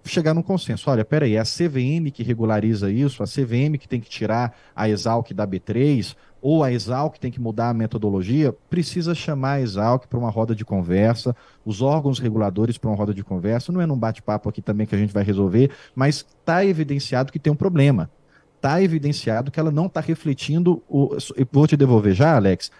chegar 0.04 0.34
num 0.34 0.42
consenso. 0.42 0.90
Olha, 0.90 1.04
peraí, 1.04 1.36
é 1.36 1.38
a 1.38 1.44
CVM 1.44 2.10
que 2.12 2.24
regulariza 2.24 2.90
isso, 2.90 3.22
a 3.22 3.26
CVM 3.26 3.78
que 3.78 3.86
tem 3.86 4.00
que 4.00 4.10
tirar 4.10 4.56
a 4.74 4.88
Exalc 4.88 5.32
da 5.32 5.46
B3, 5.46 6.16
ou 6.44 6.62
a 6.62 6.70
Exalc 6.70 7.16
tem 7.16 7.30
que 7.30 7.40
mudar 7.40 7.70
a 7.70 7.74
metodologia, 7.74 8.54
precisa 8.68 9.14
chamar 9.14 9.52
a 9.52 9.60
Exalc 9.62 10.06
para 10.06 10.18
uma 10.18 10.28
roda 10.28 10.54
de 10.54 10.62
conversa, 10.62 11.34
os 11.64 11.80
órgãos 11.80 12.18
reguladores 12.18 12.76
para 12.76 12.90
uma 12.90 12.96
roda 12.96 13.14
de 13.14 13.24
conversa. 13.24 13.72
Não 13.72 13.80
é 13.80 13.86
num 13.86 13.96
bate-papo 13.96 14.50
aqui 14.50 14.60
também 14.60 14.86
que 14.86 14.94
a 14.94 14.98
gente 14.98 15.14
vai 15.14 15.24
resolver, 15.24 15.70
mas 15.94 16.16
está 16.16 16.62
evidenciado 16.62 17.32
que 17.32 17.38
tem 17.38 17.50
um 17.50 17.56
problema. 17.56 18.10
Está 18.56 18.82
evidenciado 18.82 19.50
que 19.50 19.58
ela 19.58 19.70
não 19.70 19.86
está 19.86 20.02
refletindo. 20.02 20.82
O... 20.86 21.16
Vou 21.50 21.66
te 21.66 21.78
devolver 21.78 22.12
já, 22.12 22.36
Alex. 22.36 22.70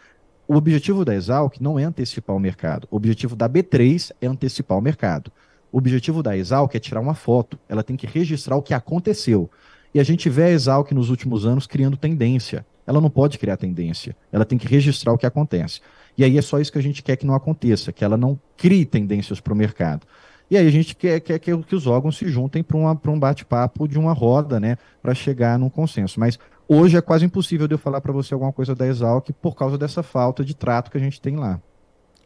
O 0.47 0.57
objetivo 0.57 1.03
da 1.03 1.15
Exalc 1.15 1.59
não 1.59 1.79
é 1.79 1.85
antecipar 1.85 2.37
o 2.37 2.39
mercado. 2.39 2.87
O 2.91 2.97
objetivo 2.97 3.35
da 3.35 3.49
B3 3.49 4.13
é 4.21 4.27
antecipar 4.27 4.77
o 4.77 4.83
mercado. 4.83 5.33
O 5.73 5.79
objetivo 5.79 6.23
da 6.23 6.37
Exalc 6.37 6.75
é 6.75 6.79
tirar 6.79 7.01
uma 7.01 7.15
foto. 7.15 7.59
Ela 7.67 7.83
tem 7.83 7.97
que 7.97 8.07
registrar 8.07 8.57
o 8.57 8.63
que 8.63 8.75
aconteceu. 8.75 9.51
E 9.95 9.99
a 9.99 10.05
gente 10.05 10.29
vê 10.29 10.43
a 10.43 10.51
Exalc 10.51 10.93
nos 10.93 11.09
últimos 11.09 11.47
anos 11.47 11.67
criando 11.67 11.97
tendência 11.97 12.67
ela 12.87 13.01
não 13.01 13.11
pode 13.11 13.39
criar 13.39 13.57
tendência. 13.57 14.17
Ela 14.33 14.45
tem 14.45 14.59
que 14.59 14.67
registrar 14.67 15.13
o 15.13 15.19
que 15.19 15.27
acontece. 15.27 15.81
E 16.17 16.25
aí 16.25 16.39
é 16.39 16.43
só 16.43 16.61
isso 16.61 16.73
que 16.73 16.79
a 16.79 16.83
gente 16.83 17.03
quer 17.03 17.17
que 17.17 17.27
não 17.27 17.35
aconteça, 17.35 17.93
que 17.93 18.05
ela 18.05 18.17
não 18.17 18.39
crie 18.57 18.85
tendências 18.85 19.41
para 19.41 19.53
o 19.53 19.57
mercado. 19.57 20.07
E 20.51 20.57
aí 20.57 20.67
a 20.67 20.71
gente 20.71 20.95
quer, 20.95 21.21
quer, 21.21 21.39
quer 21.39 21.59
que 21.63 21.75
os 21.75 21.87
órgãos 21.87 22.17
se 22.17 22.29
juntem 22.29 22.63
para 22.63 23.11
um 23.11 23.19
bate-papo 23.19 23.89
de 23.89 23.99
uma 23.99 24.13
roda, 24.13 24.61
né, 24.61 24.77
para 25.03 25.15
chegar 25.15 25.59
num 25.59 25.71
consenso. 25.71 26.21
Mas 26.21 26.39
hoje 26.69 26.97
é 26.97 27.01
quase 27.01 27.25
impossível 27.25 27.67
de 27.67 27.75
eu 27.75 27.79
falar 27.79 28.01
para 28.01 28.13
você 28.13 28.35
alguma 28.35 28.53
coisa 28.53 28.75
da 28.75 28.87
Exalc 28.87 29.31
por 29.41 29.57
causa 29.57 29.79
dessa 29.79 30.03
falta 30.03 30.45
de 30.45 30.55
trato 30.55 30.91
que 30.91 30.99
a 30.99 31.01
gente 31.01 31.21
tem 31.21 31.37
lá. 31.37 31.61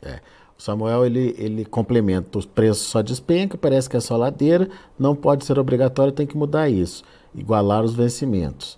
É. 0.02 0.20
O 0.58 0.62
Samuel 0.62 1.06
ele, 1.06 1.36
ele 1.38 1.64
complementa 1.64 2.36
os 2.36 2.44
preços 2.44 2.88
só 2.88 3.00
despenca, 3.00 3.56
parece 3.56 3.88
que 3.88 3.96
é 3.96 4.00
só 4.00 4.16
ladeira, 4.16 4.68
não 4.98 5.14
pode 5.14 5.44
ser 5.44 5.56
obrigatório, 5.56 6.12
tem 6.12 6.26
que 6.26 6.36
mudar 6.36 6.68
isso, 6.68 7.04
igualar 7.32 7.84
os 7.84 7.94
vencimentos. 7.94 8.76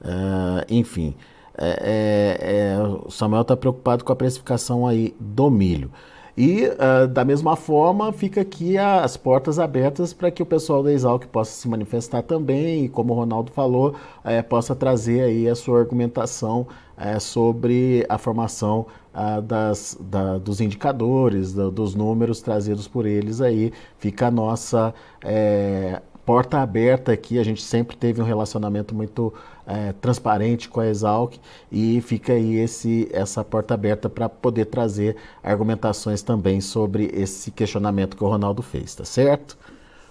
Uh, 0.00 0.64
enfim, 0.68 1.14
é, 1.56 2.36
é, 2.40 2.76
é, 2.76 3.10
Samuel 3.10 3.42
está 3.42 3.56
preocupado 3.56 4.04
com 4.04 4.12
a 4.12 4.16
precificação 4.16 4.86
aí 4.86 5.14
do 5.18 5.50
milho. 5.50 5.90
E, 6.36 6.68
uh, 6.68 7.08
da 7.08 7.24
mesma 7.24 7.56
forma, 7.56 8.12
fica 8.12 8.42
aqui 8.42 8.78
as 8.78 9.16
portas 9.16 9.58
abertas 9.58 10.12
para 10.12 10.30
que 10.30 10.40
o 10.40 10.46
pessoal 10.46 10.84
da 10.84 10.92
Exalc 10.92 11.26
possa 11.26 11.50
se 11.50 11.68
manifestar 11.68 12.22
também 12.22 12.84
e, 12.84 12.88
como 12.88 13.12
o 13.12 13.16
Ronaldo 13.16 13.50
falou, 13.50 13.96
é, 14.22 14.40
possa 14.40 14.72
trazer 14.76 15.22
aí 15.22 15.48
a 15.48 15.56
sua 15.56 15.80
argumentação 15.80 16.68
é, 16.96 17.18
sobre 17.18 18.06
a 18.08 18.16
formação 18.18 18.86
uh, 19.12 19.42
das, 19.42 19.98
da, 20.00 20.38
dos 20.38 20.60
indicadores, 20.60 21.52
da, 21.52 21.70
dos 21.70 21.96
números 21.96 22.40
trazidos 22.40 22.86
por 22.86 23.04
eles 23.04 23.40
aí. 23.40 23.72
Fica 23.98 24.28
a 24.28 24.30
nossa 24.30 24.94
é, 25.24 26.00
porta 26.24 26.58
aberta 26.60 27.10
aqui, 27.10 27.38
a 27.38 27.42
gente 27.42 27.62
sempre 27.62 27.96
teve 27.96 28.20
um 28.20 28.24
relacionamento 28.24 28.94
muito 28.94 29.32
é, 29.68 29.92
transparente 29.92 30.68
com 30.68 30.80
a 30.80 30.88
Exalc 30.88 31.36
e 31.70 32.00
fica 32.00 32.32
aí 32.32 32.56
esse, 32.56 33.06
essa 33.12 33.44
porta 33.44 33.74
aberta 33.74 34.08
para 34.08 34.26
poder 34.26 34.64
trazer 34.64 35.16
argumentações 35.42 36.22
também 36.22 36.58
sobre 36.60 37.10
esse 37.12 37.50
questionamento 37.50 38.16
que 38.16 38.24
o 38.24 38.28
Ronaldo 38.28 38.62
fez, 38.62 38.94
tá 38.94 39.04
certo? 39.04 39.58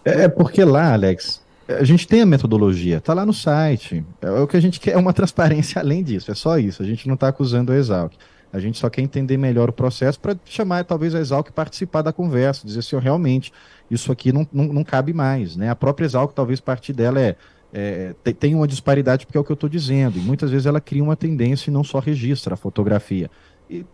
É, 0.05 0.25
é 0.25 0.27
porque 0.27 0.63
lá, 0.63 0.93
Alex, 0.93 1.41
a 1.67 1.83
gente 1.83 2.07
tem 2.07 2.21
a 2.21 2.25
metodologia, 2.25 3.01
tá 3.01 3.15
lá 3.15 3.25
no 3.25 3.33
site. 3.33 4.05
É, 4.21 4.29
o 4.29 4.47
que 4.47 4.55
a 4.55 4.61
gente 4.61 4.79
quer 4.81 4.91
é 4.91 4.97
uma 4.97 5.11
transparência 5.11 5.81
além 5.81 6.03
disso, 6.03 6.29
é 6.31 6.35
só 6.35 6.59
isso. 6.59 6.83
A 6.83 6.85
gente 6.85 7.07
não 7.07 7.15
está 7.15 7.27
acusando 7.29 7.71
a 7.71 7.75
Exalc. 7.75 8.13
A 8.53 8.59
gente 8.59 8.77
só 8.77 8.89
quer 8.89 9.01
entender 9.01 9.35
melhor 9.37 9.69
o 9.69 9.73
processo 9.73 10.19
para 10.19 10.37
chamar 10.45 10.85
talvez 10.85 11.13
a 11.13 11.19
Exalc 11.19 11.51
participar 11.51 12.01
da 12.01 12.13
conversa, 12.13 12.65
dizer 12.65 12.79
assim, 12.79 12.97
realmente, 12.97 13.51
isso 13.91 14.11
aqui 14.11 14.31
não, 14.31 14.47
não, 14.53 14.65
não, 14.65 14.83
cabe 14.83 15.13
mais. 15.13 15.55
Né? 15.57 15.69
A 15.69 15.75
própria 15.75 16.05
Exalc, 16.05 16.33
talvez 16.33 16.61
parte 16.61 16.93
dela 16.93 17.19
é, 17.19 17.35
é 17.73 18.13
tem 18.39 18.55
uma 18.55 18.67
disparidade, 18.67 19.25
porque 19.25 19.37
é 19.37 19.41
o 19.41 19.43
que 19.43 19.51
eu 19.51 19.55
estou 19.55 19.69
dizendo, 19.69 20.17
e 20.17 20.21
muitas 20.21 20.51
vezes 20.51 20.65
ela 20.65 20.79
cria 20.79 21.03
uma 21.03 21.15
tendência 21.15 21.69
e 21.69 21.73
não 21.73 21.83
só 21.83 21.99
registra 21.99 22.53
a 22.53 22.57
fotografia. 22.57 23.29
E, 23.69 23.85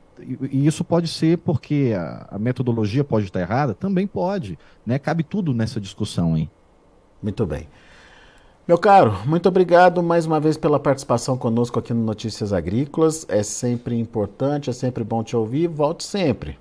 e 0.51 0.67
isso 0.67 0.84
pode 0.84 1.07
ser 1.07 1.38
porque 1.39 1.93
a, 1.95 2.28
a, 2.32 2.39
metodologia 2.39 3.03
pode 3.03 3.26
estar 3.26 3.41
errada? 3.41 3.74
Também 3.74 4.05
pode. 4.05 4.57
Né? 4.86 4.99
Cabe 4.99 5.24
tudo 5.24 5.53
nessa 5.53 5.82
discussão. 5.82 6.38
Hein? 6.38 6.49
Muito 7.21 7.45
bem. 7.45 7.67
Meu 8.67 8.78
caro, 8.78 9.17
muito 9.26 9.49
obrigado 9.49 10.01
mais 10.01 10.26
uma 10.26 10.39
vez 10.39 10.55
pela 10.55 10.80
participação 10.80 11.38
conosco 11.38 11.80
aqui 11.80 11.93
no 11.93 12.03
Notícias 12.03 12.53
Agrícolas. 12.53 13.26
É 13.28 13.43
sempre 13.43 13.99
importante, 13.99 14.69
é 14.69 14.74
sempre 14.74 15.03
bom 15.03 15.24
te 15.24 15.36
ouvir. 15.36 15.67
Volte 15.67 16.03
sempre. 16.03 16.57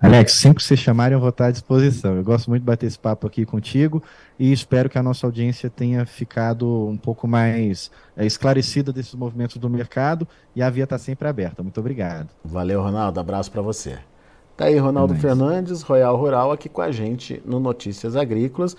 Alex, 0.00 0.32
sempre 0.32 0.58
que 0.58 0.64
vocês 0.64 0.78
chamarem, 0.78 1.14
eu 1.14 1.20
vou 1.20 1.30
estar 1.30 1.46
à 1.46 1.50
disposição. 1.50 2.14
Eu 2.16 2.22
gosto 2.22 2.50
muito 2.50 2.62
de 2.62 2.66
bater 2.66 2.86
esse 2.86 2.98
papo 2.98 3.26
aqui 3.26 3.46
contigo 3.46 4.02
e 4.38 4.52
espero 4.52 4.90
que 4.90 4.98
a 4.98 5.02
nossa 5.02 5.26
audiência 5.26 5.70
tenha 5.70 6.04
ficado 6.04 6.86
um 6.86 6.98
pouco 6.98 7.26
mais 7.26 7.90
é, 8.14 8.26
esclarecida 8.26 8.92
desses 8.92 9.14
movimentos 9.14 9.56
do 9.56 9.70
mercado 9.70 10.28
e 10.54 10.62
a 10.62 10.68
via 10.68 10.84
está 10.84 10.98
sempre 10.98 11.26
aberta. 11.26 11.62
Muito 11.62 11.80
obrigado. 11.80 12.28
Valeu, 12.44 12.82
Ronaldo. 12.82 13.18
Abraço 13.18 13.50
para 13.50 13.62
você. 13.62 13.98
Tá 14.54 14.66
aí, 14.66 14.78
Ronaldo 14.78 15.14
é 15.14 15.16
Fernandes, 15.16 15.82
Royal 15.82 16.16
Rural, 16.16 16.52
aqui 16.52 16.68
com 16.68 16.82
a 16.82 16.90
gente 16.90 17.42
no 17.44 17.58
Notícias 17.58 18.16
Agrícolas. 18.16 18.76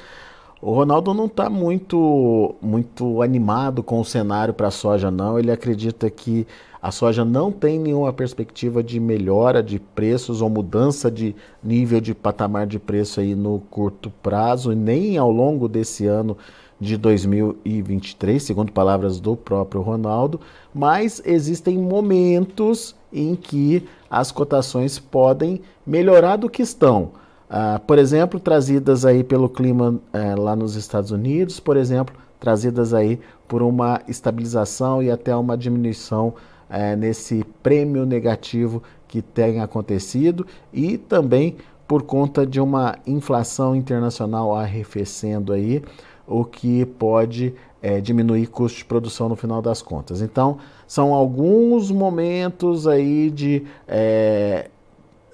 O 0.59 0.73
Ronaldo 0.73 1.13
não 1.13 1.25
está 1.25 1.49
muito, 1.49 2.55
muito 2.61 3.21
animado 3.21 3.83
com 3.83 3.99
o 3.99 4.05
cenário 4.05 4.53
para 4.53 4.69
a 4.69 4.71
soja, 4.71 5.11
não. 5.11 5.37
Ele 5.37 5.51
acredita 5.51 6.09
que 6.09 6.47
a 6.81 6.91
soja 6.91 7.25
não 7.25 7.51
tem 7.51 7.79
nenhuma 7.79 8.13
perspectiva 8.13 8.83
de 8.83 8.99
melhora 8.99 9.63
de 9.63 9.79
preços 9.79 10.41
ou 10.41 10.49
mudança 10.49 11.09
de 11.09 11.35
nível 11.63 11.99
de 11.99 12.13
patamar 12.13 12.67
de 12.67 12.79
preço 12.79 13.19
aí 13.19 13.35
no 13.35 13.59
curto 13.69 14.11
prazo, 14.21 14.73
nem 14.73 15.17
ao 15.17 15.31
longo 15.31 15.67
desse 15.67 16.05
ano 16.05 16.37
de 16.79 16.95
2023, 16.95 18.41
segundo 18.41 18.71
palavras 18.71 19.19
do 19.19 19.35
próprio 19.35 19.81
Ronaldo, 19.81 20.39
mas 20.73 21.21
existem 21.25 21.77
momentos 21.77 22.95
em 23.11 23.35
que 23.35 23.87
as 24.09 24.31
cotações 24.31 24.99
podem 24.99 25.61
melhorar 25.85 26.35
do 26.35 26.49
que 26.49 26.61
estão. 26.61 27.11
Ah, 27.49 27.81
por 27.85 27.97
exemplo, 27.97 28.39
trazidas 28.39 29.05
aí 29.05 29.23
pelo 29.23 29.49
clima 29.49 29.99
eh, 30.13 30.35
lá 30.35 30.55
nos 30.55 30.75
Estados 30.75 31.11
Unidos, 31.11 31.59
por 31.59 31.77
exemplo, 31.77 32.13
trazidas 32.39 32.93
aí 32.93 33.19
por 33.47 33.61
uma 33.63 34.01
estabilização 34.07 35.01
e 35.01 35.09
até 35.09 35.35
uma 35.35 35.57
diminuição 35.57 36.33
eh, 36.69 36.95
nesse 36.95 37.43
prêmio 37.61 38.05
negativo 38.05 38.81
que 39.07 39.21
tem 39.21 39.61
acontecido 39.61 40.45
e 40.73 40.97
também 40.97 41.55
por 41.87 42.03
conta 42.03 42.45
de 42.45 42.59
uma 42.59 42.97
inflação 43.05 43.75
internacional 43.75 44.53
arrefecendo 44.53 45.53
aí, 45.53 45.81
o 46.27 46.43
que 46.43 46.85
pode 46.85 47.53
eh, 47.81 48.01
diminuir 48.01 48.47
custo 48.47 48.79
de 48.79 48.85
produção 48.85 49.29
no 49.29 49.35
final 49.35 49.61
das 49.61 49.81
contas. 49.81 50.21
Então, 50.21 50.57
são 50.85 51.13
alguns 51.13 51.89
momentos 51.89 52.87
aí 52.87 53.29
de 53.29 53.63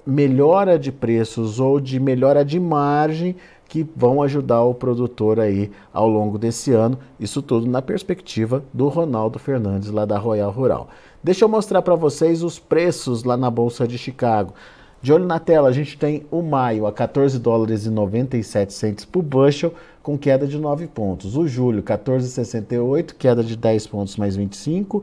melhora 0.06 0.78
de 0.78 0.92
preços 0.92 1.58
ou 1.58 1.80
de 1.80 1.98
melhora 1.98 2.44
de 2.44 2.60
margem 2.60 3.34
que 3.68 3.84
vão 3.96 4.22
ajudar 4.22 4.62
o 4.62 4.74
produtor 4.74 5.40
aí 5.40 5.70
ao 5.92 6.08
longo 6.08 6.38
desse 6.38 6.72
ano. 6.72 6.98
Isso 7.18 7.42
tudo 7.42 7.66
na 7.66 7.82
perspectiva 7.82 8.62
do 8.72 8.88
Ronaldo 8.88 9.38
Fernandes 9.38 9.90
lá 9.90 10.04
da 10.04 10.18
Royal 10.18 10.50
Rural. 10.50 10.88
Deixa 11.24 11.42
eu 11.42 11.48
mostrar 11.48 11.80
para 11.80 11.94
vocês 11.94 12.42
os 12.42 12.58
preços 12.58 13.24
lá 13.24 13.34
na 13.34 13.50
bolsa 13.50 13.88
de 13.88 13.96
Chicago. 13.96 14.52
De 15.00 15.10
olho 15.10 15.24
na 15.24 15.38
tela, 15.38 15.70
a 15.70 15.72
gente 15.72 15.96
tem 15.96 16.26
o 16.30 16.42
maio 16.42 16.86
a 16.86 16.92
14 16.92 17.38
dólares 17.38 17.86
e 17.86 17.90
97 17.90 18.74
centes 18.74 19.06
por 19.06 19.22
bushel, 19.22 19.72
com 20.02 20.18
queda 20.18 20.46
de 20.46 20.58
9 20.58 20.86
pontos. 20.86 21.34
O 21.34 21.48
julho, 21.48 21.82
14,68, 21.82 23.14
queda 23.14 23.42
de 23.42 23.56
10 23.56 23.86
pontos 23.86 24.16
mais 24.18 24.36
25. 24.36 25.02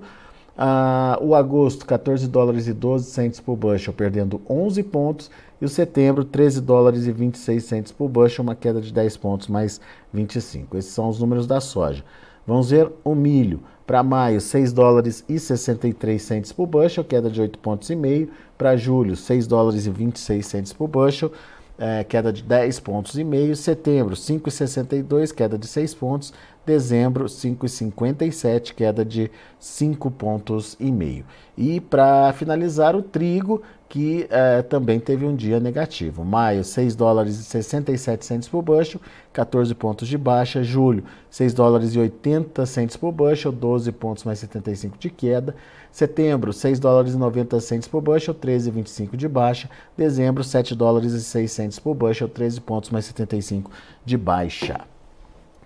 Ah, 0.56 1.18
o 1.20 1.34
agosto, 1.34 1.88
14 1.88 2.28
dólares 2.28 2.68
e 2.68 2.74
12 2.74 3.10
centos 3.10 3.40
por 3.40 3.56
bushel, 3.56 3.92
perdendo 3.92 4.40
11 4.48 4.84
pontos. 4.84 5.32
E 5.60 5.66
o 5.66 5.70
setembro, 5.70 6.24
13 6.24 6.62
dólares 6.62 7.08
e 7.08 7.12
26 7.12 7.64
centos 7.64 7.92
por 7.92 8.08
bushel, 8.08 8.44
uma 8.44 8.54
queda 8.54 8.80
de 8.80 8.94
10 8.94 9.18
pontos, 9.18 9.48
mais 9.48 9.82
25. 10.14 10.78
Esses 10.78 10.92
são 10.92 11.10
os 11.10 11.20
números 11.20 11.48
da 11.48 11.60
soja. 11.60 12.04
Vamos 12.46 12.70
ver 12.70 12.92
o 13.04 13.16
milho. 13.16 13.62
Para 13.92 14.04
maio, 14.04 14.40
6 14.40 14.72
dólares 14.72 15.22
e 15.28 15.38
63 15.38 16.22
centos 16.22 16.54
por 16.54 16.66
bushel, 16.66 17.04
queda 17.04 17.30
de 17.30 17.42
8 17.42 17.60
pontos 17.60 17.90
e 17.90 17.96
meio. 17.98 18.30
Para 18.58 18.78
julho, 18.78 19.18
6 19.18 19.46
dólares 19.48 19.86
e 19.86 19.90
26 19.90 20.46
centos 20.46 20.72
por 20.72 20.88
bushel, 20.88 21.30
é, 21.78 22.02
queda 22.02 22.32
de 22.32 22.42
10 22.42 22.80
pontos 22.80 23.18
e 23.18 23.24
meio. 23.26 23.54
Setembro, 23.54 24.16
5,62, 24.16 25.34
queda 25.34 25.58
de 25.58 25.68
6 25.68 25.94
pontos. 25.94 26.34
Dezembro, 26.66 27.26
5,57, 27.26 28.74
queda 28.74 29.04
de 29.04 29.30
5 29.60 30.10
pontos 30.12 30.78
e 30.80 30.90
meio. 30.90 31.26
E 31.58 31.82
para 31.82 32.32
finalizar, 32.32 32.96
o 32.96 33.02
trigo, 33.02 33.62
que 33.92 34.26
é, 34.30 34.62
também 34.62 35.02
teve 35.02 35.26
um 35.26 35.36
dia 35.36 35.60
negativo. 35.60 36.24
Maio, 36.24 36.64
6 36.64 36.96
dólares 36.96 37.38
e 37.38 37.44
67 37.44 38.26
centos 38.26 38.48
por 38.48 38.62
bushel, 38.62 39.02
14 39.34 39.76
pontos 39.76 40.08
de 40.08 40.18
baixa. 40.18 40.64
Julho, 40.64 41.04
6 41.30 41.54
dólares 41.54 41.94
e 41.94 42.00
80 42.00 42.66
centos 42.66 42.96
por 42.96 43.12
bushel, 43.12 43.52
12 43.52 43.92
pontos 43.92 44.24
mais 44.24 44.40
75 44.40 44.98
de 44.98 45.10
queda. 45.10 45.54
Setembro, 45.92 46.54
6 46.54 46.80
dólares 46.80 47.16
e 47.16 47.18
90 47.18 47.60
centos 47.60 47.90
por 47.90 48.00
bushel, 48.00 48.34
13,25 48.34 49.18
de 49.18 49.28
baixa. 49.28 49.70
Dezembro, 49.98 50.42
7 50.42 50.74
dólares 50.74 51.12
e 51.12 51.22
6 51.22 51.52
centos 51.52 51.78
por 51.78 51.94
bushel, 51.94 52.30
13 52.30 52.62
pontos 52.62 52.92
mais 52.92 53.04
75 53.04 53.70
de 54.06 54.18
baixa. 54.18 54.80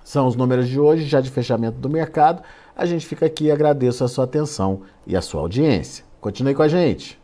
São 0.03 0.25
os 0.25 0.35
números 0.35 0.67
de 0.67 0.79
hoje, 0.79 1.05
já 1.05 1.21
de 1.21 1.29
fechamento 1.29 1.77
do 1.77 1.91
mercado. 1.91 2.41
A 2.75 2.87
gente 2.87 3.05
fica 3.05 3.27
aqui 3.27 3.45
e 3.45 3.51
agradeço 3.51 4.03
a 4.03 4.07
sua 4.07 4.23
atenção 4.23 4.81
e 5.05 5.15
a 5.15 5.21
sua 5.21 5.41
audiência. 5.41 6.03
Continue 6.19 6.55
com 6.55 6.63
a 6.63 6.67
gente. 6.67 7.23